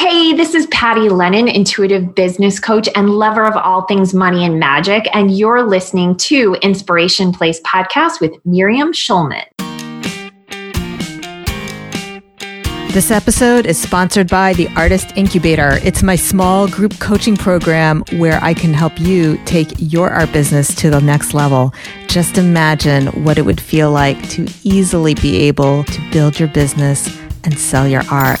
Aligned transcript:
Hey, 0.00 0.32
this 0.32 0.54
is 0.54 0.66
Patty 0.68 1.10
Lennon, 1.10 1.46
intuitive 1.46 2.14
business 2.14 2.58
coach 2.58 2.88
and 2.94 3.10
lover 3.10 3.44
of 3.44 3.54
all 3.54 3.82
things 3.82 4.14
money 4.14 4.46
and 4.46 4.58
magic. 4.58 5.06
And 5.12 5.30
you're 5.30 5.62
listening 5.62 6.16
to 6.16 6.56
Inspiration 6.62 7.32
Place 7.32 7.60
podcast 7.66 8.18
with 8.18 8.32
Miriam 8.46 8.94
Schulman. 8.94 9.44
This 12.94 13.10
episode 13.10 13.66
is 13.66 13.78
sponsored 13.78 14.30
by 14.30 14.54
the 14.54 14.68
Artist 14.74 15.14
Incubator. 15.18 15.78
It's 15.84 16.02
my 16.02 16.16
small 16.16 16.66
group 16.66 16.98
coaching 16.98 17.36
program 17.36 18.02
where 18.12 18.42
I 18.42 18.54
can 18.54 18.72
help 18.72 18.98
you 18.98 19.38
take 19.44 19.68
your 19.76 20.08
art 20.08 20.32
business 20.32 20.74
to 20.76 20.88
the 20.88 21.00
next 21.00 21.34
level. 21.34 21.74
Just 22.06 22.38
imagine 22.38 23.08
what 23.22 23.36
it 23.36 23.42
would 23.42 23.60
feel 23.60 23.90
like 23.90 24.30
to 24.30 24.48
easily 24.62 25.14
be 25.16 25.42
able 25.42 25.84
to 25.84 26.10
build 26.10 26.40
your 26.40 26.48
business 26.48 27.14
and 27.44 27.58
sell 27.58 27.86
your 27.86 28.04
art. 28.10 28.40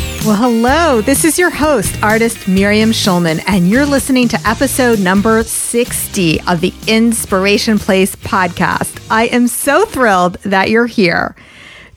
Well, 0.23 0.35
hello. 0.35 1.01
This 1.01 1.25
is 1.25 1.39
your 1.39 1.49
host, 1.49 1.97
artist 2.03 2.47
Miriam 2.47 2.91
Schulman, 2.91 3.43
and 3.47 3.67
you're 3.67 3.87
listening 3.87 4.27
to 4.27 4.39
episode 4.47 4.99
number 4.99 5.41
60 5.41 6.39
of 6.41 6.61
the 6.61 6.71
Inspiration 6.85 7.79
Place 7.79 8.15
podcast. 8.17 9.03
I 9.09 9.25
am 9.29 9.47
so 9.47 9.83
thrilled 9.85 10.35
that 10.43 10.69
you're 10.69 10.85
here. 10.85 11.35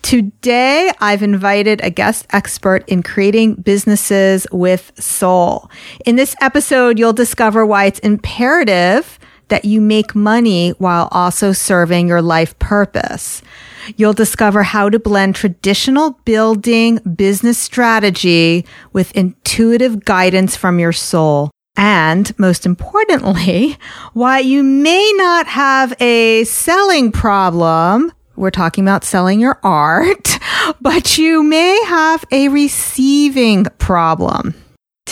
Today, 0.01 0.91
I've 1.01 1.23
invited 1.23 1.83
a 1.83 1.91
guest 1.91 2.27
expert 2.31 2.89
in 2.89 3.03
creating 3.03 3.57
businesses 3.57 4.47
with 4.51 4.93
soul. 4.99 5.71
In 6.07 6.17
this 6.17 6.35
episode, 6.41 6.99
you'll 6.99 7.13
discover 7.13 7.67
why 7.67 7.85
it's 7.85 7.99
imperative 7.99 9.19
that 9.49 9.65
you 9.65 9.81
make 9.81 10.15
money 10.15 10.71
while 10.71 11.09
also 11.11 11.53
serving 11.53 12.09
your 12.09 12.23
life 12.23 12.59
purpose. 12.59 13.43
You'll 13.97 14.15
discover 14.15 14.63
how 14.63 14.89
to 14.89 14.99
blend 14.99 15.35
traditional 15.35 16.13
building 16.25 16.97
business 16.99 17.59
strategy 17.59 18.65
with 18.93 19.13
intuitive 19.13 20.05
guidance 20.05 20.57
from 20.57 20.79
your 20.79 20.93
soul. 20.93 21.51
And 21.77 22.37
most 22.39 22.67
importantly, 22.67 23.77
why 24.13 24.39
you 24.39 24.63
may 24.63 25.13
not 25.17 25.47
have 25.47 25.95
a 26.01 26.45
selling 26.45 27.13
problem. 27.13 28.13
We're 28.37 28.51
talking 28.51 28.85
about 28.85 29.05
selling 29.05 29.41
your 29.41 29.59
art, 29.63 30.39
but 30.81 31.19
you 31.19 31.43
may 31.43 31.85
have 31.87 32.25
a 32.31 32.49
receiving 32.49 33.65
problem. 33.79 34.55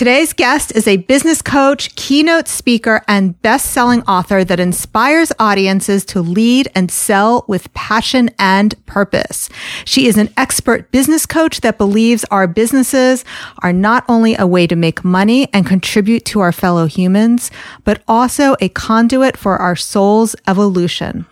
Today's 0.03 0.33
guest 0.33 0.75
is 0.75 0.89
a 0.89 0.97
business 0.97 1.43
coach, 1.43 1.95
keynote 1.95 2.49
speaker, 2.49 3.05
and 3.07 3.41
best-selling 3.41 4.03
author 4.03 4.43
that 4.43 4.59
inspires 4.59 5.31
audiences 5.39 6.05
to 6.07 6.21
lead 6.21 6.69
and 6.75 6.91
sell 6.91 7.45
with 7.47 7.73
passion 7.73 8.29
and 8.37 8.75
purpose. 8.85 9.49
She 9.85 10.09
is 10.09 10.19
an 10.19 10.31
expert 10.37 10.91
business 10.91 11.25
coach 11.25 11.61
that 11.61 11.79
believes 11.79 12.25
our 12.33 12.49
businesses 12.49 13.25
are 13.63 13.73
not 13.73 14.05
only 14.09 14.35
a 14.35 14.45
way 14.45 14.67
to 14.67 14.75
make 14.75 15.05
money 15.05 15.49
and 15.53 15.65
contribute 15.65 16.25
to 16.25 16.41
our 16.41 16.51
fellow 16.51 16.87
humans, 16.87 17.53
but 17.85 18.03
also 18.09 18.57
a 18.61 18.71
conduit 18.71 19.37
for 19.37 19.57
our 19.59 19.77
soul's 19.77 20.35
evolution. 20.49 21.27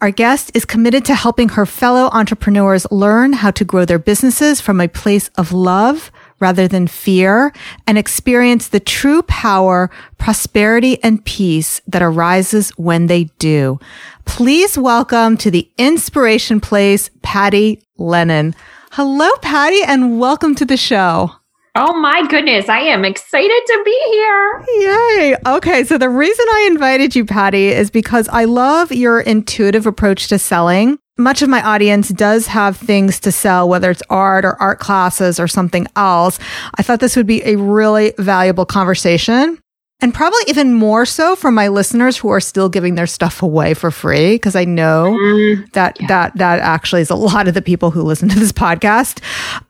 Our 0.00 0.10
guest 0.10 0.50
is 0.52 0.64
committed 0.64 1.04
to 1.04 1.14
helping 1.14 1.50
her 1.50 1.64
fellow 1.64 2.10
entrepreneurs 2.12 2.86
learn 2.90 3.34
how 3.34 3.52
to 3.52 3.64
grow 3.64 3.84
their 3.84 4.00
businesses 4.00 4.60
from 4.60 4.80
a 4.80 4.88
place 4.88 5.28
of 5.38 5.52
love, 5.52 6.10
rather 6.40 6.68
than 6.68 6.86
fear 6.86 7.52
and 7.86 7.96
experience 7.96 8.68
the 8.68 8.80
true 8.80 9.22
power, 9.22 9.90
prosperity, 10.18 11.02
and 11.02 11.24
peace 11.24 11.80
that 11.86 12.02
arises 12.02 12.70
when 12.70 13.06
they 13.06 13.24
do. 13.38 13.78
Please 14.24 14.76
welcome 14.76 15.36
to 15.36 15.50
the 15.50 15.70
Inspiration 15.78 16.60
Place, 16.60 17.10
Patty 17.22 17.82
Lennon. 17.96 18.54
Hello, 18.92 19.30
Patty, 19.42 19.82
and 19.82 20.18
welcome 20.18 20.54
to 20.54 20.64
the 20.64 20.76
show. 20.76 21.30
Oh 21.78 21.94
my 22.00 22.26
goodness, 22.28 22.70
I 22.70 22.80
am 22.80 23.04
excited 23.04 23.62
to 23.66 23.82
be 23.84 24.02
here. 24.10 24.64
Yay. 24.78 25.36
Okay, 25.46 25.84
so 25.84 25.98
the 25.98 26.08
reason 26.08 26.46
I 26.48 26.68
invited 26.70 27.14
you, 27.14 27.26
Patty, 27.26 27.68
is 27.68 27.90
because 27.90 28.28
I 28.28 28.46
love 28.46 28.92
your 28.92 29.20
intuitive 29.20 29.86
approach 29.86 30.28
to 30.28 30.38
selling 30.38 30.98
much 31.18 31.42
of 31.42 31.48
my 31.48 31.62
audience 31.62 32.08
does 32.10 32.46
have 32.46 32.76
things 32.76 33.20
to 33.20 33.32
sell, 33.32 33.68
whether 33.68 33.90
it's 33.90 34.02
art 34.10 34.44
or 34.44 34.60
art 34.60 34.78
classes 34.78 35.40
or 35.40 35.48
something 35.48 35.86
else. 35.96 36.38
I 36.74 36.82
thought 36.82 37.00
this 37.00 37.16
would 37.16 37.26
be 37.26 37.42
a 37.44 37.56
really 37.56 38.12
valuable 38.18 38.66
conversation. 38.66 39.58
And 40.00 40.12
probably 40.12 40.42
even 40.46 40.74
more 40.74 41.06
so 41.06 41.34
for 41.36 41.50
my 41.50 41.68
listeners 41.68 42.18
who 42.18 42.28
are 42.28 42.40
still 42.40 42.68
giving 42.68 42.96
their 42.96 43.06
stuff 43.06 43.42
away 43.42 43.72
for 43.72 43.90
free. 43.90 44.38
Cause 44.38 44.54
I 44.54 44.66
know 44.66 45.16
mm, 45.18 45.72
that, 45.72 45.98
yeah. 45.98 46.06
that, 46.08 46.36
that 46.36 46.58
actually 46.58 47.00
is 47.00 47.08
a 47.08 47.14
lot 47.14 47.48
of 47.48 47.54
the 47.54 47.62
people 47.62 47.90
who 47.90 48.02
listen 48.02 48.28
to 48.28 48.38
this 48.38 48.52
podcast. 48.52 49.22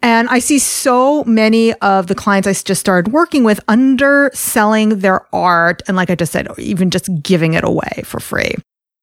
And 0.02 0.28
I 0.28 0.40
see 0.40 0.58
so 0.58 1.22
many 1.24 1.74
of 1.74 2.08
the 2.08 2.16
clients 2.16 2.48
I 2.48 2.54
just 2.54 2.80
started 2.80 3.12
working 3.12 3.44
with 3.44 3.60
underselling 3.68 4.98
their 4.98 5.32
art. 5.32 5.82
And 5.86 5.96
like 5.96 6.10
I 6.10 6.16
just 6.16 6.32
said, 6.32 6.48
even 6.58 6.90
just 6.90 7.08
giving 7.22 7.54
it 7.54 7.62
away 7.62 8.02
for 8.04 8.18
free. 8.18 8.56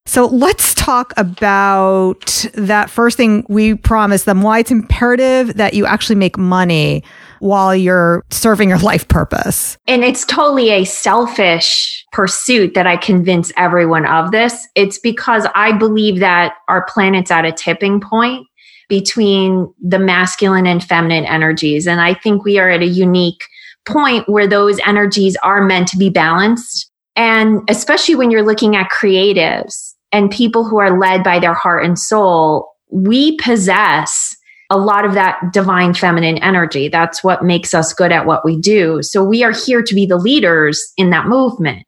So 0.05 0.27
let's 0.27 0.73
talk 0.73 1.13
about 1.15 2.47
that 2.53 2.89
first 2.89 3.15
thing 3.17 3.45
we 3.47 3.75
promised 3.75 4.25
them 4.25 4.41
why 4.41 4.59
it's 4.59 4.69
imperative 4.69 5.55
that 5.55 5.73
you 5.73 5.85
actually 5.85 6.17
make 6.17 6.37
money 6.37 7.03
while 7.39 7.75
you're 7.75 8.23
serving 8.29 8.69
your 8.69 8.79
life 8.79 9.07
purpose. 9.07 9.77
And 9.87 10.03
it's 10.03 10.25
totally 10.25 10.69
a 10.71 10.83
selfish 10.83 12.05
pursuit 12.11 12.73
that 12.73 12.85
I 12.85 12.97
convince 12.97 13.51
everyone 13.57 14.05
of 14.05 14.31
this. 14.31 14.67
It's 14.75 14.99
because 14.99 15.47
I 15.55 15.71
believe 15.71 16.19
that 16.19 16.55
our 16.67 16.85
planet's 16.85 17.31
at 17.31 17.45
a 17.45 17.51
tipping 17.51 17.99
point 17.99 18.45
between 18.89 19.73
the 19.81 19.99
masculine 19.99 20.67
and 20.67 20.83
feminine 20.83 21.25
energies. 21.25 21.87
And 21.87 22.01
I 22.01 22.13
think 22.13 22.43
we 22.43 22.59
are 22.59 22.69
at 22.69 22.81
a 22.81 22.87
unique 22.87 23.43
point 23.85 24.27
where 24.29 24.47
those 24.47 24.79
energies 24.85 25.35
are 25.43 25.63
meant 25.63 25.87
to 25.89 25.97
be 25.97 26.09
balanced. 26.09 26.91
And 27.15 27.61
especially 27.69 28.15
when 28.15 28.31
you're 28.31 28.45
looking 28.45 28.75
at 28.75 28.89
creatives, 28.89 29.92
and 30.13 30.31
people 30.31 30.63
who 30.63 30.79
are 30.79 30.97
led 30.97 31.24
by 31.24 31.40
their 31.40 31.53
heart 31.53 31.84
and 31.84 32.00
soul, 32.00 32.69
we 32.90 33.35
possess 33.38 34.35
a 34.69 34.78
lot 34.78 35.06
of 35.06 35.13
that 35.13 35.40
divine 35.51 35.94
feminine 35.94 36.38
energy. 36.38 36.88
That's 36.88 37.24
what 37.24 37.44
makes 37.44 37.74
us 37.74 37.94
good 37.94 38.12
at 38.12 38.25
what 38.25 38.46
we 38.46 38.57
do. 38.57 39.01
So 39.03 39.24
we 39.24 39.44
are 39.44 39.51
here 39.51 39.84
to 39.84 39.96
be 39.96 40.06
the 40.06 40.18
leaders 40.18 40.94
in 40.96 41.09
that 41.09 41.28
movement. 41.28 41.85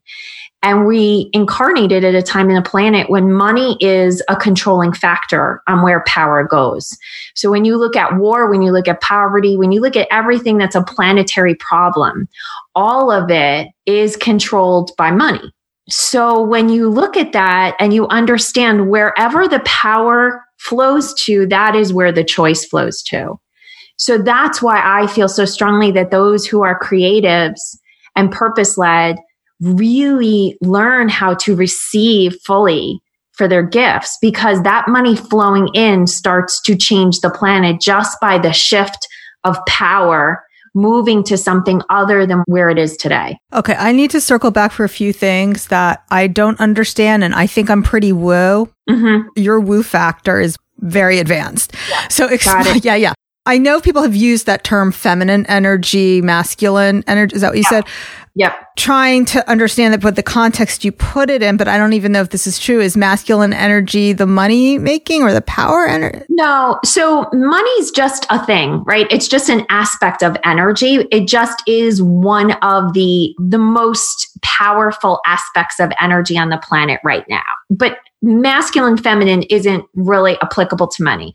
And 0.61 0.87
we 0.87 1.29
incarnated 1.31 2.03
at 2.03 2.15
a 2.15 2.23
time 2.23 2.49
in 2.49 2.55
the 2.55 2.61
planet 2.67 3.07
when 3.07 3.31
money 3.31 3.77
is 3.81 4.23
a 4.29 4.35
controlling 4.35 4.93
factor 4.93 5.61
on 5.67 5.83
where 5.83 6.03
power 6.07 6.43
goes. 6.43 6.97
So 7.35 7.51
when 7.51 7.65
you 7.65 7.77
look 7.77 7.95
at 7.95 8.17
war, 8.17 8.49
when 8.49 8.63
you 8.63 8.71
look 8.71 8.87
at 8.87 9.01
poverty, 9.01 9.55
when 9.55 9.71
you 9.71 9.79
look 9.79 9.95
at 9.95 10.07
everything 10.09 10.57
that's 10.57 10.75
a 10.75 10.83
planetary 10.83 11.53
problem, 11.55 12.27
all 12.73 13.11
of 13.11 13.29
it 13.29 13.67
is 13.85 14.17
controlled 14.17 14.89
by 14.97 15.11
money. 15.11 15.51
So 15.89 16.41
when 16.41 16.69
you 16.69 16.89
look 16.89 17.15
at 17.15 17.33
that 17.33 17.75
and 17.79 17.93
you 17.93 18.07
understand 18.07 18.89
wherever 18.89 19.47
the 19.47 19.59
power 19.61 20.43
flows 20.57 21.13
to, 21.25 21.45
that 21.47 21.75
is 21.75 21.93
where 21.93 22.11
the 22.11 22.23
choice 22.23 22.65
flows 22.65 23.03
to. 23.03 23.35
So 23.97 24.17
that's 24.17 24.61
why 24.61 24.81
I 24.83 25.07
feel 25.07 25.29
so 25.29 25.45
strongly 25.45 25.91
that 25.91 26.11
those 26.11 26.45
who 26.45 26.63
are 26.63 26.79
creatives 26.79 27.59
and 28.15 28.31
purpose 28.31 28.77
led 28.77 29.17
really 29.61 30.57
learn 30.61 31.07
how 31.07 31.35
to 31.35 31.55
receive 31.55 32.35
fully 32.45 32.99
for 33.33 33.47
their 33.47 33.63
gifts 33.63 34.17
because 34.21 34.63
that 34.63 34.87
money 34.87 35.15
flowing 35.15 35.69
in 35.73 36.07
starts 36.07 36.61
to 36.61 36.75
change 36.75 37.19
the 37.19 37.29
planet 37.29 37.79
just 37.81 38.19
by 38.19 38.37
the 38.37 38.53
shift 38.53 39.07
of 39.43 39.57
power 39.67 40.43
moving 40.75 41.23
to 41.23 41.37
something 41.37 41.81
other 41.89 42.25
than 42.27 42.43
where 42.45 42.69
it 42.69 42.77
is 42.77 42.95
today. 42.97 43.37
Okay, 43.53 43.75
I 43.75 43.91
need 43.91 44.11
to 44.11 44.21
circle 44.21 44.51
back 44.51 44.71
for 44.71 44.83
a 44.83 44.89
few 44.89 45.13
things 45.13 45.67
that 45.67 46.03
I 46.11 46.27
don't 46.27 46.59
understand, 46.59 47.23
and 47.23 47.33
I 47.33 47.47
think 47.47 47.69
I'm 47.69 47.81
pretty 47.81 48.11
woo. 48.11 48.69
Mm-hmm. 48.89 49.29
Your 49.37 49.59
woo 49.59 49.81
factor 49.81 50.39
is 50.39 50.57
very 50.79 51.19
advanced. 51.19 51.73
Yeah. 51.89 52.07
So, 52.09 52.27
exp- 52.27 52.83
yeah, 52.83 52.95
yeah. 52.95 53.13
I 53.47 53.57
know 53.57 53.79
people 53.79 54.01
have 54.01 54.15
used 54.15 54.47
that 54.47 54.63
term 54.63 54.91
feminine 54.91 55.45
energy, 55.45 56.21
masculine 56.21 57.03
energy. 57.07 57.35
Is 57.35 57.41
that 57.41 57.49
what 57.49 57.57
you 57.57 57.63
yeah. 57.71 57.81
said? 57.81 57.85
Yep. 58.37 58.75
Trying 58.75 59.23
to 59.25 59.49
understand 59.49 59.93
that, 59.93 60.01
but 60.01 60.17
the 60.17 60.23
context 60.23 60.83
you 60.83 60.91
put 60.91 61.29
it 61.29 61.41
in, 61.41 61.55
but 61.55 61.69
I 61.69 61.77
don't 61.77 61.93
even 61.93 62.11
know 62.11 62.19
if 62.19 62.29
this 62.29 62.45
is 62.45 62.59
true. 62.59 62.81
Is 62.81 62.97
masculine 62.97 63.53
energy 63.53 64.11
the 64.11 64.25
money 64.25 64.77
making 64.77 65.23
or 65.23 65.31
the 65.31 65.41
power 65.41 65.85
energy? 65.85 66.25
No. 66.27 66.77
So 66.83 67.29
money's 67.31 67.91
just 67.91 68.27
a 68.29 68.45
thing, 68.45 68.83
right? 68.83 69.07
It's 69.09 69.29
just 69.29 69.49
an 69.49 69.65
aspect 69.69 70.21
of 70.21 70.35
energy. 70.43 71.07
It 71.11 71.29
just 71.29 71.63
is 71.65 72.03
one 72.03 72.51
of 72.61 72.93
the, 72.93 73.33
the 73.39 73.57
most 73.57 74.37
powerful 74.41 75.21
aspects 75.25 75.79
of 75.79 75.91
energy 76.01 76.37
on 76.37 76.49
the 76.49 76.57
planet 76.57 76.99
right 77.05 77.23
now. 77.29 77.43
But 77.69 77.99
masculine 78.21 78.97
feminine 78.97 79.43
isn't 79.43 79.85
really 79.93 80.37
applicable 80.41 80.87
to 80.89 81.03
money 81.03 81.33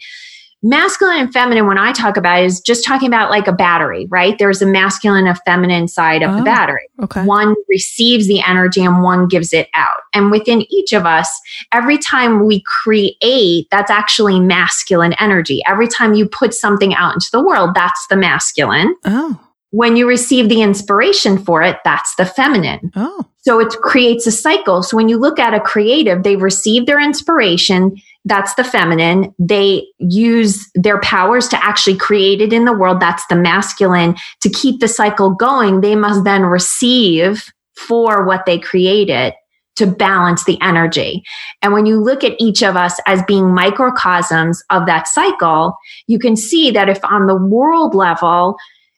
masculine 0.63 1.19
and 1.19 1.33
feminine 1.33 1.67
when 1.67 1.79
i 1.79 1.91
talk 1.93 2.17
about 2.17 2.43
is 2.43 2.61
just 2.61 2.85
talking 2.85 3.09
about 3.09 3.31
like 3.31 3.47
a 3.47 3.53
battery 3.53 4.07
right 4.11 4.39
there's 4.39 4.61
a 4.61 4.67
masculine 4.67 5.27
and 5.27 5.39
feminine 5.47 5.89
side 5.89 6.23
of 6.23 6.31
oh, 6.31 6.37
the 6.37 6.43
battery 6.43 6.87
okay. 7.03 7.25
one 7.25 7.55
receives 7.69 8.29
the 8.29 8.43
energy 8.47 8.85
and 8.85 9.03
one 9.03 9.27
gives 9.27 9.55
it 9.55 9.69
out 9.73 10.03
and 10.13 10.31
within 10.31 10.63
each 10.71 10.93
of 10.93 11.07
us 11.07 11.41
every 11.73 11.97
time 11.97 12.45
we 12.45 12.63
create 12.67 13.67
that's 13.71 13.91
actually 13.91 14.39
masculine 14.39 15.15
energy 15.15 15.63
every 15.67 15.89
time 15.89 16.13
you 16.13 16.29
put 16.29 16.53
something 16.53 16.95
out 16.95 17.15
into 17.15 17.29
the 17.33 17.43
world 17.43 17.71
that's 17.75 18.07
the 18.09 18.17
masculine 18.17 18.95
oh 19.07 19.41
when 19.71 19.95
you 19.97 20.07
receive 20.07 20.49
the 20.49 20.63
inspiration 20.63 21.39
for 21.39 21.63
it, 21.63 21.79
that's 21.85 22.15
the 22.17 22.27
feminine. 22.27 22.91
Oh. 22.97 23.25
So 23.39 23.61
it 23.61 23.71
creates 23.83 24.27
a 24.27 24.33
cycle. 24.33 24.83
So 24.83 24.97
when 24.97 25.09
you 25.09 25.17
look 25.17 25.39
at 25.39 25.55
a 25.55 25.61
creative, 25.61 26.25
they 26.25 26.37
receive 26.37 26.87
their 26.87 27.01
inspiration, 27.01 27.97
that's 28.25 28.55
the 28.55 28.65
feminine. 28.65 29.35
They 29.39 29.87
use 29.99 30.69
their 30.75 31.01
powers 31.01 31.49
to 31.49 31.65
actually 31.65 31.97
create 31.97 32.41
it 32.41 32.53
in 32.53 32.65
the 32.65 32.73
world. 32.73 33.01
That's 33.01 33.27
the 33.27 33.37
masculine. 33.37 34.15
To 34.43 34.51
keep 34.51 34.81
the 34.81 34.89
cycle 34.89 35.31
going, 35.31 35.81
they 35.81 35.97
must 35.97 36.25
then 36.25 36.43
receive 36.43 37.51
for 37.77 38.27
what 38.27 38.45
they 38.45 38.59
created 38.59 39.33
to 39.77 39.87
balance 39.87 40.45
the 40.45 40.61
energy. 40.61 41.23
And 41.63 41.73
when 41.73 41.87
you 41.87 41.99
look 41.99 42.23
at 42.23 42.37
each 42.39 42.63
of 42.63 42.77
us 42.77 43.01
as 43.07 43.23
being 43.23 43.55
microcosms 43.55 44.63
of 44.69 44.85
that 44.85 45.09
cycle, 45.09 45.79
you 46.07 46.19
can 46.19 46.37
see 46.37 46.71
that 46.73 46.91
if 46.91 47.03
on 47.05 47.27
the 47.27 47.37
world 47.37 47.95
level, 47.95 48.57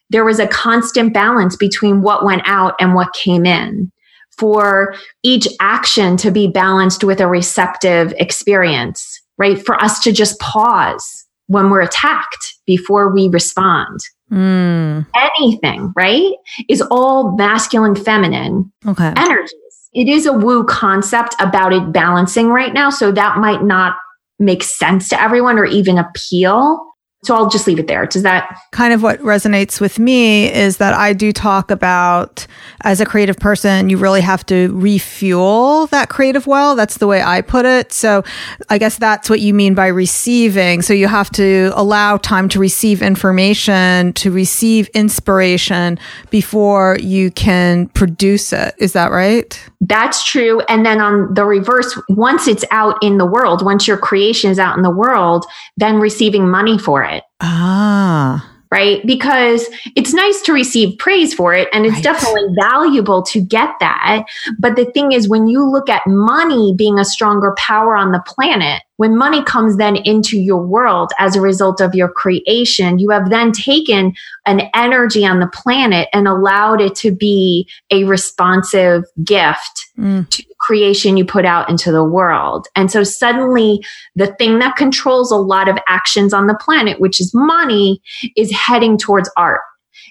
there 0.09 0.25
was 0.25 0.39
a 0.39 0.47
constant 0.47 1.13
balance 1.13 1.55
between 1.55 2.01
what 2.01 2.25
went 2.25 2.41
out 2.45 2.73
and 2.81 2.93
what 2.93 3.13
came 3.13 3.45
in 3.45 3.92
for 4.37 4.95
each 5.23 5.47
action 5.59 6.17
to 6.17 6.31
be 6.31 6.47
balanced 6.47 7.03
with 7.03 7.19
a 7.19 7.27
receptive 7.27 8.13
experience, 8.17 9.21
right? 9.37 9.63
For 9.63 9.81
us 9.81 9.99
to 10.01 10.11
just 10.11 10.39
pause 10.39 11.25
when 11.47 11.69
we're 11.69 11.81
attacked 11.81 12.55
before 12.65 13.13
we 13.13 13.27
respond. 13.27 13.99
Mm. 14.31 15.05
Anything, 15.15 15.93
right? 15.95 16.31
Is 16.69 16.81
all 16.89 17.35
masculine, 17.35 17.95
feminine 17.95 18.71
okay. 18.87 19.13
energies. 19.15 19.51
It 19.93 20.07
is 20.07 20.25
a 20.25 20.33
woo 20.33 20.63
concept 20.63 21.35
about 21.39 21.71
it 21.71 21.91
balancing 21.91 22.47
right 22.47 22.73
now. 22.73 22.89
So 22.89 23.11
that 23.11 23.37
might 23.37 23.63
not 23.63 23.95
make 24.39 24.63
sense 24.63 25.07
to 25.09 25.21
everyone 25.21 25.59
or 25.59 25.65
even 25.65 25.99
appeal. 25.99 26.92
So 27.23 27.35
I'll 27.35 27.49
just 27.49 27.67
leave 27.67 27.79
it 27.79 27.87
there. 27.87 28.05
Does 28.05 28.23
that 28.23 28.57
kind 28.71 28.93
of 28.93 29.01
what 29.01 29.19
resonates 29.19 29.79
with 29.79 29.97
me 29.97 30.51
is 30.51 30.77
that 30.77 30.93
I 30.93 31.13
do 31.13 31.31
talk 31.31 31.71
about 31.71 32.45
as 32.81 32.99
a 32.99 33.05
creative 33.05 33.37
person, 33.37 33.89
you 33.89 33.97
really 33.97 34.21
have 34.21 34.45
to 34.47 34.69
refuel 34.77 35.87
that 35.87 36.09
creative 36.09 36.47
well. 36.47 36.75
That's 36.75 36.97
the 36.97 37.07
way 37.07 37.21
I 37.21 37.41
put 37.41 37.65
it. 37.65 37.93
So 37.93 38.23
I 38.69 38.77
guess 38.77 38.97
that's 38.97 39.29
what 39.29 39.39
you 39.39 39.53
mean 39.53 39.73
by 39.73 39.87
receiving. 39.87 40.81
So 40.81 40.93
you 40.93 41.07
have 41.07 41.29
to 41.31 41.71
allow 41.75 42.17
time 42.17 42.49
to 42.49 42.59
receive 42.59 43.01
information, 43.01 44.13
to 44.13 44.31
receive 44.31 44.89
inspiration 44.89 45.97
before 46.29 46.97
you 46.99 47.31
can 47.31 47.87
produce 47.89 48.51
it. 48.51 48.75
Is 48.77 48.93
that 48.93 49.11
right? 49.11 49.59
That's 49.79 50.23
true. 50.23 50.61
And 50.69 50.85
then 50.85 51.01
on 51.01 51.33
the 51.33 51.45
reverse, 51.45 51.99
once 52.09 52.47
it's 52.47 52.65
out 52.71 53.01
in 53.01 53.17
the 53.17 53.25
world, 53.25 53.63
once 53.63 53.87
your 53.87 53.97
creation 53.97 54.49
is 54.51 54.59
out 54.59 54.77
in 54.77 54.83
the 54.83 54.91
world, 54.91 55.45
then 55.77 55.97
receiving 55.97 56.49
money 56.49 56.77
for 56.77 57.03
it. 57.03 57.12
Ah 57.39 58.49
right? 58.73 59.05
Because 59.05 59.69
it's 59.95 60.15
nice 60.15 60.41
to 60.41 60.51
receive 60.51 60.97
praise 60.97 61.31
for 61.31 61.53
it 61.53 61.69
and 61.73 61.85
it's 61.85 61.93
right. 61.93 62.03
definitely 62.05 62.55
valuable 62.59 63.21
to 63.21 63.39
get 63.39 63.69
that. 63.79 64.25
But 64.57 64.75
the 64.75 64.85
thing 64.85 65.11
is, 65.11 65.29
when 65.29 65.45
you 65.45 65.63
look 65.63 65.89
at 65.89 66.01
money 66.07 66.73
being 66.75 66.97
a 66.97 67.05
stronger 67.05 67.53
power 67.55 67.95
on 67.95 68.13
the 68.13 68.23
planet, 68.25 68.81
when 68.97 69.15
money 69.15 69.43
comes 69.43 69.77
then 69.77 69.95
into 69.97 70.39
your 70.39 70.65
world 70.65 71.11
as 71.19 71.35
a 71.35 71.41
result 71.41 71.81
of 71.81 71.93
your 71.93 72.09
creation, 72.09 72.97
you 72.97 73.11
have 73.11 73.29
then 73.29 73.51
taken 73.51 74.13
an 74.47 74.63
energy 74.73 75.23
on 75.23 75.39
the 75.39 75.47
planet 75.47 76.09
and 76.11 76.27
allowed 76.27 76.81
it 76.81 76.95
to 76.95 77.11
be 77.11 77.69
a 77.91 78.05
responsive 78.05 79.03
gift 79.23 79.85
mm. 79.99 80.27
to 80.29 80.43
creation 80.63 81.17
you 81.17 81.25
put 81.25 81.45
out 81.45 81.69
into 81.69 81.91
the 81.91 82.03
world. 82.03 82.67
And 82.75 82.89
so 82.89 83.03
suddenly 83.03 83.83
the 84.15 84.27
thing 84.37 84.59
that 84.59 84.75
controls 84.75 85.31
a 85.31 85.37
lot 85.37 85.67
of 85.67 85.77
actions 85.87 86.33
on 86.33 86.47
the 86.47 86.55
planet, 86.55 86.99
which 86.99 87.19
is 87.19 87.31
money, 87.33 88.01
is 88.35 88.51
heading 88.51 88.97
towards 88.97 89.29
art 89.37 89.61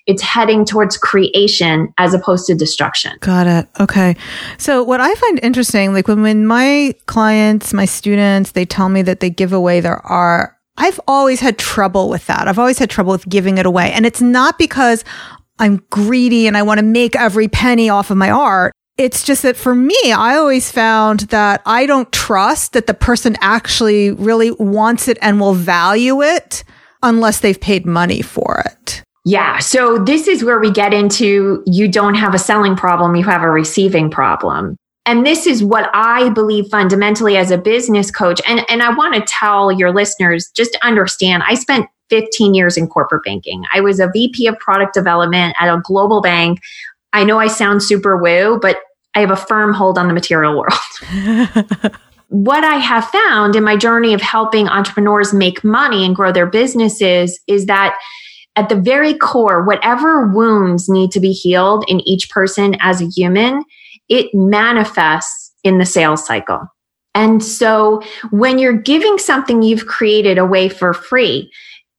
it's 0.06 0.22
heading 0.22 0.64
towards 0.64 0.96
creation 0.96 1.92
as 1.98 2.12
opposed 2.14 2.46
to 2.46 2.54
destruction. 2.54 3.16
Got 3.20 3.46
it. 3.46 3.68
Okay. 3.78 4.16
So 4.58 4.82
what 4.82 5.00
I 5.00 5.14
find 5.14 5.38
interesting, 5.42 5.92
like 5.92 6.08
when, 6.08 6.22
when 6.22 6.46
my 6.46 6.94
clients, 7.06 7.72
my 7.72 7.84
students, 7.84 8.52
they 8.52 8.64
tell 8.64 8.88
me 8.88 9.02
that 9.02 9.20
they 9.20 9.30
give 9.30 9.52
away 9.52 9.80
their 9.80 10.04
art, 10.04 10.56
I've 10.76 11.00
always 11.06 11.40
had 11.40 11.58
trouble 11.58 12.08
with 12.08 12.26
that. 12.26 12.48
I've 12.48 12.58
always 12.58 12.78
had 12.78 12.90
trouble 12.90 13.12
with 13.12 13.28
giving 13.28 13.58
it 13.58 13.66
away. 13.66 13.92
And 13.92 14.06
it's 14.06 14.22
not 14.22 14.58
because 14.58 15.04
I'm 15.58 15.84
greedy 15.90 16.46
and 16.46 16.56
I 16.56 16.62
want 16.62 16.78
to 16.78 16.84
make 16.84 17.14
every 17.14 17.46
penny 17.46 17.88
off 17.88 18.10
of 18.10 18.16
my 18.16 18.30
art. 18.30 18.72
It's 18.98 19.24
just 19.24 19.42
that 19.42 19.56
for 19.56 19.74
me, 19.74 19.96
I 20.06 20.36
always 20.36 20.70
found 20.70 21.20
that 21.30 21.62
I 21.64 21.86
don't 21.86 22.12
trust 22.12 22.74
that 22.74 22.86
the 22.86 22.94
person 22.94 23.36
actually 23.40 24.10
really 24.12 24.50
wants 24.52 25.08
it 25.08 25.18
and 25.22 25.40
will 25.40 25.54
value 25.54 26.22
it 26.22 26.62
unless 27.02 27.40
they've 27.40 27.60
paid 27.60 27.86
money 27.86 28.22
for 28.22 28.62
it. 28.66 29.02
Yeah. 29.24 29.58
So 29.58 29.98
this 29.98 30.26
is 30.26 30.44
where 30.44 30.58
we 30.58 30.70
get 30.70 30.92
into 30.92 31.62
you 31.66 31.88
don't 31.88 32.14
have 32.14 32.34
a 32.34 32.38
selling 32.38 32.76
problem, 32.76 33.14
you 33.16 33.24
have 33.24 33.42
a 33.42 33.50
receiving 33.50 34.10
problem. 34.10 34.76
And 35.04 35.26
this 35.26 35.46
is 35.46 35.64
what 35.64 35.90
I 35.94 36.28
believe 36.30 36.68
fundamentally 36.68 37.36
as 37.36 37.50
a 37.50 37.58
business 37.58 38.10
coach. 38.10 38.40
And, 38.46 38.64
and 38.68 38.82
I 38.82 38.94
want 38.94 39.14
to 39.14 39.20
tell 39.20 39.72
your 39.72 39.92
listeners 39.92 40.50
just 40.54 40.72
to 40.74 40.86
understand 40.86 41.42
I 41.46 41.54
spent 41.54 41.86
15 42.10 42.54
years 42.54 42.76
in 42.76 42.86
corporate 42.86 43.24
banking. 43.24 43.64
I 43.74 43.80
was 43.80 43.98
a 43.98 44.10
VP 44.12 44.46
of 44.46 44.58
product 44.58 44.94
development 44.94 45.56
at 45.58 45.72
a 45.72 45.80
global 45.82 46.20
bank. 46.20 46.60
I 47.12 47.24
know 47.24 47.38
I 47.38 47.46
sound 47.46 47.82
super 47.82 48.16
woo, 48.16 48.58
but 48.60 48.78
I 49.14 49.20
have 49.20 49.30
a 49.30 49.36
firm 49.36 49.74
hold 49.74 49.98
on 49.98 50.08
the 50.08 50.14
material 50.14 50.58
world. 50.58 51.96
what 52.28 52.64
I 52.64 52.76
have 52.76 53.04
found 53.08 53.56
in 53.56 53.64
my 53.64 53.76
journey 53.76 54.14
of 54.14 54.22
helping 54.22 54.68
entrepreneurs 54.68 55.34
make 55.34 55.62
money 55.62 56.04
and 56.04 56.16
grow 56.16 56.32
their 56.32 56.46
businesses 56.46 57.38
is 57.46 57.66
that 57.66 57.94
at 58.56 58.68
the 58.68 58.76
very 58.76 59.14
core, 59.14 59.64
whatever 59.64 60.26
wounds 60.28 60.88
need 60.88 61.10
to 61.12 61.20
be 61.20 61.32
healed 61.32 61.84
in 61.88 62.00
each 62.00 62.30
person 62.30 62.76
as 62.80 63.00
a 63.00 63.06
human, 63.06 63.62
it 64.08 64.30
manifests 64.34 65.52
in 65.62 65.78
the 65.78 65.86
sales 65.86 66.26
cycle. 66.26 66.66
And 67.14 67.44
so 67.44 68.02
when 68.30 68.58
you're 68.58 68.72
giving 68.72 69.18
something 69.18 69.62
you've 69.62 69.86
created 69.86 70.38
away 70.38 70.68
for 70.68 70.94
free, 70.94 71.50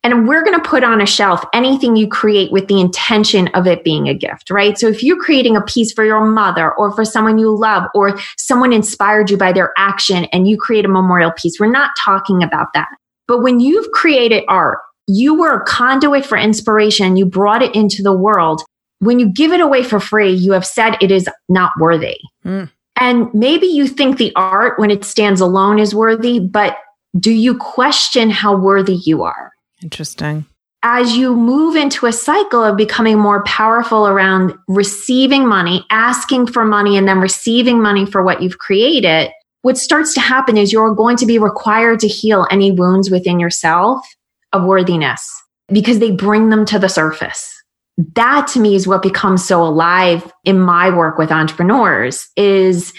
and 0.03 0.27
we're 0.27 0.43
going 0.43 0.59
to 0.59 0.69
put 0.69 0.83
on 0.83 1.01
a 1.01 1.05
shelf 1.05 1.43
anything 1.53 1.95
you 1.95 2.07
create 2.07 2.51
with 2.51 2.67
the 2.67 2.79
intention 2.79 3.47
of 3.49 3.65
it 3.65 3.83
being 3.83 4.07
a 4.07 4.13
gift, 4.13 4.49
right? 4.49 4.77
So 4.77 4.87
if 4.87 5.01
you're 5.01 5.21
creating 5.21 5.55
a 5.55 5.61
piece 5.61 5.93
for 5.93 6.03
your 6.03 6.25
mother 6.25 6.73
or 6.73 6.91
for 6.91 7.05
someone 7.05 7.37
you 7.37 7.55
love 7.55 7.83
or 7.95 8.19
someone 8.37 8.73
inspired 8.73 9.29
you 9.29 9.37
by 9.37 9.53
their 9.53 9.71
action 9.77 10.25
and 10.25 10.47
you 10.47 10.57
create 10.57 10.85
a 10.85 10.89
memorial 10.89 11.31
piece, 11.31 11.59
we're 11.59 11.71
not 11.71 11.91
talking 12.03 12.43
about 12.43 12.67
that. 12.73 12.89
But 13.27 13.41
when 13.41 13.59
you've 13.59 13.89
created 13.91 14.43
art 14.47 14.79
you 15.07 15.35
were 15.35 15.57
a 15.57 15.65
conduit 15.65 16.25
for 16.25 16.37
inspiration. 16.37 17.17
You 17.17 17.25
brought 17.25 17.61
it 17.61 17.75
into 17.75 18.01
the 18.03 18.13
world. 18.13 18.61
When 18.99 19.19
you 19.19 19.29
give 19.29 19.51
it 19.51 19.59
away 19.59 19.83
for 19.83 19.99
free, 19.99 20.31
you 20.31 20.53
have 20.53 20.65
said 20.65 20.95
it 21.01 21.11
is 21.11 21.27
not 21.49 21.71
worthy. 21.79 22.17
Mm. 22.45 22.69
And 22.99 23.33
maybe 23.33 23.65
you 23.65 23.87
think 23.87 24.17
the 24.17 24.33
art 24.35 24.79
when 24.79 24.91
it 24.91 25.03
stands 25.03 25.41
alone 25.41 25.79
is 25.79 25.93
worthy, 25.93 26.39
but 26.39 26.77
do 27.19 27.31
you 27.31 27.57
question 27.57 28.29
how 28.29 28.55
worthy 28.55 28.95
you 28.95 29.23
are? 29.23 29.51
Interesting. 29.83 30.45
As 30.81 31.15
you 31.15 31.35
move 31.35 31.75
into 31.75 32.05
a 32.05 32.11
cycle 32.11 32.63
of 32.63 32.75
becoming 32.75 33.17
more 33.17 33.43
powerful 33.43 34.07
around 34.07 34.53
receiving 34.67 35.47
money, 35.47 35.85
asking 35.89 36.47
for 36.47 36.65
money, 36.65 36.97
and 36.97 37.07
then 37.07 37.19
receiving 37.19 37.81
money 37.81 38.05
for 38.05 38.23
what 38.23 38.41
you've 38.41 38.57
created, 38.57 39.31
what 39.61 39.77
starts 39.77 40.13
to 40.13 40.19
happen 40.19 40.57
is 40.57 40.73
you're 40.73 40.93
going 40.93 41.15
to 41.17 41.25
be 41.25 41.39
required 41.39 41.99
to 42.01 42.07
heal 42.07 42.47
any 42.51 42.71
wounds 42.71 43.09
within 43.09 43.39
yourself 43.39 44.05
of 44.51 44.65
worthiness 44.65 45.41
because 45.69 45.99
they 45.99 46.11
bring 46.11 46.49
them 46.49 46.65
to 46.65 46.77
the 46.77 46.89
surface. 46.89 47.49
That 48.15 48.47
to 48.47 48.59
me 48.59 48.75
is 48.75 48.87
what 48.87 49.03
becomes 49.03 49.45
so 49.45 49.63
alive 49.63 50.31
in 50.43 50.59
my 50.59 50.89
work 50.89 51.17
with 51.17 51.31
entrepreneurs 51.31 52.27
is 52.35 52.91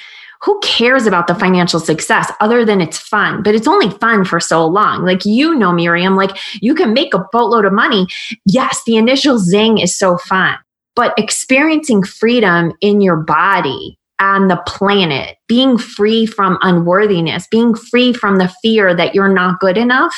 who 0.45 0.59
cares 0.63 1.07
about 1.07 1.27
the 1.27 1.35
financial 1.35 1.81
success 1.81 2.31
other 2.41 2.65
than 2.65 2.81
it's 2.81 2.99
fun? 2.99 3.43
But 3.43 3.55
it's 3.55 3.67
only 3.67 3.91
fun 3.99 4.25
for 4.25 4.41
so 4.41 4.67
long. 4.67 5.05
Like, 5.05 5.25
you 5.25 5.55
know, 5.55 5.73
Miriam, 5.73 6.17
like 6.17 6.37
you 6.61 6.75
can 6.75 6.93
make 6.93 7.15
a 7.15 7.25
boatload 7.33 7.65
of 7.65 7.73
money. 7.73 8.07
Yes, 8.45 8.83
the 8.87 8.97
initial 8.97 9.39
zing 9.39 9.79
is 9.79 9.97
so 9.99 10.19
fun. 10.19 10.57
but 10.97 11.15
experiencing 11.19 12.03
freedom 12.03 12.73
in 12.81 13.01
your 13.01 13.17
body 13.17 13.99
and 14.21 14.51
the 14.51 14.63
planet, 14.67 15.37
being 15.49 15.77
free 15.77 16.25
from 16.25 16.59
unworthiness, 16.63 17.47
being 17.51 17.75
free 17.75 18.13
from 18.13 18.39
the 18.39 18.53
fear 18.63 18.95
that 18.95 19.15
you're 19.15 19.33
not 19.33 19.59
good 19.61 19.77
enough. 19.77 20.15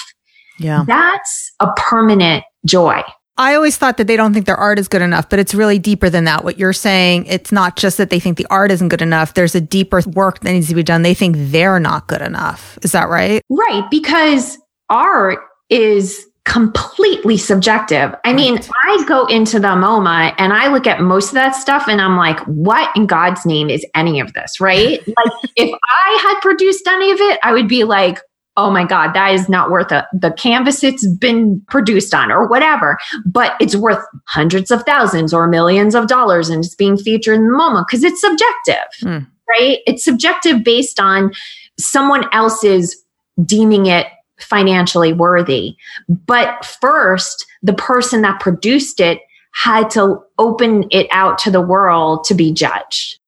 Yeah. 0.59 0.85
That's 0.87 1.53
a 1.61 1.69
permanent 1.77 2.45
joy. 2.67 3.03
I 3.39 3.55
always 3.55 3.77
thought 3.77 3.99
that 3.99 4.07
they 4.07 4.17
don't 4.17 4.33
think 4.33 4.47
their 4.47 4.57
art 4.57 4.79
is 4.79 4.89
good 4.89 5.03
enough, 5.03 5.29
but 5.29 5.39
it's 5.39 5.55
really 5.55 5.79
deeper 5.79 6.09
than 6.09 6.25
that. 6.25 6.45
What 6.45 6.59
you're 6.59 6.73
saying, 6.73 7.27
it's 7.27 7.53
not 7.53 7.77
just 7.77 7.99
that 7.99 8.11
they 8.11 8.19
think 8.19 8.39
the 8.39 8.47
art 8.49 8.71
isn't 8.71 8.89
good 8.89 9.03
enough. 9.03 9.35
There's 9.35 9.55
a 9.55 9.61
deeper 9.61 10.01
work 10.07 10.41
that 10.41 10.53
needs 10.53 10.69
to 10.69 10.75
be 10.75 10.83
done. 10.83 11.03
They 11.03 11.15
think 11.15 11.37
they're 11.39 11.79
not 11.79 12.07
good 12.07 12.23
enough. 12.23 12.79
Is 12.83 12.93
that 12.93 13.09
right? 13.09 13.43
Right. 13.51 13.85
Because 13.91 14.57
art 14.89 15.39
is 15.69 16.27
completely 16.47 17.37
subjective. 17.37 18.15
I 18.25 18.33
mean, 18.33 18.59
I 18.85 19.05
go 19.07 19.27
into 19.27 19.59
the 19.59 19.69
MoMA 19.69 20.33
and 20.39 20.53
I 20.53 20.69
look 20.69 20.87
at 20.87 21.01
most 21.01 21.29
of 21.29 21.35
that 21.35 21.57
stuff 21.57 21.89
and 21.89 22.01
I'm 22.01 22.17
like, 22.17 22.39
what 22.47 22.97
in 22.97 23.07
God's 23.07 23.45
name 23.45 23.69
is 23.69 23.85
any 23.95 24.21
of 24.21 24.33
this? 24.33 24.61
Right. 24.61 25.01
like, 25.07 25.33
if 25.57 25.75
I 25.75 26.19
had 26.23 26.41
produced 26.41 26.87
any 26.87 27.11
of 27.11 27.21
it, 27.21 27.41
I 27.43 27.53
would 27.53 27.69
be 27.69 27.85
like, 27.85 28.21
oh 28.57 28.71
my 28.71 28.85
God, 28.85 29.13
that 29.13 29.35
is 29.35 29.49
not 29.49 29.71
worth 29.71 29.93
a, 29.93 30.07
the 30.13 30.31
canvas 30.33 30.83
it's 30.83 31.07
been 31.07 31.61
produced 31.69 32.15
on 32.15 32.33
or 32.33 32.47
whatever, 32.47 32.99
but 33.27 33.55
it's 33.61 33.77
worth 33.77 34.03
hundreds 34.25 34.71
of 34.71 34.83
thousands 34.85 35.35
or 35.35 35.47
millions 35.47 35.95
of 35.95 36.07
dollars 36.07 36.49
and 36.49 36.65
it's 36.65 36.75
being 36.75 36.97
featured 36.97 37.37
in 37.37 37.47
the 37.47 37.53
MoMA 37.53 37.85
because 37.87 38.03
it's 38.03 38.21
subjective, 38.21 38.87
hmm. 39.01 39.19
right? 39.51 39.79
It's 39.87 40.05
subjective 40.05 40.65
based 40.65 40.99
on 40.99 41.33
someone 41.79 42.25
else's 42.33 43.05
deeming 43.45 43.87
it 43.87 44.07
financially 44.41 45.13
worthy. 45.13 45.77
But 46.09 46.65
first, 46.65 47.47
the 47.63 47.75
person 47.75 48.23
that 48.23 48.41
produced 48.41 49.01
it 49.01 49.21
had 49.53 49.91
to 49.91 50.23
open 50.39 50.85
it 50.91 51.07
out 51.11 51.39
to 51.39 51.51
the 51.51 51.61
world 51.61 52.25
to 52.25 52.35
be 52.35 52.53
judged. 52.53 53.19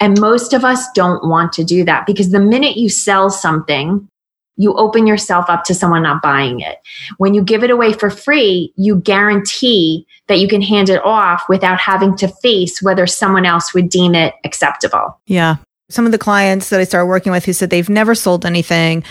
And 0.00 0.20
most 0.20 0.52
of 0.52 0.64
us 0.64 0.86
don't 0.94 1.26
want 1.28 1.52
to 1.54 1.64
do 1.64 1.84
that 1.84 2.06
because 2.06 2.30
the 2.30 2.40
minute 2.40 2.76
you 2.76 2.88
sell 2.88 3.30
something, 3.30 4.08
you 4.58 4.74
open 4.74 5.06
yourself 5.06 5.46
up 5.48 5.64
to 5.64 5.74
someone 5.74 6.02
not 6.02 6.20
buying 6.20 6.60
it. 6.60 6.78
When 7.16 7.32
you 7.32 7.42
give 7.42 7.64
it 7.64 7.70
away 7.70 7.92
for 7.94 8.10
free, 8.10 8.74
you 8.76 8.96
guarantee 8.96 10.06
that 10.26 10.40
you 10.40 10.48
can 10.48 10.60
hand 10.60 10.90
it 10.90 11.02
off 11.04 11.44
without 11.48 11.78
having 11.78 12.16
to 12.18 12.28
face 12.28 12.82
whether 12.82 13.06
someone 13.06 13.46
else 13.46 13.72
would 13.72 13.88
deem 13.88 14.14
it 14.14 14.34
acceptable. 14.44 15.18
Yeah. 15.26 15.56
Some 15.88 16.04
of 16.04 16.12
the 16.12 16.18
clients 16.18 16.68
that 16.68 16.80
I 16.80 16.84
started 16.84 17.06
working 17.06 17.32
with 17.32 17.46
who 17.46 17.54
said 17.54 17.70
they've 17.70 17.88
never 17.88 18.14
sold 18.14 18.44
anything, 18.44 19.04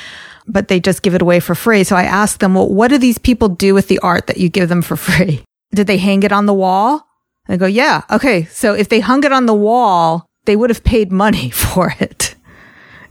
but 0.48 0.68
they 0.68 0.80
just 0.80 1.02
give 1.02 1.16
it 1.16 1.22
away 1.22 1.40
for 1.40 1.56
free. 1.56 1.84
So 1.84 1.96
I 1.96 2.04
asked 2.04 2.40
them, 2.42 2.54
well, 2.54 2.70
what 2.70 2.90
do 2.90 2.98
these 2.98 3.18
people 3.18 3.50
do 3.50 3.74
with 3.74 3.88
the 3.88 4.00
art 4.00 4.28
that 4.28 4.38
you 4.38 4.50
give 4.50 4.70
them 4.70 4.82
for 4.82 4.96
free? 4.98 5.44
Did 5.74 5.88
they 5.88 5.98
hang 5.98 6.24
it 6.24 6.32
on 6.32 6.46
the 6.46 6.54
wall? 6.54 7.08
I 7.48 7.56
go, 7.56 7.66
yeah. 7.66 8.04
Okay. 8.12 8.44
So 8.46 8.74
if 8.74 8.90
they 8.90 9.00
hung 9.00 9.24
it 9.24 9.32
on 9.32 9.46
the 9.46 9.54
wall, 9.54 10.26
they 10.46 10.58
would 10.58 10.70
have 10.70 10.84
paid 10.84 11.12
money 11.12 11.50
for 11.52 11.96
it. 12.00 12.27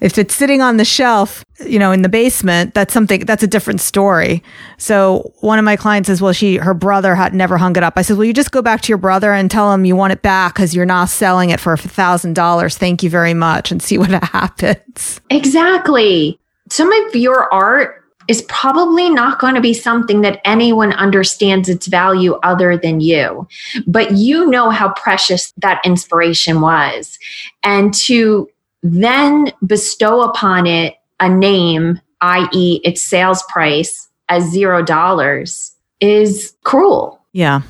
If 0.07 0.19
it's 0.19 0.37
sitting 0.37 0.63
on 0.63 0.77
the 0.77 0.85
shelf, 0.85 1.45
you 1.67 1.81
know, 1.81 1.91
in 1.91 2.03
the 2.03 2.09
basement, 2.09 2.75
that's 2.75 2.95
something, 2.95 3.25
that's 3.27 3.43
a 3.43 3.47
different 3.49 3.81
story. 3.81 4.41
So 4.79 5.33
one 5.41 5.59
of 5.59 5.65
my 5.65 5.75
clients 5.75 6.07
says, 6.07 6.23
well, 6.23 6.33
she, 6.33 6.59
her 6.59 6.75
brother 6.75 7.17
had 7.17 7.35
never 7.35 7.59
hung 7.59 7.77
it 7.77 7.83
up. 7.83 7.95
I 7.97 8.03
said, 8.03 8.17
well, 8.17 8.25
you 8.25 8.33
just 8.33 8.53
go 8.53 8.63
back 8.63 8.83
to 8.83 8.89
your 8.89 8.99
brother 8.99 9.33
and 9.33 9.51
tell 9.51 9.73
him 9.75 9.85
you 9.85 9.97
want 9.97 10.13
it 10.13 10.23
back 10.23 10.55
because 10.55 10.77
you're 10.77 10.87
not 10.87 11.09
selling 11.09 11.51
it 11.51 11.59
for 11.59 11.73
a 11.73 11.77
thousand 11.77 12.35
dollars. 12.35 12.79
Thank 12.79 13.03
you 13.03 13.11
very 13.11 13.35
much 13.35 13.73
and 13.73 13.83
see 13.83 13.99
what 13.99 14.11
happens. 14.33 15.21
Exactly. 15.29 16.39
Some 16.71 16.93
of 16.93 17.17
your 17.17 17.53
art 17.53 18.05
is 18.29 18.43
probably 18.43 19.11
not 19.11 19.41
going 19.41 19.57
to 19.57 19.61
be 19.61 19.75
something 19.75 20.21
that 20.21 20.41
anyone 20.45 20.93
understands 20.93 21.69
its 21.69 21.89
value 21.89 22.35
other 22.45 22.77
than 22.77 23.01
you. 23.01 23.49
But 23.89 24.13
you 24.13 24.47
know 24.47 24.71
how 24.71 24.93
precious 24.93 25.53
that 25.57 25.81
inspiration 25.85 26.61
was. 26.61 27.19
And 27.65 27.93
to 27.95 28.49
then 28.93 29.52
bestow 29.66 30.23
upon 30.23 30.66
it 30.66 30.97
a 31.21 31.28
name, 31.28 32.00
i.e., 32.21 32.81
its 32.85 33.02
sales 33.02 33.43
price 33.49 34.09
as 34.28 34.45
zero 34.50 34.83
dollars, 34.83 35.75
is 36.00 36.55
cruel. 36.64 37.21
Yeah. 37.33 37.62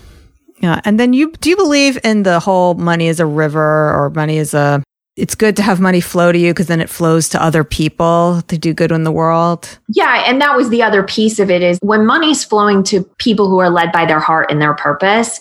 Yeah. 0.59 0.81
And 0.85 0.99
then 0.99 1.13
you 1.13 1.33
do 1.33 1.51
you 1.51 1.57
believe 1.57 1.99
in 2.03 2.23
the 2.23 2.41
whole 2.41 2.75
money 2.75 3.09
is 3.09 3.21
a 3.21 3.27
river 3.27 3.93
or 3.93 4.11
money 4.11 4.39
is 4.39 4.55
a 4.55 4.83
it's 5.17 5.35
good 5.35 5.57
to 5.57 5.63
have 5.63 5.81
money 5.81 6.01
flow 6.01 6.31
to 6.31 6.39
you 6.39 6.53
because 6.53 6.67
then 6.67 6.81
it 6.81 6.91
flows 6.91 7.29
to 7.31 7.43
other 7.43 7.65
people 7.65 8.43
to 8.49 8.59
do 8.59 8.75
good 8.75 8.93
in 8.93 9.05
the 9.05 9.13
world. 9.13 9.79
Yeah, 9.89 10.25
and 10.27 10.41
that 10.43 10.55
was 10.57 10.69
the 10.69 10.83
other 10.83 11.03
piece 11.03 11.39
of 11.39 11.51
it 11.51 11.63
is 11.63 11.79
when 11.81 12.05
money's 12.05 12.45
flowing 12.45 12.83
to 12.85 13.03
people 13.19 13.49
who 13.49 13.59
are 13.59 13.71
led 13.71 13.93
by 13.93 14.05
their 14.05 14.21
heart 14.21 14.51
and 14.51 14.61
their 14.61 14.75
purpose, 14.75 15.41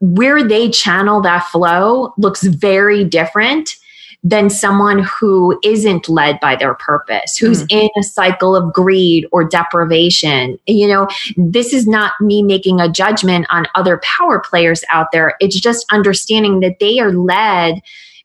where 0.00 0.42
they 0.46 0.70
channel 0.70 1.20
that 1.22 1.46
flow 1.46 2.12
looks 2.18 2.42
very 2.42 3.04
different 3.04 3.76
than 4.22 4.48
someone 4.48 5.02
who 5.02 5.58
isn't 5.64 6.08
led 6.08 6.38
by 6.38 6.54
their 6.54 6.74
purpose, 6.74 7.36
who's 7.36 7.64
mm. 7.64 7.82
in 7.82 7.90
a 7.98 8.02
cycle 8.04 8.54
of 8.54 8.72
greed 8.72 9.26
or 9.32 9.44
deprivation. 9.44 10.58
You 10.66 10.86
know, 10.86 11.08
this 11.36 11.72
is 11.72 11.88
not 11.88 12.12
me 12.20 12.42
making 12.42 12.80
a 12.80 12.88
judgment 12.88 13.46
on 13.50 13.66
other 13.74 14.00
power 14.04 14.38
players 14.38 14.84
out 14.90 15.08
there. 15.12 15.34
It's 15.40 15.58
just 15.58 15.86
understanding 15.90 16.60
that 16.60 16.78
they 16.78 17.00
are 17.00 17.12
led 17.12 17.80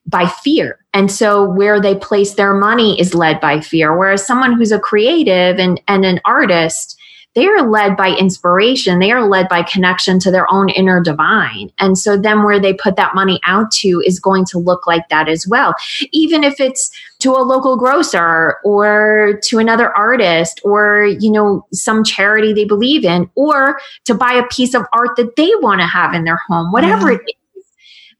by 0.05 0.27
fear. 0.27 0.79
And 0.93 1.11
so 1.11 1.49
where 1.49 1.81
they 1.81 1.95
place 1.95 2.35
their 2.35 2.53
money 2.53 2.99
is 2.99 3.13
led 3.13 3.41
by 3.41 3.59
fear. 3.59 3.97
Whereas 3.97 4.25
someone 4.25 4.53
who's 4.53 4.71
a 4.71 4.79
creative 4.79 5.59
and, 5.59 5.81
and 5.87 6.05
an 6.05 6.21
artist, 6.25 6.96
they 7.37 7.45
are 7.45 7.69
led 7.69 7.95
by 7.95 8.09
inspiration. 8.09 8.97
They 8.97 9.11
are 9.11 9.29
led 9.29 9.47
by 9.47 9.61
connection 9.61 10.17
to 10.21 10.31
their 10.31 10.51
own 10.51 10.69
inner 10.69 10.99
divine. 11.03 11.71
And 11.77 11.95
so 11.95 12.17
then 12.17 12.41
where 12.41 12.59
they 12.59 12.73
put 12.73 12.95
that 12.95 13.13
money 13.13 13.39
out 13.45 13.69
to 13.73 14.01
is 14.03 14.19
going 14.19 14.45
to 14.45 14.57
look 14.57 14.87
like 14.87 15.07
that 15.09 15.29
as 15.29 15.47
well. 15.47 15.75
Even 16.11 16.43
if 16.43 16.59
it's 16.59 16.89
to 17.19 17.33
a 17.33 17.45
local 17.45 17.77
grocer 17.77 18.55
or 18.65 19.39
to 19.43 19.59
another 19.59 19.95
artist 19.95 20.59
or, 20.63 21.05
you 21.05 21.31
know, 21.31 21.63
some 21.71 22.03
charity 22.03 22.53
they 22.53 22.65
believe 22.65 23.05
in 23.05 23.29
or 23.35 23.79
to 24.05 24.15
buy 24.15 24.33
a 24.33 24.47
piece 24.47 24.73
of 24.73 24.87
art 24.91 25.15
that 25.17 25.35
they 25.35 25.51
want 25.61 25.79
to 25.79 25.85
have 25.85 26.15
in 26.15 26.23
their 26.23 26.39
home, 26.47 26.71
whatever 26.71 27.11
yeah. 27.11 27.19
it 27.19 27.35
is. 27.55 27.65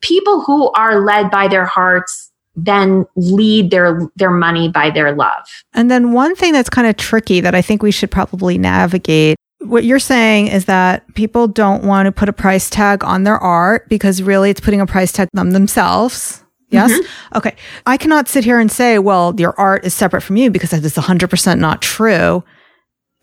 People 0.02 0.42
who 0.42 0.70
are 0.74 1.00
led 1.00 1.32
by 1.32 1.48
their 1.48 1.66
hearts 1.66 2.27
then 2.58 3.06
lead 3.16 3.72
their 3.72 4.02
their 4.16 4.32
money 4.32 4.68
by 4.70 4.90
their 4.90 5.16
love. 5.16 5.46
And 5.74 5.90
then 5.90 6.12
one 6.12 6.36
thing 6.36 6.52
that's 6.52 6.70
kind 6.70 6.88
of 6.88 6.98
tricky 6.98 7.40
that 7.40 7.56
I 7.56 7.62
think 7.62 7.82
we 7.82 7.92
should 7.92 8.12
probably 8.12 8.58
navigate 8.58 9.38
what 9.60 9.84
you're 9.84 10.00
saying 10.00 10.48
is 10.48 10.66
that 10.66 11.14
people 11.16 11.48
don't 11.48 11.84
want 11.84 12.06
to 12.06 12.12
put 12.12 12.30
a 12.30 12.34
price 12.34 12.70
tag 12.70 13.04
on 13.04 13.24
their 13.24 13.38
art 13.38 13.90
because 13.90 14.22
really 14.22 14.50
it's 14.50 14.62
putting 14.62 14.82
a 14.82 14.86
price 14.86 15.12
tag 15.12 15.30
on 15.36 15.50
themselves. 15.50 16.44
Yes. 16.70 16.92
Mm-hmm. 16.92 17.38
Okay. 17.38 17.56
I 17.86 17.98
cannot 17.98 18.28
sit 18.28 18.44
here 18.44 18.60
and 18.60 18.72
say, 18.72 19.00
well, 19.00 19.34
your 19.38 19.58
art 19.60 19.86
is 19.86 19.94
separate 19.94 20.22
from 20.22 20.38
you 20.38 20.52
because 20.52 20.72
that 20.72 20.84
is 20.84 20.96
100% 20.96 21.60
not 21.60 21.82
true. 21.82 22.44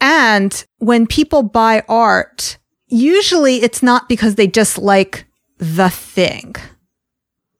And 0.00 0.64
when 0.79 1.07
people 1.07 1.43
buy 1.43 1.83
art, 1.88 2.59
usually 2.88 3.62
it's 3.62 3.83
not 3.83 4.09
because 4.09 4.35
they 4.35 4.47
just 4.47 4.79
like 4.79 5.26
the 5.59 5.91
thing. 5.91 6.57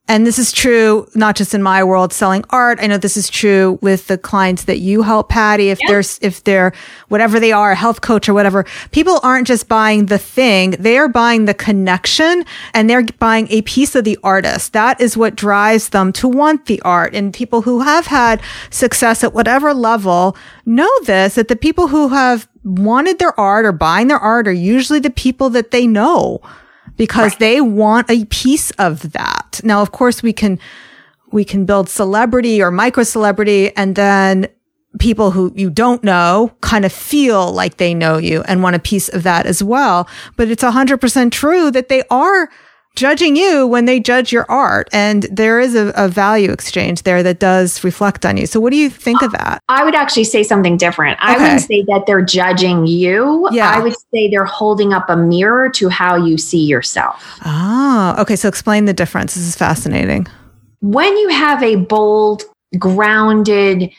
And 0.07 0.27
this 0.27 0.39
is 0.39 0.53
true 0.53 1.09
not 1.15 1.35
just 1.35 1.55
in 1.55 1.63
my 1.63 1.83
world 1.83 2.13
selling 2.13 2.45
art. 2.51 2.79
I 2.79 2.89
know 2.89 2.99
this 2.99 3.17
is 3.17 3.31
true 3.31 3.79
with 3.81 4.07
the 4.07 4.19
clients 4.19 4.65
that 4.65 4.79
you 4.79 5.01
help, 5.01 5.31
Patty. 5.31 5.71
If 5.71 5.79
there's, 5.89 6.19
if 6.21 6.45
they're 6.45 6.75
whatever 7.09 7.41
they 7.41 7.53
are, 7.53 7.73
a 7.73 7.75
health 7.75 8.03
coach 8.03 8.29
or 8.29 8.35
whatever, 8.35 8.67
people 8.91 9.19
aren't 9.23 9.47
just 9.47 9.67
buying 9.67 10.07
the 10.07 10.19
thing. 10.19 10.73
They 10.73 10.99
are 10.99 11.09
buying 11.09 11.47
the 11.47 11.55
connection 11.55 12.45
and 12.75 12.91
they're 12.91 13.05
buying 13.19 13.49
a 13.49 13.63
piece 13.63 13.95
of 13.95 14.05
the 14.05 14.19
artist. 14.23 14.75
That 14.75 15.01
is 15.01 15.17
what 15.17 15.37
drives 15.37 15.89
them 15.89 16.13
to 16.15 16.29
want 16.29 16.67
the 16.67 16.83
art. 16.83 17.15
And 17.15 17.33
people 17.33 17.63
who 17.63 17.81
have 17.81 18.07
had 18.07 18.43
success 18.69 19.25
at 19.25 19.33
whatever 19.33 19.73
level 19.73 20.37
know 20.67 20.91
this, 21.05 21.37
that 21.37 21.49
the 21.49 21.57
people 21.57 21.89
who 21.89 22.09
have 22.09 22.47
wanted 22.63 23.19
their 23.19 23.39
art 23.41 23.65
or 23.65 23.73
buying 23.73 24.09
their 24.09 24.19
art 24.19 24.49
are 24.49 24.53
usually 24.53 25.01
the 25.01 25.09
people 25.09 25.49
that 25.51 25.71
they 25.71 25.87
know 25.87 26.43
because 26.97 27.33
right. 27.33 27.39
they 27.39 27.61
want 27.61 28.11
a 28.11 28.25
piece 28.27 28.71
of 28.73 29.13
that. 29.13 29.61
Now, 29.65 29.83
of 29.83 29.93
course, 29.93 30.23
we 30.23 30.33
can, 30.33 30.59
we 31.33 31.45
can 31.45 31.65
build 31.65 31.89
celebrity 31.89 32.63
or 32.63 32.71
micro 32.71 33.03
celebrity 33.03 33.75
and 33.77 33.97
then 33.97 34.49
people 34.99 35.33
who 35.33 35.53
you 35.57 35.71
don't 35.71 36.05
know 36.05 36.53
kind 36.61 36.85
of 36.85 36.93
feel 36.93 37.53
like 37.53 37.79
they 37.79 37.95
know 37.95 38.17
you 38.17 38.43
and 38.43 38.63
want 38.63 38.77
a 38.77 38.79
piece 38.79 39.09
of 39.09 39.23
that 39.25 39.47
as 39.47 39.63
well. 39.63 40.09
But 40.37 40.49
it's 40.49 40.63
a 40.63 40.71
hundred 40.71 41.01
percent 41.01 41.33
true 41.33 41.71
that 41.73 41.89
they 41.89 42.03
are 42.11 42.51
judging 42.95 43.37
you 43.37 43.67
when 43.67 43.85
they 43.85 44.01
judge 44.01 44.33
your 44.33 44.47
art. 44.49 44.89
And 44.93 45.25
there 45.25 45.61
is 45.61 45.75
a, 45.75 45.93
a, 45.97 46.09
value 46.09 46.51
exchange 46.51 47.03
there 47.03 47.23
that 47.23 47.41
does 47.41 47.83
reflect 47.83 48.25
on 48.25 48.37
you. 48.37 48.47
So, 48.47 48.61
what 48.61 48.71
do 48.71 48.77
you 48.77 48.91
think 48.91 49.23
of 49.23 49.33
that? 49.33 49.63
I 49.69 49.85
would 49.85 49.95
actually 49.95 50.25
say 50.25 50.43
something 50.43 50.77
different. 50.77 51.19
Okay. 51.19 51.35
I 51.35 51.39
wouldn't 51.39 51.61
say 51.63 51.83
that 51.89 52.05
they're 52.07 52.25
judging 52.25 52.87
you. 52.87 53.49
Yeah. 53.51 53.71
I 53.71 53.81
would 53.81 53.95
say 54.13 54.29
they're 54.31 54.45
holding 54.45 54.93
up 54.93 55.09
a 55.09 55.17
mirror 55.17 55.69
to 55.71 55.89
how 55.89 56.17
you 56.17 56.39
see 56.39 56.65
yourself. 56.65 57.23
Ah, 57.41 58.21
okay. 58.21 58.37
So, 58.37 58.49
explain 58.49 58.85
the 58.85 58.95
difference. 58.95 59.35
This 59.35 59.45
is 59.45 59.57
fascinating. 59.57 60.27
When 60.81 61.17
you 61.17 61.29
have 61.31 61.63
a 61.63 61.77
bold, 61.77 62.45
grounded, 62.79 63.91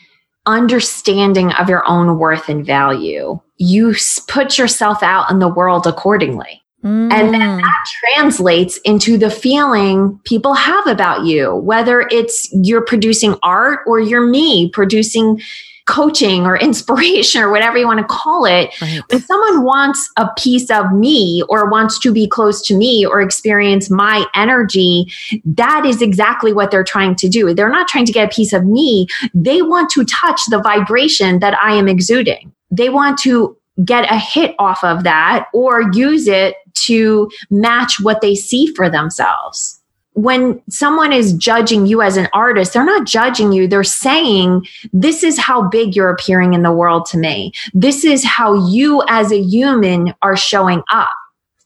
understanding 0.46 1.52
of 1.52 1.68
your 1.68 1.86
own 1.88 2.18
worth 2.18 2.48
and 2.48 2.64
value, 2.64 3.40
you 3.56 3.94
put 4.28 4.58
yourself 4.58 5.02
out 5.02 5.30
in 5.30 5.40
the 5.40 5.48
world 5.48 5.86
accordingly 5.86 6.62
Mm. 6.84 7.12
And 7.12 7.34
then 7.34 7.40
mm. 7.40 7.60
that 7.60 7.86
translates 8.14 8.76
into 8.78 9.16
the 9.18 9.30
feeling 9.30 10.20
people 10.24 10.54
have 10.54 10.86
about 10.86 11.24
you, 11.24 11.54
whether 11.54 12.06
it's 12.10 12.48
you're 12.52 12.84
producing 12.84 13.36
art 13.42 13.80
or 13.86 13.98
you're 13.98 14.26
me 14.26 14.70
producing 14.70 15.40
coaching 15.86 16.46
or 16.46 16.56
inspiration 16.60 17.40
or 17.40 17.50
whatever 17.50 17.78
you 17.78 17.86
want 17.86 18.00
to 18.00 18.06
call 18.06 18.44
it. 18.44 18.70
Right. 18.80 19.00
When 19.10 19.22
someone 19.22 19.64
wants 19.64 20.10
a 20.16 20.28
piece 20.36 20.70
of 20.70 20.92
me 20.92 21.42
or 21.48 21.70
wants 21.70 21.98
to 22.00 22.12
be 22.12 22.28
close 22.28 22.60
to 22.66 22.76
me 22.76 23.06
or 23.06 23.20
experience 23.20 23.88
my 23.88 24.26
energy, 24.34 25.06
that 25.44 25.86
is 25.86 26.02
exactly 26.02 26.52
what 26.52 26.70
they're 26.70 26.84
trying 26.84 27.14
to 27.16 27.28
do. 27.28 27.54
They're 27.54 27.70
not 27.70 27.88
trying 27.88 28.06
to 28.06 28.12
get 28.12 28.30
a 28.30 28.34
piece 28.34 28.52
of 28.52 28.64
me. 28.64 29.06
They 29.32 29.62
want 29.62 29.90
to 29.90 30.04
touch 30.04 30.40
the 30.50 30.60
vibration 30.60 31.38
that 31.38 31.58
I 31.62 31.74
am 31.74 31.88
exuding. 31.88 32.52
They 32.70 32.88
want 32.88 33.18
to 33.20 33.56
get 33.84 34.10
a 34.10 34.18
hit 34.18 34.54
off 34.58 34.82
of 34.82 35.04
that 35.04 35.46
or 35.52 35.90
use 35.92 36.28
it 36.28 36.56
to 36.74 37.30
match 37.50 38.00
what 38.00 38.20
they 38.20 38.34
see 38.34 38.72
for 38.74 38.88
themselves. 38.88 39.80
When 40.12 40.62
someone 40.70 41.12
is 41.12 41.34
judging 41.34 41.86
you 41.86 42.00
as 42.00 42.16
an 42.16 42.28
artist, 42.32 42.72
they're 42.72 42.84
not 42.84 43.06
judging 43.06 43.52
you. 43.52 43.68
They're 43.68 43.84
saying, 43.84 44.66
this 44.92 45.22
is 45.22 45.38
how 45.38 45.68
big 45.68 45.94
you're 45.94 46.10
appearing 46.10 46.54
in 46.54 46.62
the 46.62 46.72
world 46.72 47.04
to 47.06 47.18
me. 47.18 47.52
This 47.74 48.02
is 48.02 48.24
how 48.24 48.66
you 48.68 49.02
as 49.08 49.30
a 49.30 49.42
human 49.42 50.14
are 50.22 50.36
showing 50.36 50.82
up 50.90 51.10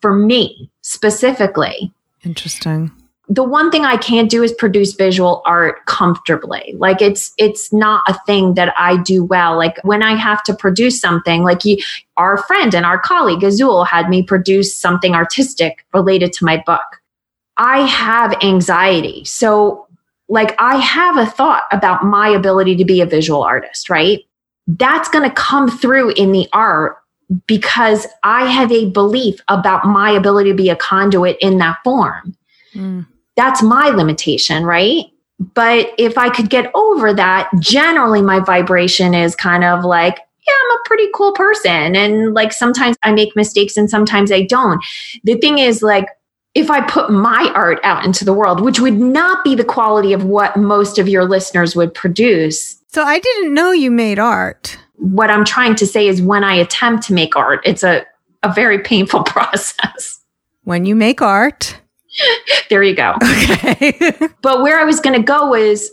for 0.00 0.12
me 0.14 0.68
specifically. 0.82 1.92
Interesting 2.24 2.90
the 3.30 3.44
one 3.44 3.70
thing 3.70 3.84
I 3.84 3.96
can't 3.96 4.28
do 4.28 4.42
is 4.42 4.52
produce 4.52 4.92
visual 4.92 5.40
art 5.46 5.86
comfortably. 5.86 6.74
Like 6.76 7.00
it's 7.00 7.32
it's 7.38 7.72
not 7.72 8.02
a 8.08 8.18
thing 8.26 8.54
that 8.54 8.74
I 8.76 8.96
do 8.96 9.22
well. 9.22 9.56
Like 9.56 9.76
when 9.84 10.02
I 10.02 10.16
have 10.16 10.42
to 10.44 10.54
produce 10.54 11.00
something, 11.00 11.44
like 11.44 11.64
you, 11.64 11.78
our 12.16 12.38
friend 12.38 12.74
and 12.74 12.84
our 12.84 12.98
colleague 12.98 13.44
Azul 13.44 13.84
had 13.84 14.08
me 14.10 14.24
produce 14.24 14.76
something 14.76 15.14
artistic 15.14 15.86
related 15.94 16.32
to 16.34 16.44
my 16.44 16.60
book. 16.66 16.82
I 17.56 17.86
have 17.86 18.34
anxiety. 18.42 19.24
So 19.24 19.86
like 20.28 20.56
I 20.60 20.76
have 20.78 21.16
a 21.16 21.26
thought 21.26 21.62
about 21.70 22.04
my 22.04 22.28
ability 22.28 22.74
to 22.76 22.84
be 22.84 23.00
a 23.00 23.06
visual 23.06 23.44
artist, 23.44 23.88
right? 23.88 24.20
That's 24.66 25.08
going 25.08 25.28
to 25.28 25.34
come 25.34 25.68
through 25.70 26.10
in 26.10 26.32
the 26.32 26.48
art 26.52 26.96
because 27.46 28.08
I 28.24 28.46
have 28.46 28.72
a 28.72 28.90
belief 28.90 29.38
about 29.46 29.84
my 29.84 30.10
ability 30.10 30.50
to 30.50 30.56
be 30.56 30.68
a 30.68 30.76
conduit 30.76 31.36
in 31.40 31.58
that 31.58 31.78
form. 31.84 32.36
Mm. 32.74 33.06
That's 33.40 33.62
my 33.62 33.88
limitation, 33.88 34.64
right? 34.64 35.06
But 35.54 35.94
if 35.96 36.18
I 36.18 36.28
could 36.28 36.50
get 36.50 36.70
over 36.74 37.14
that, 37.14 37.48
generally 37.58 38.20
my 38.20 38.38
vibration 38.38 39.14
is 39.14 39.34
kind 39.34 39.64
of 39.64 39.82
like, 39.82 40.18
yeah, 40.46 40.52
I'm 40.62 40.76
a 40.76 40.82
pretty 40.84 41.08
cool 41.14 41.32
person. 41.32 41.96
And 41.96 42.34
like 42.34 42.52
sometimes 42.52 42.98
I 43.02 43.12
make 43.12 43.34
mistakes 43.34 43.78
and 43.78 43.88
sometimes 43.88 44.30
I 44.30 44.42
don't. 44.42 44.84
The 45.24 45.38
thing 45.38 45.56
is, 45.56 45.82
like, 45.82 46.06
if 46.52 46.70
I 46.70 46.82
put 46.82 47.10
my 47.10 47.50
art 47.54 47.80
out 47.82 48.04
into 48.04 48.26
the 48.26 48.34
world, 48.34 48.60
which 48.60 48.78
would 48.78 49.00
not 49.00 49.42
be 49.42 49.54
the 49.54 49.64
quality 49.64 50.12
of 50.12 50.22
what 50.22 50.58
most 50.58 50.98
of 50.98 51.08
your 51.08 51.24
listeners 51.24 51.74
would 51.74 51.94
produce. 51.94 52.78
So 52.88 53.04
I 53.04 53.20
didn't 53.20 53.54
know 53.54 53.72
you 53.72 53.90
made 53.90 54.18
art. 54.18 54.78
What 54.96 55.30
I'm 55.30 55.46
trying 55.46 55.76
to 55.76 55.86
say 55.86 56.08
is 56.08 56.20
when 56.20 56.44
I 56.44 56.56
attempt 56.56 57.04
to 57.04 57.14
make 57.14 57.36
art, 57.36 57.62
it's 57.64 57.84
a, 57.84 58.04
a 58.42 58.52
very 58.52 58.80
painful 58.80 59.22
process. 59.24 60.20
When 60.64 60.84
you 60.84 60.94
make 60.94 61.22
art, 61.22 61.80
there 62.68 62.82
you 62.82 62.94
go. 62.94 63.14
Okay. 63.22 64.12
but 64.42 64.62
where 64.62 64.78
I 64.78 64.84
was 64.84 65.00
going 65.00 65.18
to 65.18 65.24
go 65.24 65.54
is 65.54 65.90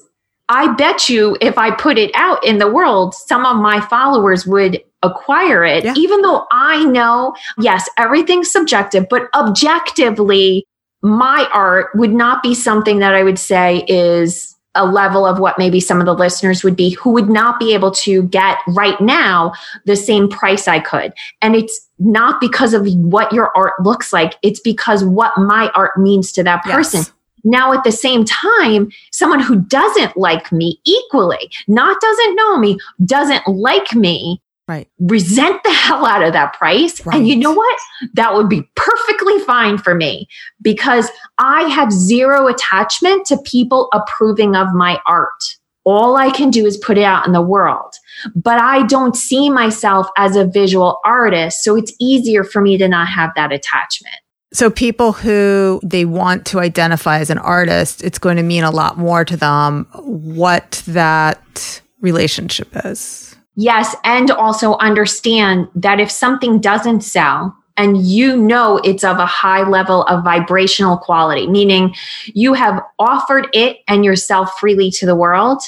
I 0.50 0.74
bet 0.76 1.10
you 1.10 1.38
if 1.42 1.58
I 1.58 1.72
put 1.72 1.98
it 1.98 2.12
out 2.16 2.44
in 2.46 2.58
the 2.58 2.72
world, 2.72 3.14
some 3.14 3.46
of 3.46 3.58
my 3.58 3.82
followers 3.82 4.48
would 4.48 4.82
acquire 5.04 5.64
it, 5.64 5.84
yeah. 5.84 5.94
even 5.96 6.22
though 6.22 6.46
I 6.52 6.84
know, 6.86 7.36
yes, 7.60 7.90
everything's 7.98 8.52
subjective, 8.52 9.08
but 9.10 9.30
objectively, 9.36 10.66
my 11.02 11.48
art 11.54 11.90
would 11.96 12.14
not 12.14 12.42
be 12.42 12.56
something 12.56 13.00
that 13.00 13.14
I 13.14 13.24
would 13.24 13.38
say 13.38 13.86
is 13.88 14.56
a 14.74 14.86
level 14.86 15.26
of 15.26 15.40
what 15.40 15.58
maybe 15.58 15.80
some 15.80 16.00
of 16.00 16.06
the 16.06 16.14
listeners 16.14 16.64
would 16.64 16.76
be 16.76 16.92
who 16.92 17.12
would 17.12 17.30
not 17.30 17.60
be 17.60 17.74
able 17.74 17.92
to 17.92 18.24
get 18.24 18.58
right 18.70 19.00
now 19.02 19.54
the 19.86 19.96
same 19.96 20.30
price 20.30 20.68
I 20.68 20.80
could. 20.80 21.14
And 21.42 21.56
it's 21.56 21.87
not 22.00 22.40
because 22.40 22.74
of 22.74 22.88
what 22.96 23.32
your 23.34 23.56
art 23.56 23.74
looks 23.82 24.14
like, 24.14 24.36
it's 24.44 24.60
because 24.60 25.04
what 25.04 25.38
my 25.38 25.72
art 25.76 25.98
means 25.98 26.32
to 26.34 26.44
that 26.44 26.64
person. 26.64 27.00
Yes. 27.00 27.12
Now, 27.44 27.72
at 27.72 27.84
the 27.84 27.92
same 27.92 28.26
time, 28.26 28.90
someone 29.12 29.40
who 29.40 29.62
doesn't 29.62 30.18
like 30.18 30.52
me 30.52 30.82
equally, 30.86 31.50
not 31.68 32.00
doesn't 32.02 32.36
know 32.36 32.58
me, 32.58 32.78
doesn't 33.06 33.48
like 33.48 33.94
me, 33.94 34.42
right 34.68 34.88
resent 35.00 35.64
the 35.64 35.72
hell 35.72 36.06
out 36.06 36.24
of 36.24 36.34
that 36.34 36.54
price 36.54 37.06
right. 37.06 37.16
and 37.16 37.28
you 37.28 37.36
know 37.36 37.52
what 37.52 37.80
that 38.14 38.34
would 38.34 38.50
be 38.50 38.70
perfectly 38.76 39.40
fine 39.40 39.78
for 39.78 39.96
me 39.96 40.28
because 40.62 41.10
i 41.38 41.64
have 41.64 41.92
zero 41.92 42.48
attachment 42.48 43.26
to 43.26 43.38
people 43.46 43.88
approving 43.94 44.56
of 44.56 44.68
my 44.74 45.00
art 45.06 45.56
all 45.88 46.18
i 46.18 46.30
can 46.30 46.50
do 46.50 46.66
is 46.66 46.78
put 46.78 46.98
it 46.98 47.04
out 47.04 47.26
in 47.26 47.34
the 47.34 47.42
world 47.42 47.94
but 48.36 48.60
i 48.60 48.86
don't 48.88 49.16
see 49.16 49.50
myself 49.50 50.08
as 50.18 50.36
a 50.36 50.46
visual 50.46 51.00
artist 51.06 51.64
so 51.64 51.76
it's 51.76 51.94
easier 52.00 52.44
for 52.44 52.62
me 52.62 52.78
to 52.78 52.88
not 52.88 53.08
have 53.08 53.32
that 53.36 53.52
attachment 53.52 54.16
so 54.54 54.70
people 54.70 55.12
who 55.14 55.80
they 55.84 56.06
want 56.06 56.46
to 56.46 56.60
identify 56.60 57.20
as 57.20 57.30
an 57.30 57.38
artist 57.38 58.04
it's 58.04 58.20
going 58.20 58.38
to 58.38 58.44
mean 58.44 58.64
a 58.64 58.72
lot 58.72 58.98
more 58.98 59.24
to 59.26 59.38
them 59.38 59.88
what 59.94 60.84
that 60.86 61.82
relationship 62.02 62.70
is 62.86 63.28
Yes. 63.60 63.96
And 64.04 64.30
also 64.30 64.78
understand 64.78 65.68
that 65.74 66.00
if 66.00 66.12
something 66.12 66.62
doesn't 66.62 67.02
sell, 67.02 67.58
and 67.76 67.98
you 67.98 68.38
know 68.38 68.78
it's 68.84 69.04
of 69.04 69.18
a 69.18 69.26
high 69.26 69.68
level 69.68 70.04
of 70.04 70.24
vibrational 70.24 70.98
quality, 70.98 71.48
meaning 71.48 71.94
you 72.28 72.54
have 72.54 72.82
offered 73.00 73.48
it 73.54 73.78
and 73.88 74.06
yourself 74.06 74.60
freely 74.60 74.90
to 74.92 75.06
the 75.06 75.16
world, 75.16 75.62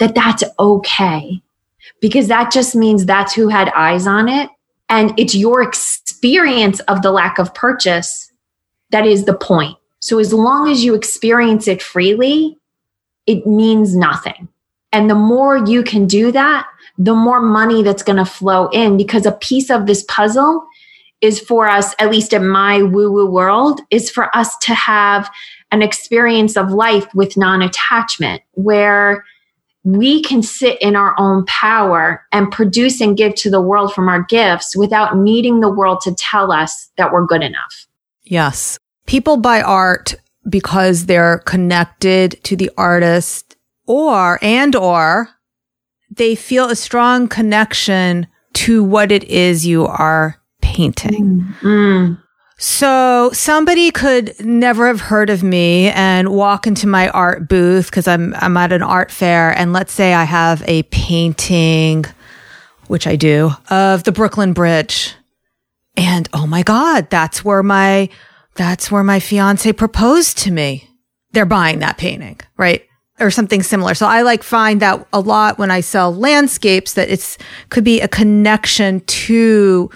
that 0.00 0.14
that's 0.14 0.42
okay. 0.58 1.40
Because 2.00 2.28
that 2.28 2.50
just 2.50 2.74
means 2.74 3.06
that's 3.06 3.34
who 3.34 3.48
had 3.48 3.68
eyes 3.70 4.06
on 4.06 4.28
it. 4.28 4.50
And 4.88 5.16
it's 5.18 5.34
your 5.34 5.62
experience 5.62 6.80
of 6.80 7.02
the 7.02 7.12
lack 7.12 7.38
of 7.38 7.54
purchase 7.54 8.32
that 8.90 9.06
is 9.06 9.24
the 9.24 9.34
point. 9.34 9.76
So 10.00 10.18
as 10.18 10.32
long 10.32 10.68
as 10.70 10.82
you 10.82 10.94
experience 10.94 11.68
it 11.68 11.82
freely, 11.82 12.58
it 13.26 13.46
means 13.46 13.94
nothing. 13.94 14.48
And 14.92 15.08
the 15.08 15.14
more 15.14 15.58
you 15.58 15.84
can 15.84 16.06
do 16.06 16.32
that, 16.32 16.66
the 16.98 17.14
more 17.14 17.40
money 17.40 17.82
that's 17.82 18.02
going 18.02 18.16
to 18.16 18.24
flow 18.24 18.68
in 18.68 18.96
because 18.96 19.24
a 19.26 19.32
piece 19.32 19.70
of 19.70 19.86
this 19.86 20.04
puzzle 20.08 20.66
is 21.20 21.38
for 21.38 21.68
us, 21.68 21.94
at 21.98 22.10
least 22.10 22.32
in 22.32 22.48
my 22.48 22.82
woo 22.82 23.12
woo 23.12 23.30
world, 23.30 23.80
is 23.90 24.10
for 24.10 24.34
us 24.36 24.56
to 24.58 24.74
have 24.74 25.30
an 25.70 25.82
experience 25.82 26.56
of 26.56 26.72
life 26.72 27.06
with 27.14 27.36
non 27.36 27.62
attachment 27.62 28.42
where 28.52 29.24
we 29.82 30.22
can 30.22 30.42
sit 30.42 30.80
in 30.82 30.94
our 30.94 31.14
own 31.18 31.44
power 31.46 32.24
and 32.32 32.52
produce 32.52 33.00
and 33.00 33.16
give 33.16 33.34
to 33.36 33.50
the 33.50 33.60
world 33.60 33.94
from 33.94 34.08
our 34.08 34.22
gifts 34.22 34.76
without 34.76 35.16
needing 35.16 35.60
the 35.60 35.72
world 35.72 36.00
to 36.02 36.14
tell 36.14 36.52
us 36.52 36.90
that 36.96 37.12
we're 37.12 37.26
good 37.26 37.42
enough. 37.42 37.86
Yes. 38.22 38.78
People 39.06 39.38
buy 39.38 39.62
art 39.62 40.14
because 40.48 41.06
they're 41.06 41.38
connected 41.38 42.42
to 42.44 42.56
the 42.56 42.70
artist 42.76 43.56
or, 43.86 44.38
and 44.42 44.76
or 44.76 45.30
they 46.10 46.34
feel 46.34 46.68
a 46.68 46.76
strong 46.76 47.28
connection 47.28 48.26
to 48.52 48.84
what 48.84 49.12
it 49.12 49.24
is 49.24 49.66
you 49.66 49.86
are 49.86 50.40
painting. 50.60 51.54
Mm. 51.60 52.22
So 52.62 53.30
somebody 53.32 53.90
could 53.90 54.38
never 54.38 54.86
have 54.86 55.00
heard 55.00 55.30
of 55.30 55.42
me 55.42 55.88
and 55.88 56.28
walk 56.28 56.66
into 56.66 56.86
my 56.86 57.08
art 57.08 57.48
booth 57.48 57.86
because 57.86 58.06
I'm 58.06 58.34
I'm 58.34 58.54
at 58.58 58.70
an 58.70 58.82
art 58.82 59.10
fair 59.10 59.50
and 59.58 59.72
let's 59.72 59.94
say 59.94 60.12
I 60.12 60.24
have 60.24 60.62
a 60.66 60.82
painting 60.84 62.04
which 62.86 63.06
I 63.06 63.16
do 63.16 63.52
of 63.70 64.04
the 64.04 64.12
Brooklyn 64.12 64.52
Bridge. 64.52 65.14
And 65.96 66.28
oh 66.34 66.46
my 66.46 66.62
god, 66.62 67.08
that's 67.08 67.42
where 67.42 67.62
my 67.62 68.10
that's 68.56 68.90
where 68.90 69.04
my 69.04 69.20
fiance 69.20 69.72
proposed 69.72 70.36
to 70.40 70.50
me. 70.50 70.86
They're 71.32 71.46
buying 71.46 71.78
that 71.78 71.96
painting, 71.96 72.40
right? 72.58 72.86
or 73.20 73.30
something 73.30 73.62
similar. 73.62 73.94
So 73.94 74.06
I 74.06 74.22
like 74.22 74.42
find 74.42 74.80
that 74.80 75.06
a 75.12 75.20
lot 75.20 75.58
when 75.58 75.70
I 75.70 75.80
sell 75.80 76.14
landscapes 76.14 76.94
that 76.94 77.10
it's 77.10 77.36
could 77.68 77.84
be 77.84 78.00
a 78.00 78.08
connection 78.08 79.00
to 79.00 79.90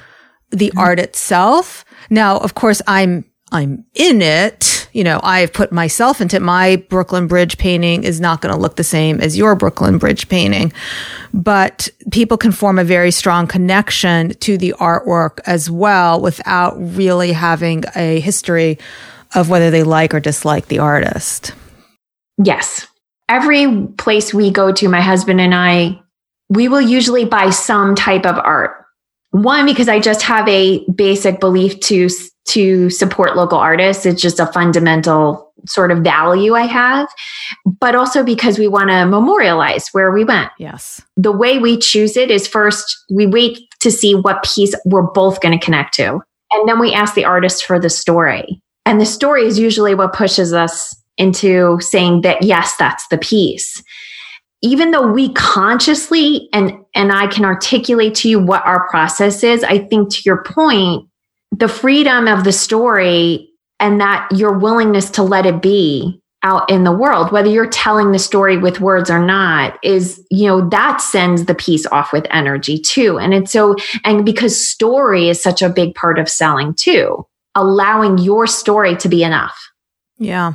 the 0.51 0.69
mm-hmm. 0.69 0.79
art 0.79 0.99
itself. 0.99 1.84
Now, 2.11 2.39
of 2.39 2.55
course, 2.55 2.81
I'm 2.87 3.25
I'm 3.53 3.85
in 3.95 4.21
it. 4.21 4.89
You 4.93 5.05
know, 5.05 5.21
I've 5.23 5.53
put 5.53 5.71
myself 5.71 6.21
into 6.21 6.37
it. 6.37 6.43
my 6.43 6.77
Brooklyn 6.89 7.27
Bridge 7.27 7.59
painting 7.59 8.05
is 8.05 8.21
not 8.21 8.41
going 8.41 8.55
to 8.55 8.61
look 8.61 8.77
the 8.77 8.85
same 8.85 9.21
as 9.21 9.37
your 9.37 9.55
Brooklyn 9.55 9.99
Bridge 9.99 10.29
painting, 10.29 10.73
but 11.33 11.89
people 12.11 12.37
can 12.37 12.53
form 12.53 12.79
a 12.79 12.85
very 12.85 13.11
strong 13.11 13.47
connection 13.47 14.31
to 14.41 14.57
the 14.57 14.75
artwork 14.79 15.41
as 15.47 15.71
well 15.71 16.21
without 16.21 16.75
really 16.77 17.33
having 17.33 17.85
a 17.95 18.21
history 18.21 18.79
of 19.35 19.49
whether 19.51 19.71
they 19.71 19.83
like 19.83 20.15
or 20.15 20.21
dislike 20.21 20.67
the 20.67 20.79
artist. 20.79 21.53
Yes, 22.43 22.87
every 23.29 23.87
place 23.99 24.33
we 24.33 24.51
go 24.51 24.73
to, 24.73 24.89
my 24.89 25.01
husband 25.01 25.41
and 25.41 25.55
I, 25.55 26.01
we 26.49 26.69
will 26.69 26.81
usually 26.81 27.25
buy 27.25 27.51
some 27.51 27.95
type 27.95 28.27
of 28.27 28.39
art. 28.39 28.84
One, 29.35 29.67
because 29.67 29.89
I 29.89 29.99
just 29.99 30.23
have 30.23 30.49
a 30.49 30.89
basic 30.91 31.41
belief 31.41 31.81
to, 31.81 32.09
to 32.51 32.89
support 32.89 33.35
local 33.35 33.59
artists. 33.59 34.07
It's 34.07 34.23
just 34.23 34.39
a 34.39 34.47
fundamental 34.47 35.53
sort 35.67 35.91
of 35.91 36.05
value 36.05 36.55
I 36.55 36.67
have, 36.67 37.09
but 37.81 37.97
also 37.97 38.23
because 38.23 38.61
we 38.61 38.69
want 38.69 38.91
to 38.91 39.07
memorialize 39.07 39.89
where 39.91 40.13
we 40.13 40.23
went. 40.23 40.53
Yes. 40.61 41.03
The 41.17 41.33
way 41.33 41.59
we 41.59 41.79
choose 41.79 42.17
it 42.17 42.31
is 42.31 42.47
first 42.47 42.97
we 43.11 43.27
wait 43.27 43.59
to 43.81 43.91
see 43.91 44.15
what 44.15 44.45
piece 44.45 44.73
we're 44.85 45.03
both 45.03 45.41
going 45.41 45.59
to 45.59 45.65
connect 45.65 45.95
to. 45.95 46.21
And 46.53 46.69
then 46.69 46.79
we 46.79 46.95
ask 46.95 47.15
the 47.15 47.25
artist 47.25 47.65
for 47.65 47.81
the 47.81 47.91
story. 47.91 48.63
And 48.87 49.01
the 49.01 49.07
story 49.07 49.47
is 49.47 49.59
usually 49.59 49.97
what 49.97 50.13
pushes 50.13 50.53
us 50.53 50.95
into 51.19 51.81
saying 51.81 52.21
that, 52.21 52.45
yes, 52.45 52.77
that's 52.77 53.09
the 53.09 53.19
piece. 53.19 53.83
Even 54.65 54.93
though 54.93 55.07
we 55.07 55.31
consciously 55.35 56.49
and, 56.55 56.73
and 56.95 57.13
I 57.13 57.27
can 57.27 57.45
articulate 57.45 58.15
to 58.17 58.31
you 58.31 58.41
what 58.41 58.65
our 58.65 58.89
process 58.89 59.45
is, 59.45 59.63
I 59.63 59.79
think 59.79 60.11
to 60.15 60.23
your 60.25 60.43
point, 60.43 61.07
the 61.53 61.69
freedom 61.69 62.27
of 62.27 62.45
the 62.45 62.53
story 62.53 63.51
and 63.79 64.01
that 64.01 64.27
your 64.33 64.59
willingness 64.59 65.11
to 65.11 65.23
let 65.23 65.45
it 65.45 65.61
be 65.61 66.23
out 66.43 66.71
in 66.71 66.85
the 66.85 66.93
world, 66.93 67.31
whether 67.31 67.51
you're 67.51 67.69
telling 67.69 68.13
the 68.13 68.19
story 68.19 68.57
with 68.57 68.81
words 68.81 69.11
or 69.11 69.19
not, 69.19 69.79
is, 69.83 70.25
you 70.31 70.47
know, 70.47 70.67
that 70.71 71.03
sends 71.03 71.45
the 71.45 71.55
piece 71.55 71.85
off 71.87 72.13
with 72.13 72.27
energy 72.31 72.79
too. 72.79 73.19
And 73.19 73.35
it's 73.35 73.53
so, 73.53 73.77
and 74.03 74.25
because 74.25 74.67
story 74.67 75.29
is 75.29 75.43
such 75.43 75.61
a 75.61 75.69
big 75.69 75.95
part 75.95 76.19
of 76.19 76.29
selling 76.29 76.75
too, 76.75 77.27
allowing 77.55 78.17
your 78.19 78.47
story 78.47 78.97
to 78.97 79.09
be 79.09 79.23
enough. 79.23 79.59
Yeah. 80.17 80.55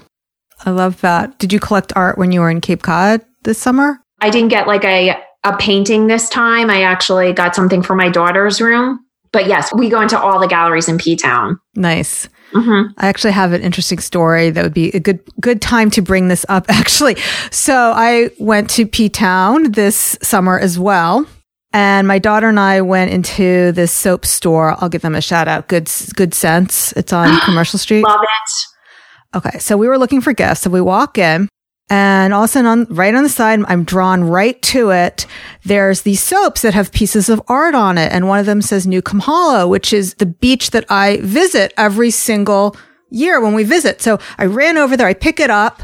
I 0.65 0.71
love 0.71 1.01
that. 1.01 1.37
Did 1.37 1.53
you 1.53 1.59
collect 1.59 1.93
art 1.95 2.17
when 2.17 2.31
you 2.31 2.41
were 2.41 2.49
in 2.49 2.61
Cape 2.61 2.81
Cod 2.81 3.23
this 3.43 3.57
summer? 3.57 3.99
I 4.21 4.29
didn't 4.29 4.49
get 4.49 4.67
like 4.67 4.83
a, 4.83 5.15
a 5.43 5.57
painting 5.57 6.07
this 6.07 6.29
time. 6.29 6.69
I 6.69 6.83
actually 6.83 7.33
got 7.33 7.55
something 7.55 7.81
for 7.81 7.95
my 7.95 8.09
daughter's 8.09 8.61
room. 8.61 8.99
But 9.31 9.47
yes, 9.47 9.73
we 9.73 9.89
go 9.89 10.01
into 10.01 10.19
all 10.19 10.39
the 10.39 10.47
galleries 10.47 10.89
in 10.89 10.97
P 10.97 11.15
Town. 11.15 11.59
Nice. 11.75 12.27
Mm-hmm. 12.53 12.93
I 12.97 13.07
actually 13.07 13.33
have 13.33 13.53
an 13.53 13.61
interesting 13.61 13.99
story 13.99 14.49
that 14.49 14.63
would 14.63 14.73
be 14.73 14.89
a 14.89 14.99
good 14.99 15.19
good 15.39 15.61
time 15.61 15.91
to 15.91 16.01
bring 16.01 16.29
this 16.29 16.45
up. 16.49 16.65
Actually, 16.69 17.15
so 17.51 17.93
I 17.95 18.31
went 18.39 18.69
to 18.71 18.87
P 18.87 19.07
Town 19.09 19.71
this 19.71 20.17
summer 20.23 20.57
as 20.59 20.79
well, 20.79 21.27
and 21.73 22.07
my 22.07 22.17
daughter 22.17 22.49
and 22.49 22.59
I 22.59 22.81
went 22.81 23.11
into 23.11 23.71
this 23.73 23.91
soap 23.91 24.25
store. 24.25 24.75
I'll 24.79 24.89
give 24.89 25.03
them 25.03 25.13
a 25.13 25.21
shout 25.21 25.47
out. 25.47 25.67
Good 25.67 25.91
Good 26.15 26.33
Sense. 26.33 26.91
It's 26.93 27.13
on 27.13 27.39
Commercial 27.45 27.77
Street. 27.77 28.03
Love 28.03 28.21
it. 28.23 29.37
Okay, 29.37 29.59
so 29.59 29.77
we 29.77 29.87
were 29.87 29.99
looking 29.99 30.21
for 30.21 30.33
gifts. 30.33 30.61
So 30.61 30.71
we 30.71 30.81
walk 30.81 31.19
in, 31.19 31.47
and 31.89 32.33
all 32.33 32.43
of 32.43 32.49
a 32.49 32.51
sudden, 32.51 32.67
on, 32.67 32.85
right 32.95 33.15
on 33.15 33.23
the 33.23 33.29
side, 33.29 33.59
I'm 33.67 33.83
drawn 33.83 34.23
right 34.23 34.61
to 34.63 34.91
it. 34.91 35.25
There's 35.63 36.03
these 36.03 36.21
soaps 36.21 36.61
that 36.61 36.75
have 36.75 36.91
pieces 36.91 37.29
of 37.29 37.41
art 37.47 37.73
on 37.73 37.97
it. 37.97 38.11
And 38.11 38.27
one 38.27 38.39
of 38.39 38.45
them 38.45 38.61
says 38.61 38.85
Newcomb 38.85 39.21
Hollow, 39.21 39.67
which 39.67 39.91
is 39.91 40.15
the 40.15 40.27
beach 40.27 40.69
that 40.69 40.85
I 40.89 41.17
visit 41.17 41.73
every 41.77 42.11
single 42.11 42.75
year 43.09 43.41
when 43.41 43.55
we 43.55 43.63
visit. 43.63 44.01
So 44.01 44.19
I 44.37 44.45
ran 44.45 44.77
over 44.77 44.95
there, 44.95 45.07
I 45.07 45.15
pick 45.15 45.39
it 45.39 45.49
up, 45.49 45.81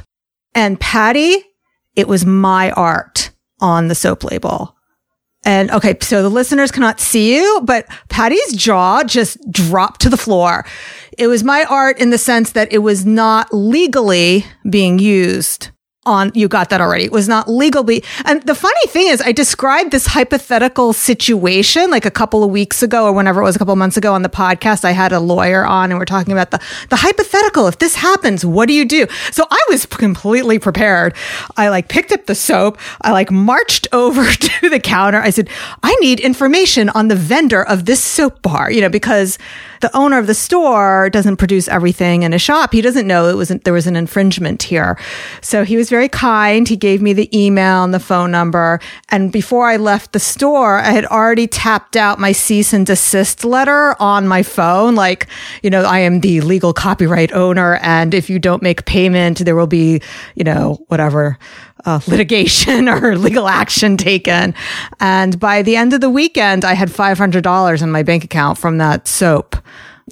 and 0.53 0.79
Patty, 0.79 1.43
it 1.95 2.07
was 2.07 2.23
my 2.23 2.69
art 2.71 3.31
on 3.59 3.87
the 3.87 3.95
soap 3.95 4.23
label. 4.23 4.75
And 5.43 5.71
okay, 5.71 5.97
so 6.01 6.21
the 6.21 6.29
listeners 6.29 6.71
cannot 6.71 6.99
see 6.99 7.35
you, 7.35 7.61
but 7.63 7.87
Patty's 8.09 8.53
jaw 8.53 9.03
just 9.03 9.39
dropped 9.51 10.01
to 10.01 10.09
the 10.09 10.17
floor. 10.17 10.65
It 11.17 11.27
was 11.27 11.43
my 11.43 11.65
art 11.65 11.99
in 11.99 12.09
the 12.09 12.17
sense 12.17 12.51
that 12.51 12.71
it 12.71 12.79
was 12.79 13.05
not 13.05 13.53
legally 13.53 14.45
being 14.69 14.99
used 14.99 15.69
on 16.05 16.31
you 16.33 16.47
got 16.47 16.69
that 16.69 16.81
already. 16.81 17.05
It 17.05 17.11
was 17.11 17.27
not 17.27 17.49
legally. 17.49 18.03
And 18.25 18.41
the 18.43 18.55
funny 18.55 18.87
thing 18.87 19.07
is 19.07 19.21
I 19.21 19.31
described 19.31 19.91
this 19.91 20.07
hypothetical 20.07 20.93
situation 20.93 21.89
like 21.89 22.05
a 22.05 22.11
couple 22.11 22.43
of 22.43 22.51
weeks 22.51 22.83
ago 22.83 23.05
or 23.05 23.13
whenever 23.13 23.41
it 23.41 23.43
was 23.43 23.55
a 23.55 23.59
couple 23.59 23.75
months 23.75 23.97
ago 23.97 24.13
on 24.13 24.21
the 24.21 24.29
podcast. 24.29 24.85
I 24.85 24.91
had 24.91 25.11
a 25.11 25.19
lawyer 25.19 25.65
on 25.65 25.91
and 25.91 25.99
we're 25.99 26.05
talking 26.05 26.31
about 26.31 26.51
the 26.51 26.61
the 26.89 26.97
hypothetical. 26.97 27.67
If 27.67 27.79
this 27.79 27.95
happens, 27.95 28.45
what 28.45 28.67
do 28.67 28.73
you 28.73 28.85
do? 28.85 29.07
So 29.31 29.45
I 29.49 29.65
was 29.69 29.85
completely 29.85 30.59
prepared. 30.59 31.15
I 31.57 31.69
like 31.69 31.87
picked 31.87 32.11
up 32.11 32.25
the 32.25 32.35
soap. 32.35 32.79
I 33.01 33.11
like 33.11 33.31
marched 33.31 33.87
over 33.93 34.25
to 34.25 34.69
the 34.69 34.79
counter. 34.79 35.19
I 35.19 35.29
said, 35.29 35.49
"I 35.83 35.95
need 35.95 36.19
information 36.19 36.89
on 36.89 37.07
the 37.07 37.15
vendor 37.15 37.63
of 37.63 37.85
this 37.85 38.03
soap 38.03 38.41
bar," 38.41 38.71
you 38.71 38.81
know, 38.81 38.89
because 38.89 39.37
the 39.81 39.95
owner 39.95 40.17
of 40.17 40.27
the 40.27 40.33
store 40.33 41.09
doesn't 41.09 41.37
produce 41.37 41.67
everything 41.67 42.23
in 42.23 42.33
a 42.33 42.39
shop. 42.39 42.73
He 42.73 42.81
doesn't 42.81 43.07
know 43.07 43.27
it 43.29 43.35
was 43.35 43.49
there 43.49 43.73
was 43.73 43.87
an 43.87 43.95
infringement 43.95 44.63
here. 44.63 44.97
So 45.41 45.63
he 45.63 45.77
was 45.77 45.91
very 45.95 46.09
kind. 46.09 46.67
He 46.67 46.75
gave 46.75 47.01
me 47.01 47.13
the 47.13 47.29
email 47.31 47.85
and 47.85 47.93
the 47.93 48.01
phone 48.01 48.29
number. 48.29 48.81
And 49.07 49.31
before 49.31 49.69
I 49.69 49.77
left 49.77 50.11
the 50.11 50.19
store, 50.19 50.79
I 50.79 50.89
had 50.89 51.05
already 51.05 51.47
tapped 51.47 51.95
out 51.95 52.19
my 52.19 52.33
cease 52.33 52.73
and 52.73 52.85
desist 52.85 53.45
letter 53.45 53.95
on 53.97 54.27
my 54.27 54.43
phone. 54.43 54.95
Like, 54.95 55.27
you 55.63 55.69
know, 55.69 55.83
I 55.83 55.99
am 55.99 56.19
the 56.19 56.41
legal 56.41 56.73
copyright 56.73 57.31
owner. 57.31 57.75
And 57.75 58.13
if 58.13 58.29
you 58.29 58.39
don't 58.39 58.61
make 58.61 58.83
payment, 58.83 59.37
there 59.37 59.55
will 59.55 59.67
be, 59.67 60.01
you 60.35 60.43
know, 60.43 60.83
whatever 60.89 61.39
uh, 61.85 62.01
litigation 62.07 62.89
or 62.89 63.17
legal 63.17 63.47
action 63.47 63.95
taken. 63.95 64.53
And 64.99 65.39
by 65.39 65.61
the 65.61 65.77
end 65.77 65.93
of 65.93 66.01
the 66.01 66.09
weekend, 66.09 66.65
I 66.65 66.73
had 66.73 66.89
$500 66.89 67.81
in 67.81 67.89
my 67.89 68.03
bank 68.03 68.25
account 68.25 68.57
from 68.57 68.79
that 68.79 69.07
soap. 69.07 69.55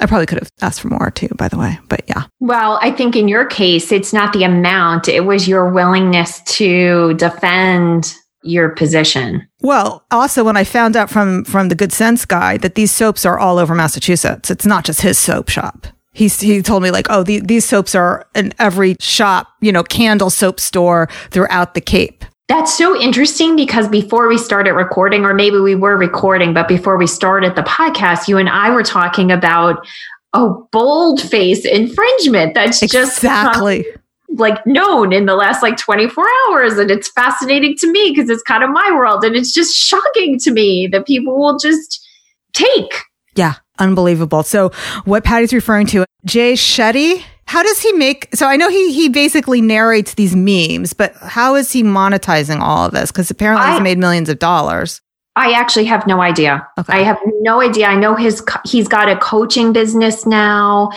I 0.01 0.06
probably 0.08 0.25
could 0.25 0.39
have 0.39 0.51
asked 0.62 0.82
for 0.82 0.88
more 0.88 1.12
too, 1.12 1.29
by 1.36 1.47
the 1.47 1.58
way, 1.58 1.79
but 1.88 2.01
yeah. 2.08 2.23
Well, 2.39 2.79
I 2.82 2.91
think 2.91 3.15
in 3.15 3.27
your 3.27 3.45
case, 3.45 3.91
it's 3.91 4.12
not 4.13 4.34
the 4.34 4.43
amount, 4.43 5.08
it 5.08 5.25
was 5.25 5.47
your 5.47 5.71
willingness 5.71 6.41
to 6.58 7.13
defend 7.15 8.15
your 8.43 8.69
position. 8.69 9.47
Well, 9.62 10.03
also 10.12 10.43
when 10.43 10.58
I 10.58 10.63
found 10.63 10.97
out 10.97 11.10
from 11.10 11.45
from 11.45 11.69
the 11.69 11.75
Good 11.75 11.93
Sense 11.93 12.25
guy 12.25 12.58
that 12.58 12.75
these 12.75 12.91
soaps 12.91 13.25
are 13.25 13.39
all 13.39 13.58
over 13.58 13.73
Massachusetts, 13.73 14.51
it's 14.51 14.65
not 14.65 14.84
just 14.84 15.01
his 15.01 15.17
soap 15.17 15.49
shop. 15.49 15.88
He's, 16.13 16.39
he 16.39 16.62
told 16.62 16.84
me 16.84 16.91
like, 16.91 17.08
oh, 17.10 17.23
the, 17.23 17.39
these 17.39 17.65
soaps 17.65 17.95
are 17.95 18.27
in 18.36 18.53
every 18.60 18.95
shop, 18.99 19.47
you 19.62 19.71
know, 19.71 19.82
candle 19.82 20.29
soap 20.29 20.60
store 20.60 21.10
throughout 21.32 21.73
the 21.73 21.82
Cape. 21.82 22.23
That's 22.49 22.77
so 22.77 22.99
interesting 22.99 23.56
because 23.56 23.88
before 23.88 24.27
we 24.27 24.38
started 24.38 24.73
recording, 24.73 25.25
or 25.25 25.34
maybe 25.34 25.60
we 25.60 25.75
were 25.75 25.97
recording, 25.97 26.53
but 26.53 26.67
before 26.67 26.97
we 26.97 27.08
started 27.08 27.56
the 27.56 27.62
podcast, 27.63 28.27
you 28.27 28.38
and 28.38 28.49
I 28.49 28.69
were 28.71 28.84
talking 28.84 29.32
about 29.32 29.86
a 30.34 30.49
boldface 30.71 31.63
infringement 31.65 32.53
that's 32.53 32.79
just 32.82 33.17
exactly. 33.19 33.86
like 34.29 34.65
known 34.65 35.13
in 35.13 35.25
the 35.25 35.36
last 35.36 35.62
like 35.62 35.77
24 35.77 36.25
hours. 36.49 36.77
And 36.77 36.91
it's 36.91 37.08
fascinating 37.10 37.77
to 37.77 37.91
me 37.91 38.13
because 38.13 38.29
it's 38.29 38.43
kind 38.43 38.63
of 38.63 38.71
my 38.71 38.89
world. 38.93 39.23
And 39.23 39.36
it's 39.36 39.53
just 39.53 39.75
shocking 39.75 40.38
to 40.39 40.51
me 40.51 40.88
that 40.88 41.06
people 41.06 41.38
will 41.39 41.58
just 41.58 42.06
take. 42.53 42.93
Yeah 43.36 43.56
unbelievable. 43.79 44.43
So 44.43 44.69
what 45.06 45.23
Patty's 45.23 45.53
referring 45.53 45.88
to, 45.88 46.06
Jay 46.25 46.53
Shetty, 46.53 47.23
how 47.54 47.62
does 47.62 47.80
he 47.80 47.94
make 47.94 48.30
so 48.34 48.48
I 48.48 48.56
know 48.56 48.68
he 48.68 48.92
he 48.92 49.10
basically 49.10 49.62
narrates 49.62 50.16
these 50.16 50.36
memes, 50.36 50.94
but 50.94 51.13
how 51.18 51.54
is 51.54 51.72
he 51.72 51.84
monetizing 51.84 52.60
all 52.60 52.88
of 52.88 52.94
this? 52.94 53.12
Because 53.12 53.30
apparently 53.30 53.68
I, 53.68 53.74
he's 53.74 53.82
made 53.82 54.00
millions 54.00 54.28
of 54.28 54.39
dollars. 54.39 55.02
I 55.36 55.52
actually 55.52 55.86
have 55.86 56.08
no 56.08 56.20
idea. 56.20 56.68
Okay. 56.80 56.94
I 56.94 57.04
have 57.04 57.20
no 57.42 57.62
idea. 57.62 57.86
I 57.86 57.96
know 57.96 58.16
his 58.16 58.44
he's 58.66 58.88
got 58.88 59.08
a 59.08 59.18
coaching 59.18 59.72
business 59.72 60.26
now. 60.26 60.89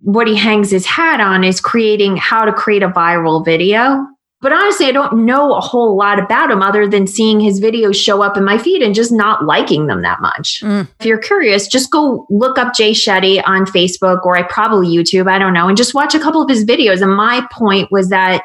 What 0.00 0.26
he 0.26 0.34
hangs 0.34 0.72
his 0.72 0.86
hat 0.86 1.20
on 1.20 1.44
is 1.44 1.60
creating 1.60 2.16
how 2.16 2.44
to 2.46 2.52
create 2.52 2.82
a 2.82 2.88
viral 2.88 3.44
video. 3.44 4.04
But 4.42 4.52
honestly, 4.52 4.86
I 4.86 4.92
don't 4.92 5.24
know 5.24 5.54
a 5.54 5.60
whole 5.60 5.96
lot 5.96 6.18
about 6.18 6.50
him 6.50 6.62
other 6.62 6.88
than 6.88 7.06
seeing 7.06 7.38
his 7.38 7.60
videos 7.60 7.94
show 7.94 8.22
up 8.22 8.36
in 8.36 8.44
my 8.44 8.58
feed 8.58 8.82
and 8.82 8.92
just 8.92 9.12
not 9.12 9.44
liking 9.44 9.86
them 9.86 10.02
that 10.02 10.20
much. 10.20 10.60
Mm. 10.62 10.88
If 10.98 11.06
you're 11.06 11.18
curious, 11.18 11.68
just 11.68 11.92
go 11.92 12.26
look 12.28 12.58
up 12.58 12.74
Jay 12.74 12.90
Shetty 12.90 13.40
on 13.46 13.64
Facebook 13.66 14.26
or 14.26 14.36
I 14.36 14.42
probably 14.42 14.88
YouTube, 14.88 15.30
I 15.30 15.38
don't 15.38 15.54
know, 15.54 15.68
and 15.68 15.76
just 15.76 15.94
watch 15.94 16.14
a 16.14 16.20
couple 16.20 16.42
of 16.42 16.50
his 16.50 16.64
videos. 16.64 17.00
And 17.00 17.14
my 17.14 17.46
point 17.52 17.92
was 17.92 18.08
that 18.08 18.42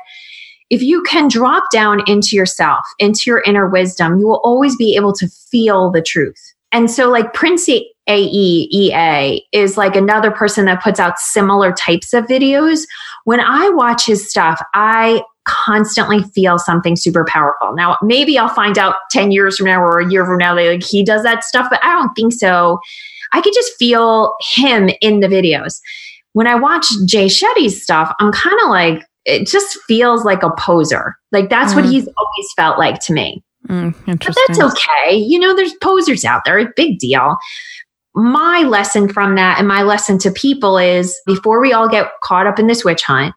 if 0.69 0.83
you 0.83 1.01
can 1.01 1.29
drop 1.29 1.63
down 1.71 2.03
into 2.07 2.36
yourself, 2.36 2.86
into 2.99 3.23
your 3.25 3.41
inner 3.41 3.67
wisdom, 3.67 4.19
you 4.19 4.27
will 4.27 4.41
always 4.43 4.75
be 4.75 4.95
able 4.95 5.13
to 5.13 5.27
feel 5.27 5.89
the 5.89 6.01
truth. 6.01 6.53
And 6.71 6.91
so, 6.91 7.10
like 7.10 7.33
Prince 7.33 7.69
Ea 7.69 9.41
is 9.51 9.77
like 9.77 9.95
another 9.95 10.31
person 10.31 10.65
that 10.65 10.83
puts 10.83 10.99
out 10.99 11.17
similar 11.17 11.71
types 11.71 12.13
of 12.13 12.25
videos. 12.25 12.81
When 13.23 13.39
I 13.39 13.69
watch 13.69 14.05
his 14.05 14.29
stuff, 14.29 14.62
I 14.73 15.23
constantly 15.47 16.23
feel 16.36 16.60
something 16.60 16.95
super 16.95 17.25
powerful. 17.25 17.73
Now, 17.73 17.97
maybe 18.01 18.38
I'll 18.38 18.49
find 18.49 18.77
out 18.77 18.95
10 19.12 19.31
years 19.31 19.57
from 19.57 19.67
now 19.67 19.81
or 19.81 19.99
a 19.99 20.10
year 20.10 20.25
from 20.25 20.38
now 20.38 20.53
that 20.53 20.69
like 20.69 20.83
he 20.83 21.03
does 21.03 21.23
that 21.23 21.43
stuff, 21.43 21.67
but 21.69 21.83
I 21.83 21.91
don't 21.93 22.13
think 22.13 22.33
so. 22.33 22.79
I 23.33 23.41
could 23.41 23.53
just 23.53 23.73
feel 23.77 24.36
him 24.41 24.89
in 25.01 25.19
the 25.21 25.27
videos. 25.27 25.79
When 26.33 26.47
I 26.47 26.55
watch 26.55 26.86
Jay 27.05 27.27
Shetty's 27.27 27.81
stuff, 27.81 28.13
I'm 28.19 28.31
kind 28.31 28.57
of 28.63 28.69
like, 28.69 29.03
it 29.25 29.47
just 29.47 29.77
feels 29.88 30.23
like 30.23 30.43
a 30.43 30.51
poser. 30.51 31.15
Like 31.31 31.49
that's 31.49 31.73
mm. 31.73 31.77
what 31.77 31.86
he's 31.86 32.07
always 32.07 32.53
felt 32.55 32.77
like 32.77 32.99
to 33.05 33.13
me. 33.13 33.43
Mm, 33.67 33.93
but 34.05 34.36
that's 34.47 34.60
okay. 34.60 35.15
You 35.15 35.39
know, 35.39 35.55
there's 35.55 35.73
posers 35.81 36.23
out 36.23 36.43
there, 36.45 36.71
big 36.75 36.99
deal. 36.99 37.38
My 38.15 38.63
lesson 38.63 39.10
from 39.12 39.36
that 39.36 39.60
and 39.60 39.67
my 39.67 39.83
lesson 39.83 40.17
to 40.19 40.31
people 40.31 40.77
is 40.77 41.19
before 41.25 41.60
we 41.60 41.73
all 41.73 41.89
get 41.89 42.10
caught 42.23 42.47
up 42.47 42.60
in 42.60 42.67
this 42.67 42.86
witch 42.86 43.03
hunt, 43.03 43.33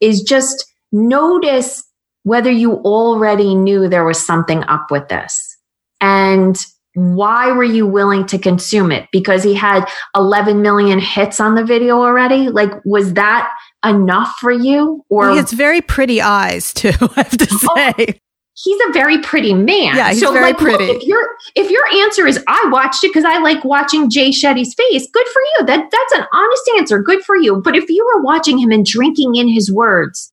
is 0.00 0.22
just 0.22 0.71
notice 0.92 1.82
whether 2.24 2.50
you 2.50 2.74
already 2.74 3.54
knew 3.54 3.88
there 3.88 4.04
was 4.04 4.24
something 4.24 4.62
up 4.64 4.90
with 4.90 5.08
this. 5.08 5.56
And 6.00 6.56
why 6.94 7.50
were 7.52 7.64
you 7.64 7.86
willing 7.86 8.26
to 8.26 8.38
consume 8.38 8.92
it? 8.92 9.08
Because 9.12 9.42
he 9.42 9.54
had 9.54 9.86
11 10.14 10.60
million 10.62 10.98
hits 10.98 11.40
on 11.40 11.54
the 11.54 11.64
video 11.64 11.96
already? 11.96 12.48
Like, 12.48 12.72
was 12.84 13.14
that 13.14 13.50
enough 13.84 14.34
for 14.38 14.52
you? 14.52 15.04
Or 15.08 15.30
he 15.30 15.36
has 15.36 15.52
very 15.52 15.80
pretty 15.80 16.20
eyes 16.20 16.72
too, 16.74 16.92
I 17.00 17.22
have 17.22 17.36
to 17.38 17.48
oh, 17.50 17.74
say. 17.76 17.94
Oh, 17.98 18.12
he's 18.54 18.80
a 18.88 18.92
very 18.92 19.18
pretty 19.18 19.54
man. 19.54 19.96
Yeah, 19.96 20.10
he's 20.10 20.20
so 20.20 20.32
very 20.32 20.46
like, 20.46 20.58
pretty. 20.58 20.86
Look, 20.86 20.96
if 20.96 21.08
your 21.08 21.26
if 21.56 21.70
your 21.70 21.86
answer 22.02 22.26
is 22.26 22.42
I 22.46 22.68
watched 22.70 23.02
it 23.04 23.08
because 23.08 23.24
I 23.24 23.38
like 23.38 23.64
watching 23.64 24.10
Jay 24.10 24.30
Shetty's 24.30 24.74
face, 24.74 25.08
good 25.12 25.26
for 25.28 25.40
you. 25.40 25.66
That 25.66 25.90
that's 25.90 26.12
an 26.12 26.26
honest 26.32 26.70
answer. 26.76 27.02
Good 27.02 27.24
for 27.24 27.36
you. 27.36 27.62
But 27.62 27.74
if 27.74 27.88
you 27.88 28.04
were 28.14 28.22
watching 28.22 28.58
him 28.58 28.70
and 28.70 28.84
drinking 28.84 29.36
in 29.36 29.48
his 29.48 29.72
words 29.72 30.31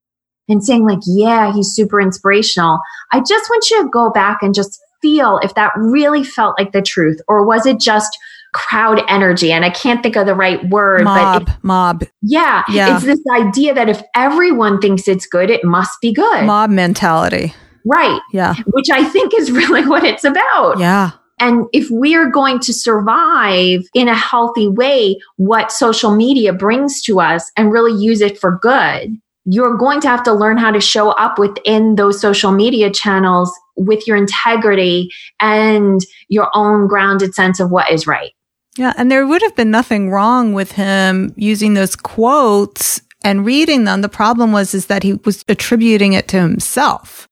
and 0.49 0.63
saying 0.63 0.85
like, 0.85 0.99
yeah, 1.05 1.53
he's 1.53 1.69
super 1.69 2.01
inspirational, 2.01 2.79
I 3.13 3.19
just 3.19 3.49
want 3.49 3.69
you 3.69 3.83
to 3.83 3.89
go 3.89 4.09
back 4.09 4.39
and 4.41 4.53
just 4.53 4.81
feel 5.01 5.39
if 5.43 5.55
that 5.55 5.71
really 5.77 6.23
felt 6.23 6.55
like 6.59 6.73
the 6.73 6.81
truth 6.81 7.21
or 7.27 7.45
was 7.45 7.65
it 7.65 7.79
just 7.79 8.17
crowd 8.51 9.01
energy? 9.07 9.51
And 9.51 9.63
i 9.63 9.69
can't 9.69 10.01
think 10.03 10.17
of 10.17 10.25
the 10.25 10.35
right 10.35 10.67
word 10.69 11.03
mob 11.03 11.45
but 11.45 11.53
it, 11.53 11.63
mob. 11.63 12.03
Yeah, 12.21 12.63
yeah. 12.67 12.95
it's 12.95 13.05
this 13.05 13.21
idea 13.33 13.73
that 13.75 13.87
if 13.87 14.01
everyone 14.15 14.81
thinks 14.81 15.07
it's 15.07 15.25
good 15.25 15.49
it 15.49 15.63
must 15.63 16.01
be 16.01 16.11
good. 16.11 16.45
Mob 16.45 16.69
mentality. 16.69 17.53
Right. 17.85 18.19
Yeah. 18.33 18.55
Which 18.67 18.89
i 18.91 19.03
think 19.03 19.33
is 19.33 19.51
really 19.61 19.85
what 19.87 20.03
it's 20.03 20.23
about. 20.23 20.79
Yeah. 20.79 21.11
And 21.41 21.67
if 21.71 21.87
we're 21.89 22.29
going 22.29 22.59
to 22.59 22.73
survive 22.73 23.83
in 23.93 24.09
a 24.09 24.15
healthy 24.15 24.67
way 24.67 25.17
what 25.37 25.71
social 25.71 26.13
media 26.13 26.51
brings 26.51 27.01
to 27.03 27.21
us 27.21 27.49
and 27.55 27.71
really 27.71 27.93
use 27.93 28.19
it 28.19 28.37
for 28.37 28.57
good 28.61 29.17
you're 29.51 29.75
going 29.75 29.99
to 29.99 30.07
have 30.07 30.21
to 30.21 30.31
learn 30.31 30.57
how 30.57 30.69
to 30.69 30.79
show 30.79 31.09
up 31.09 31.39
within 31.39 31.95
those 31.95 32.21
social 32.21 32.51
media 32.51 32.91
channels 32.91 33.51
with 33.75 34.07
your 34.07 34.15
integrity 34.15 35.09
and 35.39 36.01
your 36.27 36.51
own 36.53 36.87
grounded 36.87 37.33
sense 37.33 37.59
of 37.59 37.71
what 37.71 37.89
is 37.91 38.05
right. 38.05 38.31
Yeah. 38.77 38.93
And 38.95 39.11
there 39.11 39.25
would 39.25 39.41
have 39.41 39.55
been 39.55 39.71
nothing 39.71 40.11
wrong 40.11 40.53
with 40.53 40.73
him 40.73 41.33
using 41.35 41.73
those 41.73 41.95
quotes 41.95 43.01
and 43.23 43.43
reading 43.43 43.85
them. 43.85 44.01
The 44.01 44.09
problem 44.09 44.51
was, 44.51 44.75
is 44.75 44.85
that 44.85 45.01
he 45.01 45.13
was 45.13 45.43
attributing 45.49 46.13
it 46.13 46.27
to 46.27 46.39
himself. 46.39 47.27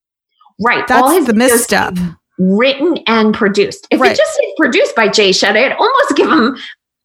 Right. 0.59 0.87
That's 0.87 1.27
the 1.27 1.35
misstep. 1.35 1.93
Written 2.39 2.97
and 3.05 3.35
produced. 3.35 3.87
If 3.91 4.01
right. 4.01 4.11
it 4.11 4.17
just 4.17 4.33
said 4.33 4.45
produced 4.57 4.95
by 4.95 5.07
Jay 5.07 5.29
Shetty, 5.29 5.63
I'd 5.65 5.73
almost 5.73 6.15
give 6.15 6.31
him 6.31 6.57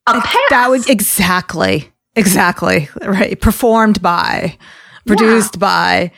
a 0.06 0.20
pass. 0.20 0.38
That 0.48 0.70
was 0.70 0.88
exactly, 0.88 1.92
exactly 2.16 2.88
right. 3.02 3.38
Performed 3.38 4.00
by 4.00 4.56
produced 5.06 5.56
yeah. 5.56 5.60
by. 5.60 6.12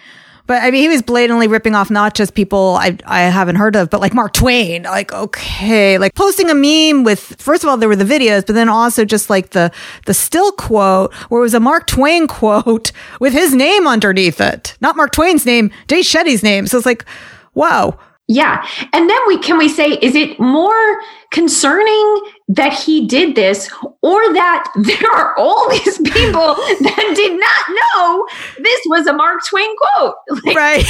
But 0.46 0.62
I 0.62 0.70
mean, 0.70 0.82
he 0.82 0.88
was 0.88 1.00
blatantly 1.00 1.48
ripping 1.48 1.74
off 1.74 1.90
not 1.90 2.14
just 2.14 2.34
people 2.34 2.76
I, 2.78 2.98
I 3.06 3.22
haven't 3.22 3.56
heard 3.56 3.76
of, 3.76 3.88
but 3.88 4.00
like 4.00 4.12
Mark 4.12 4.34
Twain. 4.34 4.82
Like, 4.82 5.10
okay, 5.10 5.96
like 5.96 6.14
posting 6.14 6.50
a 6.50 6.54
meme 6.54 7.02
with, 7.02 7.36
first 7.38 7.64
of 7.64 7.70
all, 7.70 7.78
there 7.78 7.88
were 7.88 7.96
the 7.96 8.04
videos, 8.04 8.44
but 8.46 8.52
then 8.52 8.68
also 8.68 9.06
just 9.06 9.30
like 9.30 9.50
the, 9.50 9.72
the 10.04 10.12
still 10.12 10.52
quote 10.52 11.14
where 11.30 11.40
it 11.40 11.42
was 11.42 11.54
a 11.54 11.60
Mark 11.60 11.86
Twain 11.86 12.26
quote 12.28 12.92
with 13.20 13.32
his 13.32 13.54
name 13.54 13.86
underneath 13.86 14.40
it. 14.40 14.76
Not 14.82 14.96
Mark 14.96 15.12
Twain's 15.12 15.46
name, 15.46 15.70
Jay 15.88 16.00
Shetty's 16.00 16.42
name. 16.42 16.66
So 16.66 16.76
it's 16.76 16.86
like, 16.86 17.06
wow. 17.54 17.98
Yeah. 18.26 18.66
And 18.94 19.08
then 19.10 19.20
we 19.26 19.38
can 19.38 19.58
we 19.58 19.68
say, 19.68 19.92
is 20.00 20.14
it 20.14 20.40
more 20.40 21.02
concerning 21.30 22.20
that 22.48 22.72
he 22.72 23.06
did 23.06 23.34
this 23.34 23.70
or 24.02 24.32
that 24.32 24.72
there 24.82 25.12
are 25.14 25.36
all 25.36 25.68
these 25.68 25.98
people 25.98 26.54
that 26.54 27.12
did 27.16 27.38
not 27.38 27.76
know 27.94 28.26
this 28.62 28.80
was 28.86 29.06
a 29.06 29.12
Mark 29.12 29.40
Twain 29.48 29.74
quote? 29.76 30.14
Like, 30.44 30.56
right. 30.56 30.84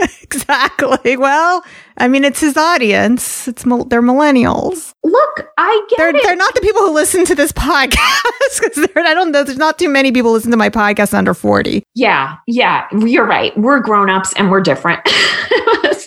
exactly. 0.34 1.16
Well, 1.16 1.64
I 1.96 2.08
mean, 2.08 2.24
it's 2.24 2.40
his 2.40 2.56
audience. 2.56 3.46
It's 3.48 3.62
they're 3.62 4.02
millennials. 4.02 4.94
Look, 5.04 5.48
I 5.58 5.86
get 5.88 5.96
they're, 5.96 6.16
it. 6.16 6.22
They're 6.22 6.36
not 6.36 6.54
the 6.54 6.60
people 6.60 6.82
who 6.82 6.92
listen 6.92 7.24
to 7.26 7.34
this 7.34 7.52
podcast 7.52 8.60
because 8.60 8.88
I 8.96 9.14
don't 9.14 9.32
know. 9.32 9.44
There's 9.44 9.58
not 9.58 9.78
too 9.78 9.88
many 9.88 10.12
people 10.12 10.32
listen 10.32 10.50
to 10.50 10.56
my 10.56 10.70
podcast 10.70 11.14
under 11.14 11.34
forty. 11.34 11.84
Yeah, 11.94 12.36
yeah, 12.46 12.86
you're 12.92 13.26
right. 13.26 13.56
We're 13.56 13.80
grown 13.80 14.10
ups 14.10 14.32
and 14.34 14.50
we're 14.50 14.60
different. 14.60 15.00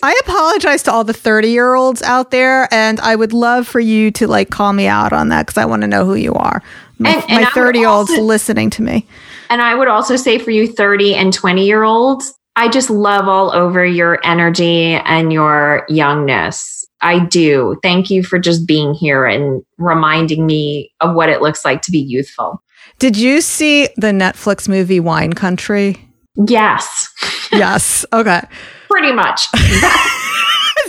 I 0.00 0.18
apologize 0.24 0.82
to 0.84 0.92
all 0.92 1.02
the 1.02 1.12
30 1.12 1.48
year 1.50 1.74
olds 1.74 2.02
out 2.02 2.30
there, 2.30 2.72
and 2.72 3.00
I 3.00 3.16
would 3.16 3.32
love 3.32 3.66
for 3.66 3.80
you 3.80 4.10
to 4.12 4.28
like 4.28 4.50
call 4.50 4.72
me 4.72 4.86
out 4.86 5.12
on 5.12 5.28
that 5.30 5.46
because 5.46 5.58
I 5.58 5.64
want 5.64 5.82
to 5.82 5.88
know 5.88 6.04
who 6.04 6.14
you 6.14 6.34
are. 6.34 6.62
My, 6.98 7.24
my 7.28 7.44
30 7.46 7.80
year 7.80 7.88
olds 7.88 8.10
listening 8.10 8.70
to 8.70 8.82
me. 8.82 9.06
And 9.50 9.62
I 9.62 9.74
would 9.74 9.88
also 9.88 10.16
say 10.16 10.38
for 10.38 10.50
you 10.50 10.66
30 10.66 11.14
and 11.14 11.32
20 11.32 11.64
year 11.66 11.82
olds, 11.82 12.34
I 12.58 12.66
just 12.66 12.90
love 12.90 13.28
all 13.28 13.54
over 13.54 13.86
your 13.86 14.18
energy 14.24 14.94
and 14.94 15.32
your 15.32 15.86
youngness. 15.88 16.84
I 17.00 17.24
do. 17.24 17.78
Thank 17.84 18.10
you 18.10 18.24
for 18.24 18.36
just 18.40 18.66
being 18.66 18.94
here 18.94 19.26
and 19.26 19.62
reminding 19.76 20.44
me 20.44 20.90
of 21.00 21.14
what 21.14 21.28
it 21.28 21.40
looks 21.40 21.64
like 21.64 21.82
to 21.82 21.92
be 21.92 22.00
youthful. 22.00 22.60
Did 22.98 23.16
you 23.16 23.42
see 23.42 23.88
the 23.96 24.08
Netflix 24.08 24.68
movie 24.68 24.98
Wine 24.98 25.34
Country? 25.34 25.98
Yes. 26.34 27.08
yes. 27.52 28.04
Okay. 28.12 28.40
Pretty 28.90 29.12
much. 29.12 29.46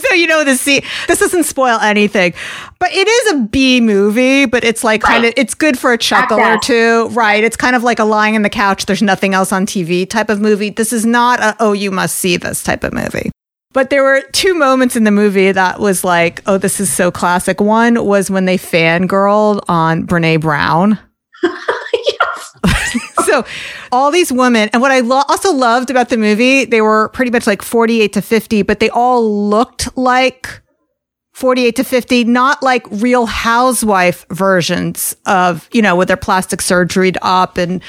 so 0.10 0.15
you 0.15 0.28
know 0.28 0.43
the 0.43 0.56
see 0.56 0.84
this 1.08 1.19
doesn't 1.19 1.43
spoil 1.43 1.80
anything. 1.80 2.34
But 2.80 2.91
it 2.91 3.08
is 3.08 3.34
a 3.34 3.38
b 3.48 3.82
movie 3.82 4.45
but 4.45 4.63
it's 4.63 4.84
like 4.84 5.04
right. 5.04 5.13
kind 5.13 5.26
of 5.26 5.34
it's 5.38 5.54
good 5.54 5.78
for 5.78 5.93
a 5.93 5.98
chuckle 5.98 6.39
or 6.39 6.58
two 6.60 7.08
right? 7.10 7.43
It's 7.43 7.58
kind 7.58 7.76
of 7.76 7.84
like 7.84 8.00
a 8.00 8.04
lying 8.04 8.36
in 8.36 8.41
the 8.41 8.50
couch 8.50 8.86
there's 8.86 9.02
nothing 9.02 9.34
else 9.34 9.52
on 9.52 9.65
tv 9.65 10.10
type 10.10 10.30
of 10.30 10.41
movie. 10.41 10.69
This 10.69 10.91
is 10.91 11.06
not 11.06 11.39
a 11.39 11.56
oh 11.60 11.74
you 11.74 11.91
must 11.91 12.15
see 12.15 12.38
this 12.38 12.63
type 12.63 12.84
of 12.84 12.93
movie. 12.93 13.32
But 13.72 13.91
there 13.91 14.04
were 14.04 14.22
two 14.32 14.56
moments 14.56 14.95
in 14.95 15.04
the 15.04 15.12
movie 15.12 15.52
that 15.52 15.80
was 15.80 16.04
like 16.04 16.41
oh 16.48 16.58
this 16.58 16.80
is 16.80 16.91
so 16.91 17.12
classic. 17.12 17.62
One 17.62 18.06
was 18.06 18.32
when 18.32 18.45
they 18.45 18.58
fangirled 18.58 19.62
on 19.67 20.08
brene 20.08 20.41
brown 20.41 21.00
so 23.29 23.45
all 23.91 24.11
these 24.11 24.31
women, 24.31 24.69
and 24.73 24.81
what 24.81 24.91
I 24.91 25.01
lo- 25.01 25.23
also 25.27 25.53
loved 25.53 25.89
about 25.89 26.09
the 26.09 26.17
movie, 26.17 26.65
they 26.65 26.81
were 26.81 27.09
pretty 27.09 27.31
much 27.31 27.47
like 27.47 27.61
48 27.61 28.13
to 28.13 28.21
50, 28.21 28.61
but 28.63 28.79
they 28.79 28.89
all 28.89 29.47
looked 29.49 29.95
like 29.97 30.61
48 31.33 31.75
to 31.77 31.83
50, 31.85 32.23
not 32.25 32.61
like 32.61 32.85
real 32.91 33.25
housewife 33.25 34.25
versions 34.29 35.15
of, 35.25 35.69
you 35.71 35.81
know, 35.81 35.95
with 35.95 36.09
their 36.09 36.17
plastic 36.17 36.61
surgery 36.61 37.13
up 37.21 37.57
and 37.57 37.81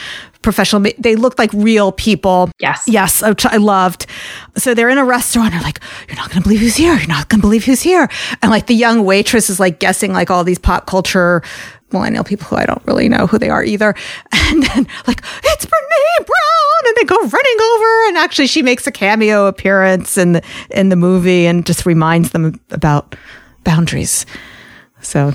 professional. 0.42 0.86
They 0.98 1.16
looked 1.16 1.38
like 1.38 1.52
real 1.52 1.90
people. 1.90 2.50
Yes. 2.60 2.84
Yes. 2.86 3.22
Uh, 3.22 3.30
which 3.30 3.44
I 3.44 3.56
loved. 3.56 4.06
So 4.56 4.72
they're 4.72 4.88
in 4.88 4.98
a 4.98 5.04
restaurant. 5.04 5.52
They're 5.52 5.62
like, 5.62 5.80
you're 6.06 6.16
not 6.16 6.30
going 6.30 6.42
to 6.42 6.48
believe 6.48 6.60
who's 6.60 6.76
here. 6.76 6.94
You're 6.94 7.08
not 7.08 7.28
going 7.28 7.40
to 7.40 7.46
believe 7.46 7.64
who's 7.64 7.82
here. 7.82 8.08
And 8.40 8.52
like 8.52 8.68
the 8.68 8.74
young 8.74 9.04
waitress 9.04 9.50
is 9.50 9.58
like 9.58 9.80
guessing 9.80 10.12
like 10.12 10.30
all 10.30 10.44
these 10.44 10.58
pop 10.58 10.86
culture 10.86 11.42
millennial 11.92 12.24
people 12.24 12.46
who 12.46 12.56
I 12.56 12.66
don't 12.66 12.82
really 12.86 13.08
know 13.08 13.26
who 13.26 13.38
they 13.38 13.50
are 13.50 13.64
either. 13.64 13.94
And 14.50 14.64
then 14.64 14.86
like, 15.06 15.22
it's 15.44 15.64
Brene 15.64 16.26
Brown. 16.26 16.86
And 16.86 16.96
they 16.96 17.04
go 17.04 17.14
running 17.14 17.56
over. 17.74 18.08
And 18.08 18.16
actually 18.18 18.48
she 18.48 18.62
makes 18.62 18.84
a 18.84 18.90
cameo 18.90 19.46
appearance 19.46 20.18
in 20.18 20.32
the, 20.32 20.42
in 20.70 20.88
the 20.88 20.96
movie 20.96 21.46
and 21.46 21.64
just 21.64 21.86
reminds 21.86 22.32
them 22.32 22.60
about 22.70 23.14
boundaries. 23.62 24.26
So 25.02 25.34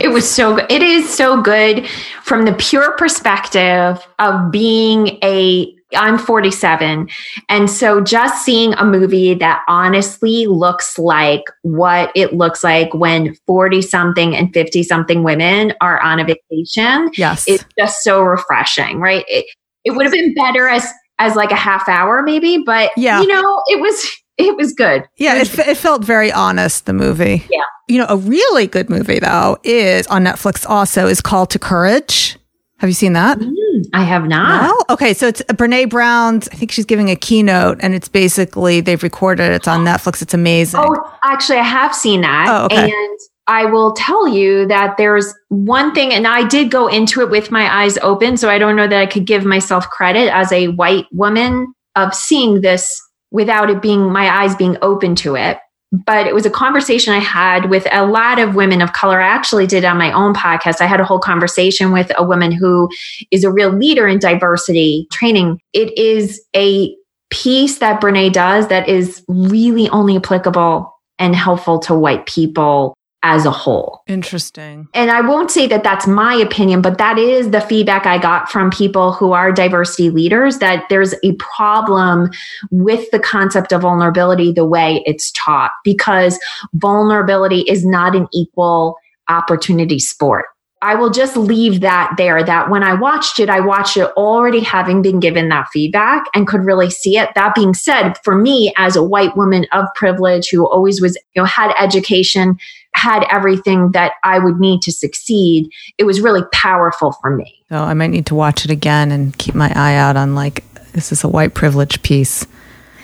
it 0.00 0.12
was 0.12 0.30
so 0.30 0.56
good. 0.56 0.70
It 0.70 0.82
is 0.82 1.12
so 1.12 1.42
good 1.42 1.88
from 2.22 2.44
the 2.44 2.52
pure 2.52 2.92
perspective 2.92 4.06
of 4.18 4.52
being 4.52 5.18
a 5.24 5.74
I'm 5.94 6.18
47. 6.18 7.08
And 7.48 7.70
so 7.70 8.00
just 8.00 8.44
seeing 8.44 8.74
a 8.74 8.84
movie 8.84 9.34
that 9.34 9.62
honestly 9.68 10.46
looks 10.46 10.98
like 10.98 11.44
what 11.62 12.12
it 12.14 12.34
looks 12.34 12.62
like 12.62 12.92
when 12.92 13.34
40 13.46 13.82
something 13.82 14.36
and 14.36 14.52
50 14.52 14.82
something 14.82 15.22
women 15.22 15.72
are 15.80 16.00
on 16.00 16.20
a 16.20 16.24
vacation. 16.24 17.10
Yes. 17.16 17.48
It's 17.48 17.64
just 17.78 18.02
so 18.02 18.22
refreshing, 18.22 19.00
right? 19.00 19.24
It, 19.28 19.46
it 19.84 19.92
would 19.92 20.04
have 20.04 20.12
been 20.12 20.34
better 20.34 20.68
as, 20.68 20.86
as 21.18 21.34
like 21.36 21.50
a 21.50 21.56
half 21.56 21.88
hour 21.88 22.22
maybe, 22.22 22.58
but 22.58 22.90
yeah. 22.96 23.20
you 23.20 23.26
know, 23.26 23.62
it 23.68 23.80
was, 23.80 24.06
it 24.36 24.56
was 24.56 24.74
good. 24.74 25.04
Yeah. 25.16 25.36
It, 25.36 25.58
it, 25.58 25.68
it 25.68 25.76
felt 25.76 26.04
very 26.04 26.30
honest, 26.30 26.84
the 26.84 26.92
movie. 26.92 27.46
Yeah. 27.50 27.62
You 27.88 27.98
know, 27.98 28.06
a 28.10 28.16
really 28.18 28.66
good 28.66 28.90
movie 28.90 29.20
though 29.20 29.56
is 29.64 30.06
on 30.08 30.24
Netflix 30.24 30.68
also 30.68 31.06
is 31.06 31.22
Call 31.22 31.46
to 31.46 31.58
Courage. 31.58 32.36
Have 32.78 32.90
you 32.90 32.94
seen 32.94 33.14
that? 33.14 33.38
Mm-hmm. 33.38 33.67
Mm, 33.78 33.90
I 33.92 34.04
have 34.04 34.26
not. 34.26 34.62
No? 34.62 34.94
Okay, 34.94 35.14
so 35.14 35.26
it's 35.28 35.42
Brene 35.42 35.88
Brown's. 35.88 36.48
I 36.48 36.54
think 36.54 36.72
she's 36.72 36.84
giving 36.84 37.10
a 37.10 37.16
keynote, 37.16 37.78
and 37.80 37.94
it's 37.94 38.08
basically 38.08 38.80
they've 38.80 39.02
recorded. 39.02 39.52
It's 39.52 39.68
on 39.68 39.84
Netflix. 39.84 40.22
It's 40.22 40.34
amazing. 40.34 40.80
Oh, 40.82 41.18
actually, 41.24 41.58
I 41.58 41.64
have 41.64 41.94
seen 41.94 42.22
that. 42.22 42.46
Oh, 42.48 42.64
okay. 42.66 42.90
And 42.90 43.18
I 43.46 43.64
will 43.64 43.92
tell 43.94 44.28
you 44.28 44.66
that 44.66 44.96
there's 44.98 45.34
one 45.48 45.94
thing, 45.94 46.12
and 46.12 46.26
I 46.26 46.46
did 46.46 46.70
go 46.70 46.86
into 46.86 47.20
it 47.22 47.30
with 47.30 47.50
my 47.50 47.82
eyes 47.82 47.98
open, 47.98 48.36
so 48.36 48.50
I 48.50 48.58
don't 48.58 48.76
know 48.76 48.86
that 48.86 49.00
I 49.00 49.06
could 49.06 49.26
give 49.26 49.44
myself 49.44 49.88
credit 49.88 50.32
as 50.32 50.52
a 50.52 50.68
white 50.68 51.06
woman 51.12 51.72
of 51.96 52.14
seeing 52.14 52.60
this 52.60 53.00
without 53.30 53.70
it 53.70 53.82
being 53.82 54.10
my 54.12 54.28
eyes 54.28 54.54
being 54.56 54.76
open 54.82 55.14
to 55.14 55.36
it 55.36 55.58
but 55.92 56.26
it 56.26 56.34
was 56.34 56.44
a 56.44 56.50
conversation 56.50 57.14
I 57.14 57.18
had 57.18 57.70
with 57.70 57.86
a 57.90 58.04
lot 58.04 58.38
of 58.38 58.54
women 58.54 58.82
of 58.82 58.92
color. 58.92 59.20
I 59.20 59.26
actually 59.26 59.66
did 59.66 59.84
on 59.84 59.96
my 59.96 60.12
own 60.12 60.34
podcast. 60.34 60.80
I 60.80 60.86
had 60.86 61.00
a 61.00 61.04
whole 61.04 61.18
conversation 61.18 61.92
with 61.92 62.12
a 62.16 62.24
woman 62.24 62.52
who 62.52 62.90
is 63.30 63.44
a 63.44 63.50
real 63.50 63.70
leader 63.70 64.06
in 64.06 64.18
diversity 64.18 65.06
training. 65.12 65.60
It 65.72 65.96
is 65.96 66.42
a 66.54 66.94
piece 67.30 67.78
that 67.78 68.00
Brene 68.00 68.32
does 68.32 68.68
that 68.68 68.88
is 68.88 69.22
really 69.28 69.88
only 69.90 70.16
applicable 70.16 70.94
and 71.18 71.34
helpful 71.34 71.78
to 71.80 71.94
white 71.94 72.26
people. 72.26 72.94
As 73.22 73.44
a 73.44 73.50
whole. 73.50 74.02
Interesting. 74.06 74.88
And 74.94 75.10
I 75.10 75.20
won't 75.20 75.50
say 75.50 75.66
that 75.66 75.82
that's 75.82 76.06
my 76.06 76.34
opinion, 76.34 76.82
but 76.82 76.98
that 76.98 77.18
is 77.18 77.50
the 77.50 77.60
feedback 77.60 78.06
I 78.06 78.18
got 78.18 78.50
from 78.50 78.70
people 78.70 79.12
who 79.12 79.32
are 79.32 79.50
diversity 79.50 80.10
leaders 80.10 80.58
that 80.58 80.84
there's 80.88 81.14
a 81.24 81.34
problem 81.34 82.30
with 82.70 83.10
the 83.10 83.18
concept 83.18 83.72
of 83.72 83.82
vulnerability 83.82 84.52
the 84.52 84.66
way 84.66 85.02
it's 85.04 85.32
taught 85.32 85.72
because 85.82 86.38
vulnerability 86.74 87.62
is 87.62 87.84
not 87.84 88.14
an 88.14 88.28
equal 88.32 88.96
opportunity 89.28 89.98
sport. 89.98 90.46
I 90.80 90.94
will 90.94 91.10
just 91.10 91.36
leave 91.36 91.80
that 91.80 92.14
there 92.16 92.42
that 92.44 92.70
when 92.70 92.84
I 92.84 92.94
watched 92.94 93.40
it, 93.40 93.50
I 93.50 93.58
watched 93.58 93.96
it 93.96 94.10
already 94.12 94.60
having 94.60 95.02
been 95.02 95.18
given 95.18 95.48
that 95.48 95.68
feedback 95.72 96.24
and 96.34 96.46
could 96.46 96.64
really 96.64 96.88
see 96.88 97.18
it. 97.18 97.30
That 97.34 97.54
being 97.54 97.74
said, 97.74 98.14
for 98.22 98.36
me 98.36 98.72
as 98.76 98.94
a 98.94 99.02
white 99.02 99.36
woman 99.36 99.66
of 99.72 99.86
privilege 99.96 100.48
who 100.50 100.68
always 100.68 101.00
was, 101.00 101.16
you 101.34 101.42
know, 101.42 101.46
had 101.46 101.74
education, 101.80 102.58
had 102.94 103.24
everything 103.30 103.92
that 103.92 104.12
I 104.24 104.38
would 104.38 104.58
need 104.58 104.82
to 104.82 104.92
succeed, 104.92 105.70
it 105.98 106.04
was 106.04 106.20
really 106.20 106.42
powerful 106.52 107.12
for 107.12 107.30
me. 107.30 107.62
So 107.68 107.76
I 107.76 107.94
might 107.94 108.08
need 108.08 108.26
to 108.26 108.34
watch 108.34 108.64
it 108.64 108.70
again 108.70 109.12
and 109.12 109.36
keep 109.38 109.54
my 109.54 109.72
eye 109.74 109.94
out 109.94 110.16
on 110.16 110.34
like, 110.34 110.64
this 110.92 111.12
is 111.12 111.22
a 111.22 111.28
white 111.28 111.54
privilege 111.54 112.02
piece. 112.02 112.46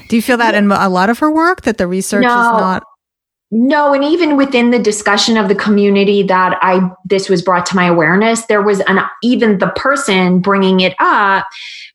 Do 0.09 0.17
you 0.17 0.23
feel 0.23 0.37
that 0.39 0.55
in 0.55 0.71
a 0.71 0.89
lot 0.89 1.11
of 1.11 1.19
her 1.21 1.31
work 1.31 1.63
that 1.63 1.79
the 1.79 1.87
research 1.87 2.23
no, 2.23 2.29
is 2.29 2.33
not 2.35 2.83
no, 3.57 3.95
and 3.95 4.03
even 4.03 4.37
within 4.37 4.73
the 4.73 4.81
discussion 4.81 5.37
of 5.37 5.47
the 5.47 5.55
community 5.55 6.25
that 6.25 6.59
I 6.61 6.91
this 7.05 7.29
was 7.29 7.41
brought 7.41 7.65
to 7.67 7.77
my 7.77 7.87
awareness, 7.87 8.47
there 8.47 8.61
was 8.61 8.81
an 8.81 8.99
even 9.23 9.59
the 9.59 9.69
person 9.77 10.41
bringing 10.41 10.81
it 10.81 10.93
up 10.99 11.47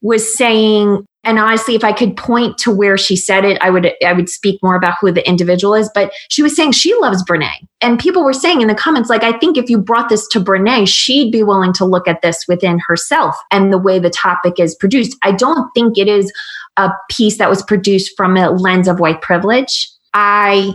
was 0.02 0.34
saying 0.38 1.06
and 1.26 1.38
honestly 1.38 1.76
if 1.76 1.84
I 1.84 1.92
could 1.92 2.16
point 2.16 2.58
to 2.60 2.72
where 2.72 2.98
she 2.98 3.18
said 3.18 3.44
it, 3.44 3.58
I 3.62 3.72
would 3.72 3.92
I 4.06 4.14
would 4.14 4.30
speak 4.30 4.64
more 4.64 4.76
about 4.76 5.00
who 5.02 5.12
the 5.12 5.28
individual 5.28 5.76
is, 5.76 5.92
but 5.94 6.14
she 6.30 6.42
was 6.42 6.56
saying 6.56 6.72
she 6.72 6.96
loves 6.96 7.26
Brene. 7.26 7.52
And 7.82 8.00
people 8.00 8.24
were 8.24 8.32
saying 8.32 8.62
in 8.62 8.70
the 8.70 8.74
comments 8.74 9.10
like 9.10 9.24
I 9.24 9.38
think 9.38 9.58
if 9.58 9.70
you 9.70 9.80
brought 9.80 10.08
this 10.08 10.30
to 10.30 10.40
Brene, 10.40 10.88
she'd 10.88 11.30
be 11.30 11.44
willing 11.44 11.74
to 11.74 11.84
look 11.84 12.08
at 12.08 12.22
this 12.22 12.46
within 12.48 12.80
herself 12.88 13.36
and 13.52 13.74
the 13.74 13.78
way 13.78 14.00
the 14.00 14.10
topic 14.10 14.62
is 14.62 14.76
produced. 14.76 15.18
I 15.24 15.34
don't 15.34 15.70
think 15.74 15.98
it 15.98 16.08
is 16.08 16.32
a 16.78 16.90
piece 17.10 17.38
that 17.38 17.50
was 17.50 17.64
produced 17.64 18.16
from 18.16 18.38
a 18.38 18.50
lens 18.50 18.88
of 18.88 19.02
white 19.02 19.22
privilege. 19.22 19.90
I 20.14 20.74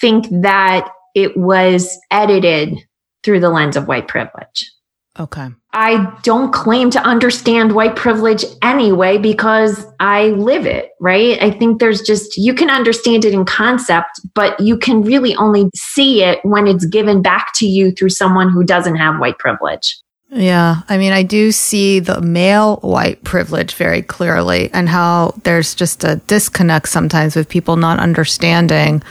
think 0.00 0.26
that 0.42 0.88
it 1.14 1.36
was 1.36 1.98
edited 2.10 2.78
through 3.22 3.40
the 3.40 3.50
lens 3.50 3.76
of 3.76 3.88
white 3.88 4.08
privilege. 4.08 4.70
Okay. 5.18 5.48
I 5.72 6.18
don't 6.22 6.52
claim 6.52 6.90
to 6.90 7.00
understand 7.00 7.72
white 7.72 7.94
privilege 7.94 8.44
anyway 8.62 9.16
because 9.18 9.86
I 10.00 10.28
live 10.30 10.66
it, 10.66 10.90
right? 11.00 11.40
I 11.40 11.52
think 11.52 11.78
there's 11.78 12.02
just, 12.02 12.36
you 12.36 12.52
can 12.52 12.68
understand 12.68 13.24
it 13.24 13.32
in 13.32 13.44
concept, 13.44 14.20
but 14.34 14.58
you 14.58 14.76
can 14.76 15.02
really 15.02 15.36
only 15.36 15.70
see 15.74 16.24
it 16.24 16.40
when 16.42 16.66
it's 16.66 16.86
given 16.86 17.22
back 17.22 17.52
to 17.56 17.66
you 17.66 17.92
through 17.92 18.10
someone 18.10 18.50
who 18.50 18.64
doesn't 18.64 18.96
have 18.96 19.20
white 19.20 19.38
privilege. 19.38 19.96
Yeah. 20.30 20.82
I 20.88 20.98
mean, 20.98 21.12
I 21.12 21.22
do 21.22 21.52
see 21.52 22.00
the 22.00 22.20
male 22.20 22.76
white 22.78 23.22
privilege 23.22 23.74
very 23.74 24.02
clearly 24.02 24.68
and 24.72 24.88
how 24.88 25.34
there's 25.44 25.76
just 25.76 26.02
a 26.02 26.16
disconnect 26.26 26.88
sometimes 26.88 27.36
with 27.36 27.48
people 27.48 27.76
not 27.76 28.00
understling 28.00 29.02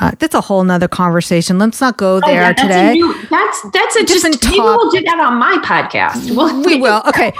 uh, 0.00 0.12
that's 0.18 0.34
a 0.34 0.40
whole 0.40 0.64
nother 0.64 0.88
conversation. 0.88 1.58
Let's 1.58 1.80
not 1.80 1.98
go 1.98 2.16
oh, 2.16 2.20
there 2.20 2.42
oh, 2.42 2.46
yeah, 2.46 2.52
today. 2.54 2.92
New, 2.94 3.14
that's 3.28 3.70
that's 3.72 3.96
a 3.96 4.04
different 4.04 4.40
topic. 4.40 4.58
we'll 4.58 4.90
do 4.90 5.02
that 5.02 5.20
on 5.20 5.38
my 5.38 5.58
podcast. 5.62 6.34
We'll, 6.40 6.62
we 6.64 6.80
will. 6.80 7.02
Okay. 7.06 7.32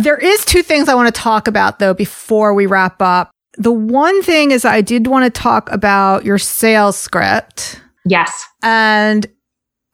there 0.00 0.16
is 0.16 0.44
two 0.44 0.62
things 0.62 0.88
I 0.88 0.94
want 0.94 1.14
to 1.14 1.20
talk 1.20 1.46
about 1.46 1.78
though 1.78 1.94
before 1.94 2.54
we 2.54 2.66
wrap 2.66 3.00
up. 3.00 3.30
The 3.56 3.70
one 3.70 4.22
thing 4.22 4.50
is 4.50 4.64
I 4.64 4.80
did 4.80 5.06
want 5.06 5.32
to 5.32 5.40
talk 5.40 5.70
about 5.70 6.24
your 6.24 6.38
sales 6.38 6.96
script. 6.96 7.80
Yes. 8.04 8.32
And 8.62 9.26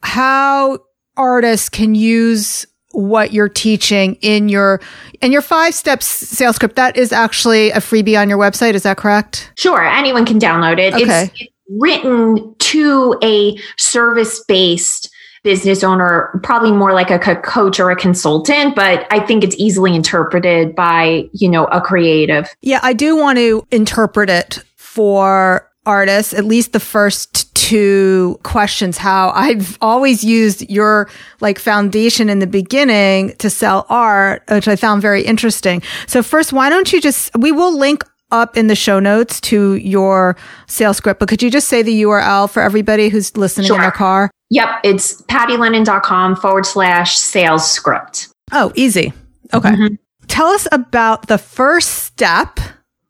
how 0.01 0.79
artists 1.15 1.69
can 1.69 1.93
use 1.93 2.65
what 2.91 3.33
you're 3.33 3.49
teaching 3.49 4.15
in 4.21 4.49
your 4.49 4.81
in 5.21 5.31
your 5.31 5.43
five 5.43 5.75
steps 5.75 6.07
sales 6.07 6.55
script 6.55 6.75
that 6.75 6.97
is 6.97 7.11
actually 7.11 7.69
a 7.69 7.77
freebie 7.77 8.19
on 8.19 8.27
your 8.29 8.39
website 8.39 8.73
is 8.73 8.81
that 8.81 8.97
correct 8.97 9.51
sure 9.55 9.85
anyone 9.85 10.25
can 10.25 10.39
download 10.39 10.79
it 10.79 10.95
okay. 10.95 11.29
it's, 11.35 11.53
written 11.69 12.55
to 12.59 13.17
a 13.23 13.57
service 13.77 14.43
based 14.47 15.09
business 15.43 15.83
owner, 15.83 16.37
probably 16.43 16.71
more 16.71 16.93
like 16.93 17.09
a 17.09 17.19
coach 17.37 17.79
or 17.79 17.89
a 17.89 17.95
consultant, 17.95 18.75
but 18.75 19.07
I 19.09 19.19
think 19.21 19.43
it's 19.43 19.55
easily 19.57 19.95
interpreted 19.95 20.75
by, 20.75 21.29
you 21.31 21.47
know, 21.47 21.65
a 21.65 21.79
creative. 21.79 22.49
Yeah, 22.61 22.79
I 22.83 22.93
do 22.93 23.15
want 23.15 23.37
to 23.37 23.65
interpret 23.71 24.29
it 24.29 24.61
for 24.75 25.69
artists, 25.85 26.33
at 26.33 26.43
least 26.43 26.73
the 26.73 26.79
first 26.79 27.55
two 27.55 28.39
questions, 28.43 28.97
how 28.97 29.29
I've 29.29 29.77
always 29.81 30.23
used 30.23 30.69
your 30.69 31.09
like 31.39 31.57
foundation 31.57 32.29
in 32.29 32.39
the 32.39 32.47
beginning 32.47 33.35
to 33.37 33.49
sell 33.49 33.85
art, 33.89 34.43
which 34.49 34.67
I 34.67 34.75
found 34.75 35.01
very 35.01 35.21
interesting. 35.21 35.81
So 36.07 36.21
first, 36.21 36.51
why 36.51 36.69
don't 36.69 36.91
you 36.91 36.99
just, 36.99 37.31
we 37.37 37.51
will 37.51 37.77
link 37.77 38.03
up 38.31 38.57
in 38.57 38.67
the 38.67 38.75
show 38.75 38.99
notes 38.99 39.41
to 39.41 39.75
your 39.75 40.35
sales 40.67 40.97
script, 40.97 41.19
but 41.19 41.29
could 41.29 41.41
you 41.41 41.49
just 41.49 41.67
say 41.67 41.81
the 41.81 42.03
URL 42.03 42.49
for 42.49 42.61
everybody 42.61 43.09
who's 43.09 43.35
listening 43.35 43.67
sure. 43.67 43.75
in 43.75 43.81
their 43.81 43.91
car? 43.91 44.31
Yep. 44.49 44.69
It's 44.83 45.21
pattylennon.com 45.23 46.35
forward 46.35 46.65
slash 46.65 47.17
sales 47.17 47.69
script. 47.69 48.29
Oh, 48.51 48.71
easy. 48.75 49.13
Okay. 49.53 49.69
Mm-hmm. 49.69 49.95
Tell 50.27 50.47
us 50.47 50.67
about 50.71 51.27
the 51.27 51.37
first 51.37 51.89
step 51.89 52.59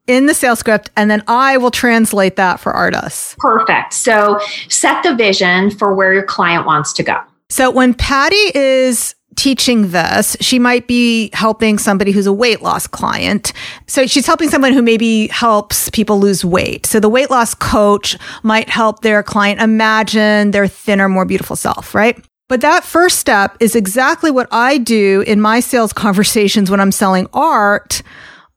in 0.08 0.26
the 0.26 0.34
sales 0.34 0.60
script, 0.60 0.90
and 0.98 1.10
then 1.12 1.24
I 1.28 1.58
will 1.58 1.72
translate 1.72 2.36
that 2.38 2.60
for 2.60 2.74
artists. 2.74 3.36
Perfect. 3.38 3.94
So 3.94 4.40
set 4.68 5.04
the 5.04 5.16
vision 5.16 5.70
for 5.70 5.94
where 5.94 6.14
your 6.14 6.24
client 6.24 6.66
wants 6.66 6.94
to 6.94 7.04
go. 7.04 7.18
So 7.50 7.70
when 7.70 7.94
Patty 7.94 8.52
is 8.56 9.16
teaching 9.36 9.92
this, 9.92 10.36
she 10.42 10.60
might 10.60 10.88
be 10.88 11.30
helping 11.34 11.78
somebody 11.78 12.12
who's 12.12 12.28
a 12.28 12.34
weight 12.34 12.62
loss 12.62 12.88
client. 12.88 13.54
So 13.88 14.06
she's 14.06 14.26
helping 14.26 14.50
someone 14.50 14.74
who 14.74 14.82
maybe 14.82 15.28
helps 15.28 15.90
people 15.90 16.20
lose 16.20 16.44
weight. 16.44 16.86
So 16.86 17.00
the 17.00 17.10
weight 17.10 17.30
loss 17.30 17.54
coach 17.54 18.18
might 18.44 18.70
help 18.70 19.02
their 19.02 19.24
client 19.24 19.62
imagine 19.62 20.52
their 20.52 20.68
thinner, 20.68 21.08
more 21.08 21.26
beautiful 21.26 21.56
self, 21.56 21.96
right? 21.96 22.22
But 22.50 22.62
that 22.62 22.84
first 22.84 23.20
step 23.20 23.56
is 23.60 23.76
exactly 23.76 24.32
what 24.32 24.48
I 24.52 24.80
do 24.80 25.24
in 25.28 25.40
my 25.40 25.60
sales 25.60 25.94
conversations 25.94 26.72
when 26.72 26.80
I'm 26.80 26.92
selling 26.92 27.28
art. 27.32 28.02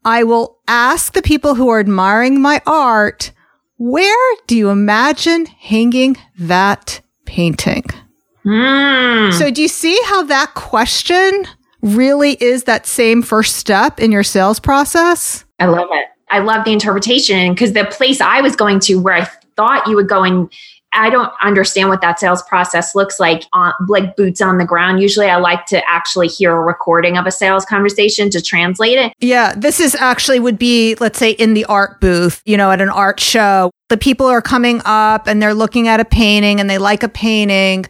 I 0.04 0.24
will 0.24 0.58
ask 0.66 1.12
the 1.12 1.22
people 1.22 1.54
who 1.54 1.68
are 1.68 1.78
admiring 1.78 2.40
my 2.40 2.60
art, 2.66 3.32
where 3.76 4.36
do 4.46 4.56
you 4.56 4.70
imagine 4.70 5.46
hanging 5.46 6.16
that 6.38 7.02
painting? 7.26 7.84
Mm. 8.44 9.32
So, 9.32 9.50
do 9.50 9.62
you 9.62 9.68
see 9.68 9.98
how 10.06 10.22
that 10.24 10.54
question 10.54 11.46
really 11.80 12.32
is 12.42 12.64
that 12.64 12.86
same 12.86 13.22
first 13.22 13.56
step 13.56 14.00
in 14.00 14.12
your 14.12 14.22
sales 14.22 14.58
process? 14.58 15.44
I 15.58 15.66
love 15.66 15.88
it. 15.92 16.06
I 16.30 16.38
love 16.38 16.64
the 16.64 16.72
interpretation 16.72 17.52
because 17.52 17.72
the 17.72 17.84
place 17.84 18.20
I 18.20 18.40
was 18.40 18.56
going 18.56 18.80
to 18.80 18.96
where 18.96 19.14
I 19.14 19.28
thought 19.56 19.86
you 19.86 19.96
would 19.96 20.08
go 20.08 20.24
and 20.24 20.50
I 20.94 21.10
don't 21.10 21.32
understand 21.42 21.88
what 21.88 22.00
that 22.02 22.20
sales 22.20 22.42
process 22.42 22.94
looks 22.94 23.18
like 23.18 23.44
on 23.52 23.72
like 23.88 24.14
boots 24.16 24.40
on 24.40 24.58
the 24.58 24.64
ground. 24.64 25.00
Usually 25.00 25.26
I 25.26 25.36
like 25.36 25.64
to 25.66 25.82
actually 25.88 26.28
hear 26.28 26.52
a 26.52 26.60
recording 26.60 27.16
of 27.16 27.26
a 27.26 27.30
sales 27.30 27.64
conversation 27.64 28.28
to 28.30 28.42
translate 28.42 28.98
it. 28.98 29.12
Yeah, 29.18 29.54
this 29.56 29.80
is 29.80 29.94
actually 29.94 30.40
would 30.40 30.58
be 30.58 30.94
let's 30.96 31.18
say 31.18 31.30
in 31.30 31.54
the 31.54 31.64
art 31.64 32.00
booth, 32.00 32.42
you 32.44 32.56
know, 32.56 32.70
at 32.70 32.80
an 32.80 32.90
art 32.90 33.20
show. 33.20 33.70
The 33.88 33.96
people 33.96 34.26
are 34.26 34.42
coming 34.42 34.80
up 34.84 35.26
and 35.26 35.42
they're 35.42 35.54
looking 35.54 35.88
at 35.88 36.00
a 36.00 36.04
painting 36.04 36.60
and 36.60 36.68
they 36.68 36.78
like 36.78 37.02
a 37.02 37.08
painting, 37.08 37.86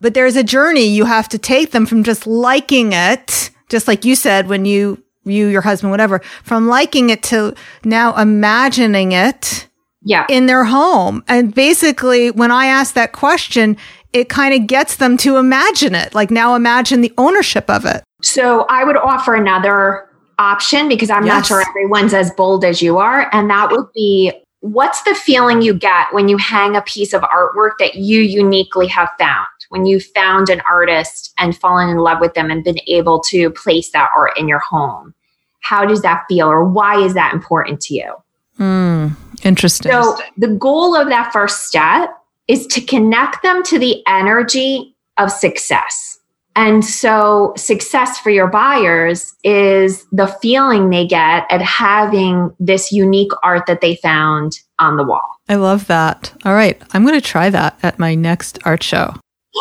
but 0.00 0.14
there's 0.14 0.36
a 0.36 0.44
journey 0.44 0.84
you 0.84 1.04
have 1.04 1.28
to 1.30 1.38
take 1.38 1.72
them 1.72 1.86
from 1.86 2.04
just 2.04 2.26
liking 2.26 2.92
it, 2.92 3.50
just 3.68 3.88
like 3.88 4.04
you 4.04 4.16
said 4.16 4.48
when 4.48 4.64
you 4.64 5.02
you 5.24 5.48
your 5.48 5.62
husband 5.62 5.90
whatever, 5.90 6.20
from 6.42 6.68
liking 6.68 7.10
it 7.10 7.22
to 7.24 7.54
now 7.84 8.16
imagining 8.16 9.12
it 9.12 9.68
yeah. 10.06 10.24
in 10.30 10.46
their 10.46 10.64
home. 10.64 11.22
And 11.28 11.52
basically, 11.52 12.30
when 12.30 12.50
I 12.50 12.66
ask 12.66 12.94
that 12.94 13.12
question, 13.12 13.76
it 14.12 14.28
kind 14.28 14.54
of 14.54 14.66
gets 14.66 14.96
them 14.96 15.16
to 15.18 15.36
imagine 15.36 15.94
it. 15.94 16.14
Like 16.14 16.30
now 16.30 16.54
imagine 16.54 17.00
the 17.00 17.12
ownership 17.18 17.68
of 17.68 17.84
it. 17.84 18.04
So 18.22 18.64
I 18.70 18.84
would 18.84 18.96
offer 18.96 19.34
another 19.34 20.08
option 20.38 20.88
because 20.88 21.10
I'm 21.10 21.26
yes. 21.26 21.34
not 21.34 21.46
sure 21.46 21.64
everyone's 21.68 22.14
as 22.14 22.30
bold 22.30 22.64
as 22.64 22.80
you 22.80 22.98
are. 22.98 23.28
And 23.32 23.50
that 23.50 23.70
would 23.72 23.86
be 23.94 24.32
what's 24.60 25.02
the 25.02 25.14
feeling 25.14 25.60
you 25.60 25.74
get 25.74 26.06
when 26.12 26.28
you 26.28 26.36
hang 26.36 26.76
a 26.76 26.82
piece 26.82 27.12
of 27.12 27.22
artwork 27.22 27.72
that 27.80 27.96
you 27.96 28.20
uniquely 28.20 28.86
have 28.86 29.10
found? 29.18 29.48
When 29.70 29.86
you 29.86 29.98
found 29.98 30.48
an 30.48 30.62
artist 30.70 31.34
and 31.36 31.56
fallen 31.56 31.88
in 31.88 31.96
love 31.96 32.20
with 32.20 32.34
them 32.34 32.48
and 32.48 32.62
been 32.62 32.78
able 32.86 33.20
to 33.30 33.50
place 33.50 33.90
that 33.90 34.10
art 34.16 34.38
in 34.38 34.46
your 34.46 34.60
home. 34.60 35.14
How 35.62 35.84
does 35.84 36.02
that 36.02 36.24
feel 36.28 36.46
or 36.46 36.64
why 36.64 37.02
is 37.02 37.14
that 37.14 37.34
important 37.34 37.80
to 37.82 37.94
you? 37.94 38.14
Mm, 38.58 39.16
interesting. 39.42 39.92
So, 39.92 40.16
the 40.36 40.48
goal 40.48 40.96
of 40.96 41.08
that 41.08 41.32
first 41.32 41.66
step 41.66 42.10
is 42.48 42.66
to 42.68 42.80
connect 42.80 43.42
them 43.42 43.62
to 43.64 43.78
the 43.78 44.02
energy 44.06 44.94
of 45.18 45.30
success. 45.30 46.18
And 46.54 46.84
so, 46.84 47.52
success 47.56 48.18
for 48.18 48.30
your 48.30 48.46
buyers 48.46 49.34
is 49.44 50.06
the 50.10 50.26
feeling 50.26 50.88
they 50.88 51.06
get 51.06 51.46
at 51.50 51.60
having 51.60 52.54
this 52.58 52.90
unique 52.92 53.32
art 53.42 53.66
that 53.66 53.82
they 53.82 53.96
found 53.96 54.58
on 54.78 54.96
the 54.96 55.04
wall. 55.04 55.36
I 55.48 55.56
love 55.56 55.86
that. 55.86 56.32
All 56.44 56.54
right. 56.54 56.80
I'm 56.92 57.04
going 57.04 57.18
to 57.18 57.26
try 57.26 57.50
that 57.50 57.78
at 57.82 57.98
my 57.98 58.14
next 58.14 58.58
art 58.64 58.82
show. 58.82 59.14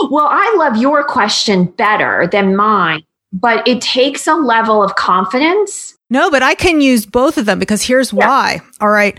Well, 0.10 0.28
I 0.30 0.56
love 0.58 0.78
your 0.78 1.04
question 1.04 1.66
better 1.66 2.28
than 2.32 2.56
mine, 2.56 3.04
but 3.32 3.68
it 3.68 3.82
takes 3.82 4.28
a 4.28 4.36
level 4.36 4.84
of 4.84 4.96
confidence. 4.96 5.95
No, 6.10 6.30
but 6.30 6.44
I 6.44 6.56
can 6.56 6.82
use 6.82 7.06
both 7.06 7.38
of 7.38 7.46
them 7.46 7.60
because 7.60 7.82
here's 7.82 8.14
yeah. 8.14 8.28
why. 8.28 8.62
All 8.80 8.90
right. 8.90 9.18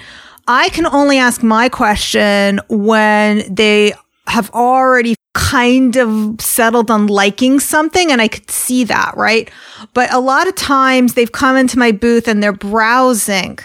I 0.48 0.68
can 0.68 0.86
only 0.86 1.18
ask 1.18 1.42
my 1.42 1.68
question 1.68 2.60
when 2.68 3.42
they 3.52 3.92
have 4.28 4.50
already 4.50 5.16
kind 5.34 5.96
of 5.96 6.40
settled 6.40 6.90
on 6.90 7.08
liking 7.08 7.60
something 7.60 8.10
and 8.10 8.22
I 8.22 8.28
could 8.28 8.50
see 8.50 8.84
that, 8.84 9.14
right? 9.16 9.50
But 9.92 10.12
a 10.12 10.18
lot 10.18 10.48
of 10.48 10.54
times 10.54 11.14
they've 11.14 11.30
come 11.30 11.56
into 11.56 11.78
my 11.78 11.92
booth 11.92 12.28
and 12.28 12.42
they're 12.42 12.52
browsing. 12.52 13.58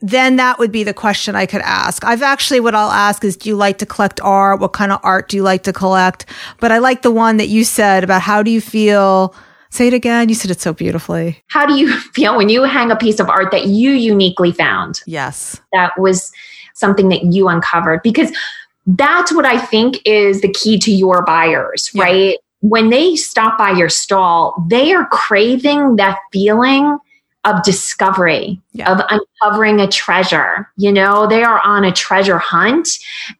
Then 0.00 0.36
that 0.36 0.58
would 0.58 0.70
be 0.70 0.84
the 0.84 0.94
question 0.94 1.34
I 1.34 1.46
could 1.46 1.62
ask. 1.62 2.04
I've 2.04 2.22
actually, 2.22 2.60
what 2.60 2.74
I'll 2.74 2.90
ask 2.90 3.24
is, 3.24 3.36
do 3.36 3.48
you 3.48 3.56
like 3.56 3.78
to 3.78 3.86
collect 3.86 4.20
art? 4.20 4.60
What 4.60 4.72
kind 4.72 4.92
of 4.92 5.00
art 5.02 5.28
do 5.28 5.36
you 5.36 5.42
like 5.42 5.64
to 5.64 5.72
collect? 5.72 6.26
But 6.60 6.70
I 6.70 6.78
like 6.78 7.02
the 7.02 7.10
one 7.10 7.38
that 7.38 7.48
you 7.48 7.64
said 7.64 8.04
about 8.04 8.22
how 8.22 8.42
do 8.42 8.50
you 8.50 8.60
feel? 8.60 9.34
Say 9.70 9.88
it 9.88 9.94
again. 9.94 10.28
You 10.28 10.34
said 10.34 10.50
it 10.50 10.60
so 10.60 10.72
beautifully. 10.72 11.42
How 11.48 11.66
do 11.66 11.74
you 11.74 11.98
feel 12.14 12.36
when 12.36 12.48
you 12.48 12.62
hang 12.62 12.90
a 12.90 12.96
piece 12.96 13.20
of 13.20 13.28
art 13.28 13.50
that 13.50 13.66
you 13.66 13.90
uniquely 13.90 14.52
found? 14.52 15.00
Yes. 15.06 15.60
That 15.72 15.98
was 15.98 16.32
something 16.74 17.08
that 17.08 17.24
you 17.24 17.48
uncovered 17.48 18.02
because 18.02 18.32
that's 18.86 19.34
what 19.34 19.44
I 19.44 19.58
think 19.58 20.00
is 20.04 20.40
the 20.40 20.52
key 20.52 20.78
to 20.78 20.90
your 20.90 21.22
buyers, 21.24 21.90
yeah. 21.92 22.02
right? 22.02 22.38
When 22.60 22.90
they 22.90 23.16
stop 23.16 23.58
by 23.58 23.72
your 23.72 23.88
stall, 23.88 24.64
they 24.68 24.92
are 24.92 25.06
craving 25.06 25.96
that 25.96 26.18
feeling 26.32 26.98
of 27.44 27.62
discovery, 27.62 28.60
yeah. 28.72 28.92
of 28.92 29.00
uncovering 29.10 29.80
a 29.80 29.86
treasure. 29.86 30.70
You 30.76 30.92
know, 30.92 31.26
they 31.26 31.42
are 31.42 31.60
on 31.64 31.84
a 31.84 31.92
treasure 31.92 32.38
hunt 32.38 32.88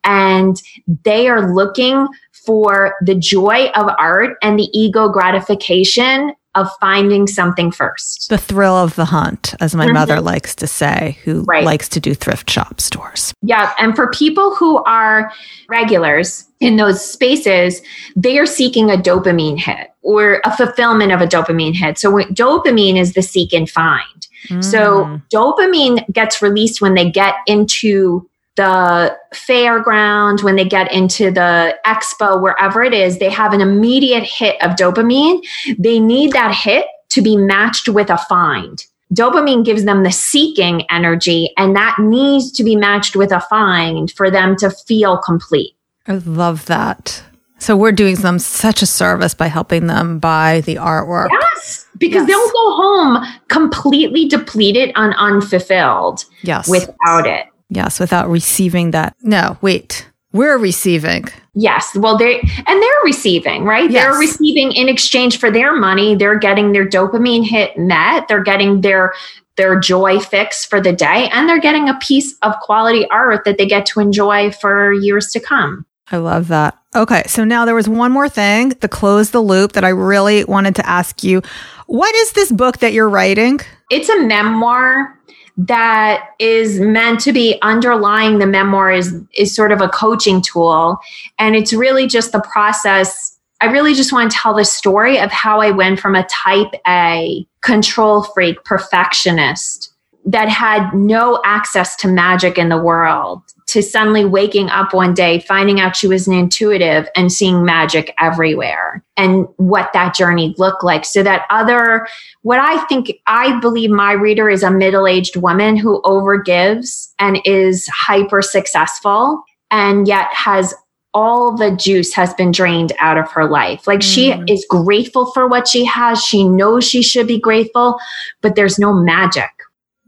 and 0.05 0.61
they 1.05 1.29
are 1.29 1.53
looking 1.53 2.07
for 2.49 2.95
the 3.03 3.15
joy 3.15 3.67
of 3.75 3.91
art 3.99 4.39
and 4.41 4.59
the 4.59 4.71
ego 4.73 5.11
gratification 5.11 6.33
of 6.55 6.67
finding 6.81 7.27
something 7.27 7.71
first. 7.71 8.31
The 8.31 8.39
thrill 8.39 8.75
of 8.75 8.97
the 8.97 9.05
hunt, 9.05 9.55
as 9.61 9.75
my 9.75 9.85
mm-hmm. 9.85 9.93
mother 9.93 10.21
likes 10.23 10.55
to 10.57 10.67
say, 10.67 11.19
who 11.25 11.43
right. 11.43 11.63
likes 11.63 11.91
to 11.91 12.01
do 12.01 12.15
thrift 12.15 12.49
shop 12.49 12.81
stores. 12.81 13.35
Yeah. 13.43 13.75
And 13.79 13.95
for 13.95 14.11
people 14.13 14.55
who 14.55 14.83
are 14.85 15.31
regulars 15.69 16.47
in 16.59 16.79
those 16.79 17.05
spaces, 17.05 17.83
they 18.17 18.39
are 18.39 18.47
seeking 18.47 18.91
a 18.91 18.97
dopamine 18.97 19.59
hit 19.59 19.91
or 20.01 20.41
a 20.47 20.57
fulfillment 20.57 21.13
of 21.13 21.21
a 21.21 21.27
dopamine 21.27 21.75
hit. 21.75 21.99
So 21.99 22.13
dopamine 22.13 22.99
is 22.99 23.13
the 23.13 23.23
seek 23.23 23.53
and 23.53 23.69
find. 23.69 24.27
Mm. 24.49 24.65
So 24.65 25.21
dopamine 25.31 26.11
gets 26.15 26.41
released 26.41 26.81
when 26.81 26.95
they 26.95 27.11
get 27.11 27.35
into 27.47 28.27
the 28.59 29.17
fairground, 29.33 30.43
when 30.43 30.57
they 30.57 30.65
get 30.65 30.93
into 30.93 31.31
the 31.31 31.79
expo, 31.87 32.43
wherever 32.43 32.83
it 32.83 32.93
is, 32.93 33.19
they 33.19 33.31
have 33.31 33.53
an 33.53 33.61
immediate 33.61 34.25
hit 34.25 34.61
of 34.61 34.73
dopamine. 34.73 35.41
They 35.79 36.01
need 36.01 36.33
that 36.33 36.53
hit 36.55 36.85
to 37.11 37.23
be 37.23 37.37
matched 37.37 37.89
with 37.89 38.11
a 38.11 38.19
find. 38.19 38.85
Dopamine 39.15 39.65
gives 39.65 39.85
them 39.85 40.03
the 40.03 40.11
seeking 40.11 40.83
energy, 40.91 41.51
and 41.57 41.77
that 41.77 41.97
needs 42.01 42.51
to 42.53 42.65
be 42.65 42.75
matched 42.75 43.15
with 43.15 43.31
a 43.31 43.41
find 43.41 44.11
for 44.11 44.29
them 44.29 44.57
to 44.57 44.71
feel 44.71 45.17
complete. 45.19 45.75
I 46.09 46.17
love 46.17 46.67
that. 46.67 47.23
So 47.61 47.77
we're 47.77 47.93
doing 47.93 48.17
them 48.17 48.41
such 48.41 48.83
a 48.83 48.87
service 48.87 49.35
by 49.35 49.47
helping 49.47 49.87
them 49.87 50.19
buy 50.19 50.63
the 50.63 50.77
artwork. 50.77 51.29
Yes, 51.31 51.87
because 51.97 52.27
yes. 52.27 52.29
they'll 52.29 52.53
go 52.53 52.77
home 52.77 53.25
completely 53.49 54.29
depleted 54.29 54.91
and 54.97 55.15
unfulfilled. 55.15 56.25
Yes. 56.43 56.69
Without 56.69 57.27
it. 57.27 57.47
Yes, 57.69 58.01
without 58.01 58.29
receiving 58.29 58.93
that. 58.93 59.15
No, 59.23 59.59
wait. 59.61 60.09
We're 60.33 60.59
receiving. 60.59 61.25
Yes. 61.55 61.97
Well, 61.97 62.19
they 62.19 62.41
and 62.41 62.83
they're 62.83 63.03
receiving, 63.05 63.65
right? 63.65 63.91
Yes. 63.91 64.05
They're 64.05 64.19
receiving 64.19 64.73
in 64.73 64.89
exchange 64.89 65.39
for 65.39 65.51
their 65.51 65.75
money. 65.75 66.15
They're 66.15 66.39
getting 66.39 66.73
their 66.73 66.87
dopamine 66.87 67.47
hit 67.47 67.79
met. 67.79 68.29
They're 68.29 68.43
getting 68.43 68.83
their 68.83 69.15
their 69.57 69.81
joy 69.81 70.21
fix 70.21 70.65
for 70.65 70.81
the 70.81 70.93
day 70.93 71.29
and 71.33 71.49
they're 71.49 71.61
getting 71.61 71.89
a 71.89 71.99
piece 71.99 72.37
of 72.43 72.55
quality 72.61 73.09
art 73.11 73.45
that 73.45 73.59
they 73.59 73.67
get 73.67 73.87
to 73.87 74.01
enjoy 74.01 74.53
for 74.53 74.93
years 74.93 75.29
to 75.33 75.41
come. 75.41 75.85
I 76.13 76.19
love 76.19 76.49
that. 76.49 76.79
Okay. 76.95 77.25
So 77.27 77.45
now 77.45 77.65
there 77.65 77.75
was 77.75 77.89
one 77.89 78.13
more 78.13 78.29
thing 78.29 78.71
to 78.71 78.89
close 78.89 79.31
the 79.31 79.41
loop 79.41 79.73
that 79.73 79.85
I 79.85 79.91
really 79.91 80.45
wanted 80.45 80.77
to 80.77 80.89
ask 80.89 81.25
you. 81.25 81.43
What 81.87 82.15
is 82.15 82.33
this 82.33 82.53
book 82.53 82.79
that 82.79 82.93
you're 82.93 83.09
writing? 83.09 83.61
It's 83.91 84.09
a 84.09 84.21
memoir 84.21 85.19
that 85.59 86.31
is 86.39 86.79
meant 86.79 87.19
to 87.21 87.33
be 87.33 87.59
underlying 87.63 88.39
the 88.39 88.47
memoir 88.47 88.93
is 88.93 89.15
is 89.37 89.55
sort 89.55 89.73
of 89.73 89.81
a 89.81 89.89
coaching 89.89 90.41
tool. 90.41 90.99
And 91.39 91.57
it's 91.57 91.73
really 91.73 92.07
just 92.07 92.31
the 92.31 92.41
process. 92.41 93.37
I 93.61 93.67
really 93.67 93.95
just 93.95 94.13
want 94.13 94.31
to 94.31 94.37
tell 94.39 94.55
the 94.55 94.65
story 94.65 95.19
of 95.19 95.33
how 95.33 95.61
I 95.61 95.73
went 95.73 95.99
from 95.99 96.15
a 96.15 96.25
type 96.27 96.73
A 96.87 97.45
control 97.61 98.23
freak 98.23 98.63
perfectionist 98.65 99.93
that 100.25 100.49
had 100.49 100.95
no 100.95 101.41
access 101.45 101.97
to 101.97 102.09
magic 102.09 102.57
in 102.57 102.69
the 102.69 102.81
world 102.81 103.43
to 103.69 103.83
suddenly 103.83 104.25
waking 104.25 104.71
up 104.71 104.95
one 104.95 105.13
day, 105.13 105.41
finding 105.41 105.79
out 105.79 105.95
she 105.95 106.09
was 106.09 106.27
an 106.27 106.33
intuitive 106.33 107.07
and 107.15 107.31
seeing 107.31 107.65
magic 107.65 108.15
everywhere 108.19 109.05
and 109.17 109.47
what 109.57 109.93
that 109.93 110.15
journey 110.15 110.55
looked 110.57 110.83
like. 110.83 111.05
So 111.05 111.23
that 111.23 111.47
other, 111.51 112.07
what 112.43 112.59
I 112.59 112.85
think, 112.87 113.13
I 113.27 113.61
believe 113.61 113.91
my 113.91 114.13
reader 114.13 114.49
is 114.49 114.63
a 114.63 114.71
middle 114.71 115.07
aged 115.07 115.37
woman 115.37 115.77
who 115.77 116.01
overgives 116.03 117.09
and 117.19 117.41
is 117.45 117.87
hyper 117.89 118.41
successful 118.41 119.43
and 119.71 120.09
yet 120.09 120.29
has 120.33 120.75
all 121.13 121.57
the 121.57 121.75
juice 121.75 122.15
has 122.15 122.33
been 122.35 122.51
drained 122.51 122.93
out 123.01 123.19
of 123.19 123.31
her 123.33 123.49
life. 123.49 123.87
Like 123.87 124.01
mm. 124.01 124.15
she 124.15 124.31
is 124.51 124.67
grateful 124.69 125.31
for 125.33 125.47
what 125.47 125.69
she 125.69 125.85
has. 125.85 126.23
She 126.23 126.49
knows 126.49 126.85
she 126.85 127.03
should 127.03 127.27
be 127.27 127.41
grateful, 127.41 127.99
but 128.41 128.55
there's 128.55 128.79
no 128.79 128.93
magic. 128.93 129.51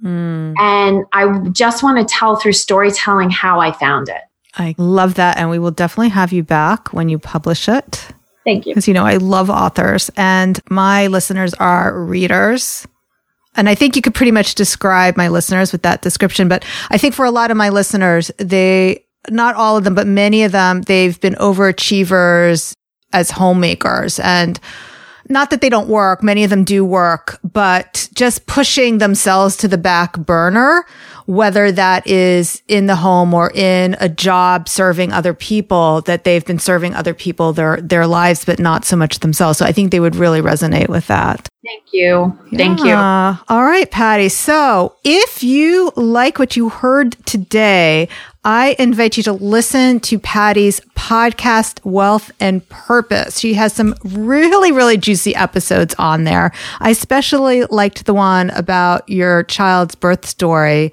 Mm. 0.02 0.54
And 0.58 1.04
I 1.12 1.48
just 1.50 1.82
want 1.82 1.98
to 1.98 2.14
tell 2.14 2.36
through 2.36 2.52
storytelling 2.52 3.30
how 3.30 3.60
I 3.60 3.72
found 3.72 4.08
it. 4.08 4.22
I 4.54 4.74
love 4.78 5.14
that. 5.14 5.36
And 5.36 5.50
we 5.50 5.58
will 5.58 5.70
definitely 5.70 6.08
have 6.10 6.32
you 6.32 6.42
back 6.42 6.92
when 6.92 7.08
you 7.08 7.18
publish 7.18 7.68
it. 7.68 8.08
Thank 8.44 8.66
you. 8.66 8.72
Because, 8.72 8.88
you 8.88 8.94
know, 8.94 9.06
I 9.06 9.16
love 9.16 9.50
authors 9.50 10.10
and 10.16 10.58
my 10.70 11.06
listeners 11.08 11.54
are 11.54 12.02
readers. 12.02 12.86
And 13.56 13.68
I 13.68 13.74
think 13.74 13.96
you 13.96 14.02
could 14.02 14.14
pretty 14.14 14.32
much 14.32 14.54
describe 14.54 15.16
my 15.16 15.28
listeners 15.28 15.72
with 15.72 15.82
that 15.82 16.02
description. 16.02 16.48
But 16.48 16.64
I 16.88 16.98
think 16.98 17.14
for 17.14 17.24
a 17.24 17.30
lot 17.30 17.50
of 17.50 17.56
my 17.56 17.68
listeners, 17.68 18.30
they, 18.38 19.04
not 19.28 19.56
all 19.56 19.76
of 19.76 19.84
them, 19.84 19.94
but 19.94 20.06
many 20.06 20.44
of 20.44 20.52
them, 20.52 20.82
they've 20.82 21.20
been 21.20 21.34
overachievers 21.34 22.74
as 23.12 23.30
homemakers 23.30 24.18
and 24.20 24.58
not 25.30 25.50
that 25.50 25.60
they 25.60 25.68
don't 25.68 25.88
work, 25.88 26.22
many 26.22 26.44
of 26.44 26.50
them 26.50 26.64
do 26.64 26.84
work, 26.84 27.38
but 27.44 28.08
just 28.14 28.46
pushing 28.46 28.98
themselves 28.98 29.56
to 29.58 29.68
the 29.68 29.78
back 29.78 30.18
burner, 30.18 30.84
whether 31.26 31.70
that 31.70 32.06
is 32.06 32.62
in 32.66 32.86
the 32.86 32.96
home 32.96 33.32
or 33.32 33.52
in 33.54 33.96
a 34.00 34.08
job 34.08 34.68
serving 34.68 35.12
other 35.12 35.32
people, 35.32 36.00
that 36.02 36.24
they've 36.24 36.44
been 36.44 36.58
serving 36.58 36.94
other 36.94 37.14
people 37.14 37.52
their, 37.52 37.80
their 37.80 38.06
lives, 38.06 38.44
but 38.44 38.58
not 38.58 38.84
so 38.84 38.96
much 38.96 39.20
themselves. 39.20 39.58
So 39.58 39.64
I 39.64 39.72
think 39.72 39.92
they 39.92 40.00
would 40.00 40.16
really 40.16 40.42
resonate 40.42 40.88
with 40.88 41.06
that. 41.06 41.48
Thank 41.64 41.92
you. 41.92 42.36
Thank 42.56 42.80
you. 42.80 42.94
All 42.94 43.62
right, 43.64 43.88
Patty. 43.90 44.30
So 44.30 44.96
if 45.04 45.42
you 45.42 45.92
like 45.94 46.38
what 46.38 46.56
you 46.56 46.70
heard 46.70 47.16
today, 47.26 48.08
I 48.44 48.74
invite 48.78 49.18
you 49.18 49.22
to 49.24 49.34
listen 49.34 50.00
to 50.00 50.18
Patty's 50.18 50.80
podcast, 50.96 51.84
Wealth 51.84 52.32
and 52.40 52.66
Purpose. 52.70 53.38
She 53.38 53.52
has 53.54 53.74
some 53.74 53.94
really, 54.02 54.72
really 54.72 54.96
juicy 54.96 55.34
episodes 55.34 55.94
on 55.98 56.24
there. 56.24 56.50
I 56.78 56.90
especially 56.90 57.64
liked 57.66 58.06
the 58.06 58.14
one 58.14 58.48
about 58.50 59.06
your 59.10 59.42
child's 59.42 59.94
birth 59.94 60.24
story. 60.24 60.90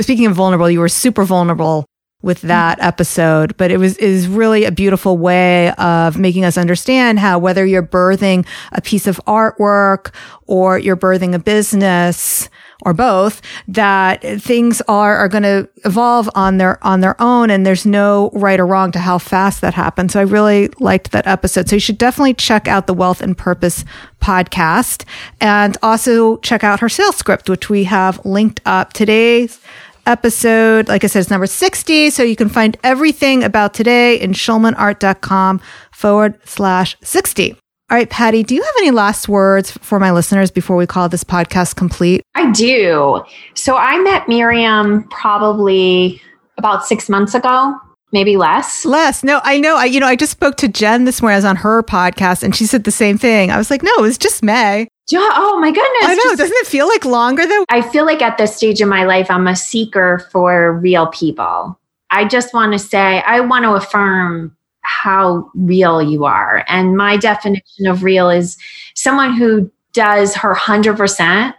Speaking 0.00 0.26
of 0.26 0.34
vulnerable, 0.34 0.68
you 0.68 0.80
were 0.80 0.88
super 0.88 1.22
vulnerable 1.22 1.86
with 2.20 2.40
that 2.40 2.82
episode, 2.82 3.56
but 3.56 3.70
it 3.70 3.76
was 3.76 3.96
is 3.98 4.26
really 4.26 4.64
a 4.64 4.72
beautiful 4.72 5.16
way 5.16 5.70
of 5.74 6.18
making 6.18 6.44
us 6.44 6.58
understand 6.58 7.20
how 7.20 7.38
whether 7.38 7.64
you're 7.64 7.80
birthing 7.80 8.44
a 8.72 8.80
piece 8.80 9.06
of 9.06 9.20
artwork 9.24 10.12
or 10.48 10.80
you're 10.80 10.96
birthing 10.96 11.32
a 11.32 11.38
business, 11.38 12.48
or 12.82 12.94
both 12.94 13.42
that 13.66 14.22
things 14.40 14.80
are 14.82 15.16
are 15.16 15.28
going 15.28 15.42
to 15.42 15.68
evolve 15.84 16.30
on 16.34 16.58
their 16.58 16.84
on 16.86 17.00
their 17.00 17.20
own 17.20 17.50
and 17.50 17.66
there's 17.66 17.84
no 17.84 18.30
right 18.32 18.60
or 18.60 18.66
wrong 18.66 18.92
to 18.92 18.98
how 18.98 19.18
fast 19.18 19.60
that 19.60 19.74
happens. 19.74 20.12
So 20.12 20.20
i 20.20 20.22
really 20.22 20.68
liked 20.78 21.10
that 21.12 21.26
episode. 21.26 21.68
So 21.68 21.76
you 21.76 21.80
should 21.80 21.98
definitely 21.98 22.34
check 22.34 22.68
out 22.68 22.86
the 22.86 22.94
wealth 22.94 23.20
and 23.20 23.36
purpose 23.36 23.84
podcast 24.20 25.04
and 25.40 25.76
also 25.82 26.36
check 26.38 26.62
out 26.62 26.80
her 26.80 26.88
sales 26.88 27.16
script 27.16 27.48
which 27.50 27.68
we 27.68 27.84
have 27.84 28.24
linked 28.24 28.60
up. 28.64 28.92
Today's 28.92 29.60
episode 30.06 30.88
like 30.88 31.04
i 31.04 31.06
said 31.06 31.20
it's 31.20 31.28
number 31.28 31.46
60 31.46 32.08
so 32.08 32.22
you 32.22 32.34
can 32.34 32.48
find 32.48 32.78
everything 32.82 33.44
about 33.44 33.74
today 33.74 34.18
in 34.18 34.32
schulmanart.com 34.32 35.60
forward 35.92 36.38
slash 36.46 36.96
60 37.02 37.58
All 37.90 37.96
right, 37.96 38.08
Patty, 38.10 38.42
do 38.42 38.54
you 38.54 38.62
have 38.62 38.74
any 38.78 38.90
last 38.90 39.28
words 39.28 39.70
for 39.70 39.98
my 39.98 40.12
listeners 40.12 40.50
before 40.50 40.76
we 40.76 40.86
call 40.86 41.08
this 41.08 41.24
podcast 41.24 41.76
complete? 41.76 42.22
I 42.34 42.50
do. 42.50 43.24
So 43.54 43.76
I 43.76 43.98
met 44.00 44.28
Miriam 44.28 45.04
probably 45.08 46.20
about 46.58 46.86
six 46.86 47.08
months 47.08 47.34
ago 47.34 47.74
maybe 48.12 48.36
less. 48.36 48.84
Less. 48.84 49.22
No, 49.22 49.40
I 49.44 49.58
know. 49.58 49.76
I 49.76 49.84
you 49.84 50.00
know, 50.00 50.06
I 50.06 50.16
just 50.16 50.32
spoke 50.32 50.56
to 50.56 50.68
Jen 50.68 51.04
this 51.04 51.20
morning. 51.20 51.34
I 51.34 51.38
was 51.38 51.44
on 51.44 51.56
her 51.56 51.82
podcast 51.82 52.42
and 52.42 52.54
she 52.54 52.66
said 52.66 52.84
the 52.84 52.90
same 52.90 53.18
thing. 53.18 53.50
I 53.50 53.58
was 53.58 53.70
like, 53.70 53.82
no, 53.82 53.92
it 53.98 54.02
was 54.02 54.18
just 54.18 54.42
May. 54.42 54.88
yeah, 55.10 55.28
Oh 55.34 55.58
my 55.60 55.70
goodness. 55.70 56.04
I 56.04 56.14
know. 56.14 56.22
Just, 56.22 56.38
Doesn't 56.38 56.56
it 56.58 56.66
feel 56.66 56.88
like 56.88 57.04
longer 57.04 57.46
though? 57.46 57.64
I 57.68 57.82
feel 57.82 58.06
like 58.06 58.22
at 58.22 58.38
this 58.38 58.56
stage 58.56 58.80
in 58.80 58.88
my 58.88 59.04
life, 59.04 59.30
I'm 59.30 59.46
a 59.46 59.56
seeker 59.56 60.26
for 60.30 60.72
real 60.78 61.08
people. 61.08 61.78
I 62.10 62.26
just 62.26 62.54
want 62.54 62.72
to 62.72 62.78
say, 62.78 63.20
I 63.26 63.40
want 63.40 63.64
to 63.64 63.72
affirm 63.72 64.56
how 64.88 65.50
real 65.54 66.02
you 66.02 66.24
are. 66.24 66.64
And 66.66 66.96
my 66.96 67.16
definition 67.16 67.86
of 67.86 68.02
real 68.02 68.30
is 68.30 68.56
someone 68.94 69.34
who 69.34 69.70
does 69.92 70.34
her 70.34 70.54
100% 70.54 71.54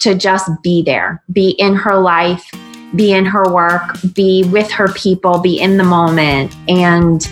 to 0.00 0.14
just 0.14 0.50
be 0.62 0.82
there, 0.82 1.22
be 1.32 1.50
in 1.50 1.76
her 1.76 1.98
life, 1.98 2.44
be 2.96 3.12
in 3.12 3.24
her 3.24 3.44
work, 3.52 3.96
be 4.14 4.44
with 4.44 4.70
her 4.72 4.88
people, 4.94 5.38
be 5.38 5.60
in 5.60 5.76
the 5.76 5.84
moment. 5.84 6.54
And 6.68 7.30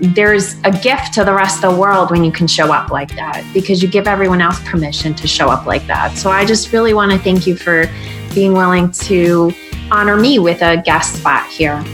there's 0.00 0.56
a 0.64 0.72
gift 0.72 1.14
to 1.14 1.24
the 1.24 1.32
rest 1.32 1.62
of 1.62 1.72
the 1.72 1.80
world 1.80 2.10
when 2.10 2.24
you 2.24 2.32
can 2.32 2.46
show 2.46 2.72
up 2.72 2.90
like 2.90 3.14
that 3.14 3.44
because 3.54 3.82
you 3.82 3.88
give 3.88 4.08
everyone 4.08 4.40
else 4.40 4.58
permission 4.64 5.14
to 5.14 5.28
show 5.28 5.48
up 5.48 5.66
like 5.66 5.86
that. 5.86 6.16
So 6.16 6.30
I 6.30 6.44
just 6.44 6.72
really 6.72 6.94
want 6.94 7.12
to 7.12 7.18
thank 7.18 7.46
you 7.46 7.54
for 7.54 7.88
being 8.34 8.54
willing 8.54 8.90
to 8.92 9.52
honor 9.90 10.16
me 10.16 10.38
with 10.38 10.62
a 10.62 10.82
guest 10.84 11.16
spot 11.16 11.46
here. 11.48 11.84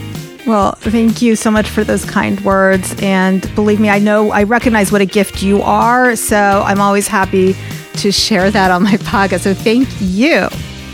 Well, 0.46 0.72
thank 0.76 1.22
you 1.22 1.34
so 1.34 1.50
much 1.50 1.68
for 1.68 1.82
those 1.82 2.04
kind 2.04 2.40
words. 2.42 2.94
And 3.02 3.52
believe 3.56 3.80
me, 3.80 3.90
I 3.90 3.98
know 3.98 4.30
I 4.30 4.44
recognize 4.44 4.92
what 4.92 5.00
a 5.00 5.06
gift 5.06 5.42
you 5.42 5.60
are. 5.62 6.14
So 6.14 6.62
I'm 6.64 6.80
always 6.80 7.08
happy 7.08 7.56
to 7.94 8.12
share 8.12 8.50
that 8.52 8.70
on 8.70 8.84
my 8.84 8.92
podcast. 8.98 9.40
So 9.40 9.54
thank 9.54 9.88
you. 10.00 10.48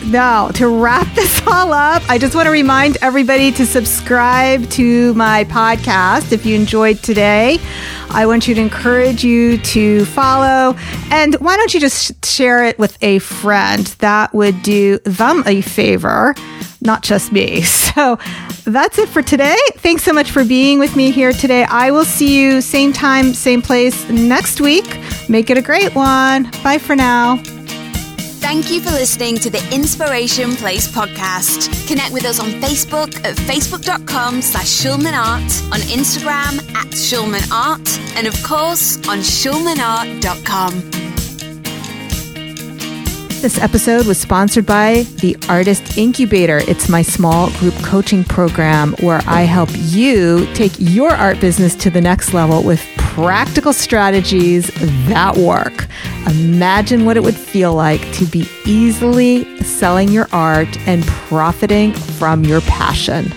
Now, 0.06 0.48
to 0.48 0.68
wrap 0.68 1.06
this 1.14 1.46
all 1.46 1.72
up, 1.72 2.02
I 2.08 2.18
just 2.18 2.34
want 2.34 2.46
to 2.46 2.50
remind 2.50 2.96
everybody 3.02 3.52
to 3.52 3.66
subscribe 3.66 4.68
to 4.70 5.14
my 5.14 5.44
podcast 5.44 6.32
if 6.32 6.44
you 6.44 6.56
enjoyed 6.56 7.02
today. 7.02 7.58
I 8.10 8.26
want 8.26 8.48
you 8.48 8.54
to 8.54 8.60
encourage 8.60 9.22
you 9.22 9.58
to 9.58 10.04
follow. 10.06 10.76
And 11.10 11.34
why 11.36 11.56
don't 11.56 11.72
you 11.72 11.80
just 11.80 12.24
share 12.24 12.64
it 12.64 12.78
with 12.78 12.96
a 13.02 13.18
friend? 13.20 13.86
That 13.98 14.34
would 14.34 14.62
do 14.62 14.98
them 15.04 15.44
a 15.46 15.60
favor, 15.60 16.34
not 16.82 17.02
just 17.02 17.32
me. 17.32 17.62
So 17.92 18.16
that's 18.64 18.98
it 18.98 19.10
for 19.10 19.20
today. 19.20 19.54
Thanks 19.74 20.02
so 20.02 20.14
much 20.14 20.30
for 20.30 20.46
being 20.46 20.78
with 20.78 20.96
me 20.96 21.10
here 21.10 21.34
today. 21.34 21.64
I 21.64 21.90
will 21.90 22.06
see 22.06 22.40
you 22.40 22.62
same 22.62 22.90
time, 22.90 23.34
same 23.34 23.60
place 23.60 24.08
next 24.08 24.62
week. 24.62 24.86
Make 25.28 25.50
it 25.50 25.58
a 25.58 25.60
great 25.60 25.94
one. 25.94 26.50
Bye 26.64 26.78
for 26.78 26.96
now. 26.96 27.36
Thank 28.40 28.70
you 28.70 28.80
for 28.80 28.90
listening 28.90 29.36
to 29.40 29.50
the 29.50 29.58
Inspiration 29.74 30.52
Place 30.56 30.90
podcast. 30.90 31.86
Connect 31.86 32.12
with 32.12 32.24
us 32.24 32.40
on 32.40 32.48
Facebook 32.62 33.14
at 33.24 33.36
facebook.com 33.36 34.40
slash 34.40 34.66
schulmanart, 34.66 35.70
on 35.70 35.80
Instagram 35.80 36.58
at 36.74 36.86
schulmanart, 36.88 38.16
and 38.16 38.26
of 38.26 38.42
course 38.42 38.96
on 39.08 39.18
schulmanart.com. 39.18 41.21
This 43.42 43.58
episode 43.58 44.06
was 44.06 44.20
sponsored 44.20 44.66
by 44.66 45.02
the 45.16 45.36
Artist 45.48 45.98
Incubator. 45.98 46.58
It's 46.58 46.88
my 46.88 47.02
small 47.02 47.50
group 47.58 47.74
coaching 47.82 48.22
program 48.22 48.94
where 49.00 49.20
I 49.26 49.42
help 49.42 49.68
you 49.72 50.46
take 50.54 50.70
your 50.78 51.10
art 51.10 51.40
business 51.40 51.74
to 51.74 51.90
the 51.90 52.00
next 52.00 52.32
level 52.32 52.62
with 52.62 52.80
practical 52.98 53.72
strategies 53.72 54.70
that 55.08 55.36
work. 55.36 55.88
Imagine 56.28 57.04
what 57.04 57.16
it 57.16 57.24
would 57.24 57.34
feel 57.34 57.74
like 57.74 58.00
to 58.12 58.26
be 58.26 58.46
easily 58.64 59.44
selling 59.64 60.10
your 60.10 60.28
art 60.30 60.78
and 60.86 61.04
profiting 61.04 61.92
from 61.94 62.44
your 62.44 62.60
passion. 62.60 63.34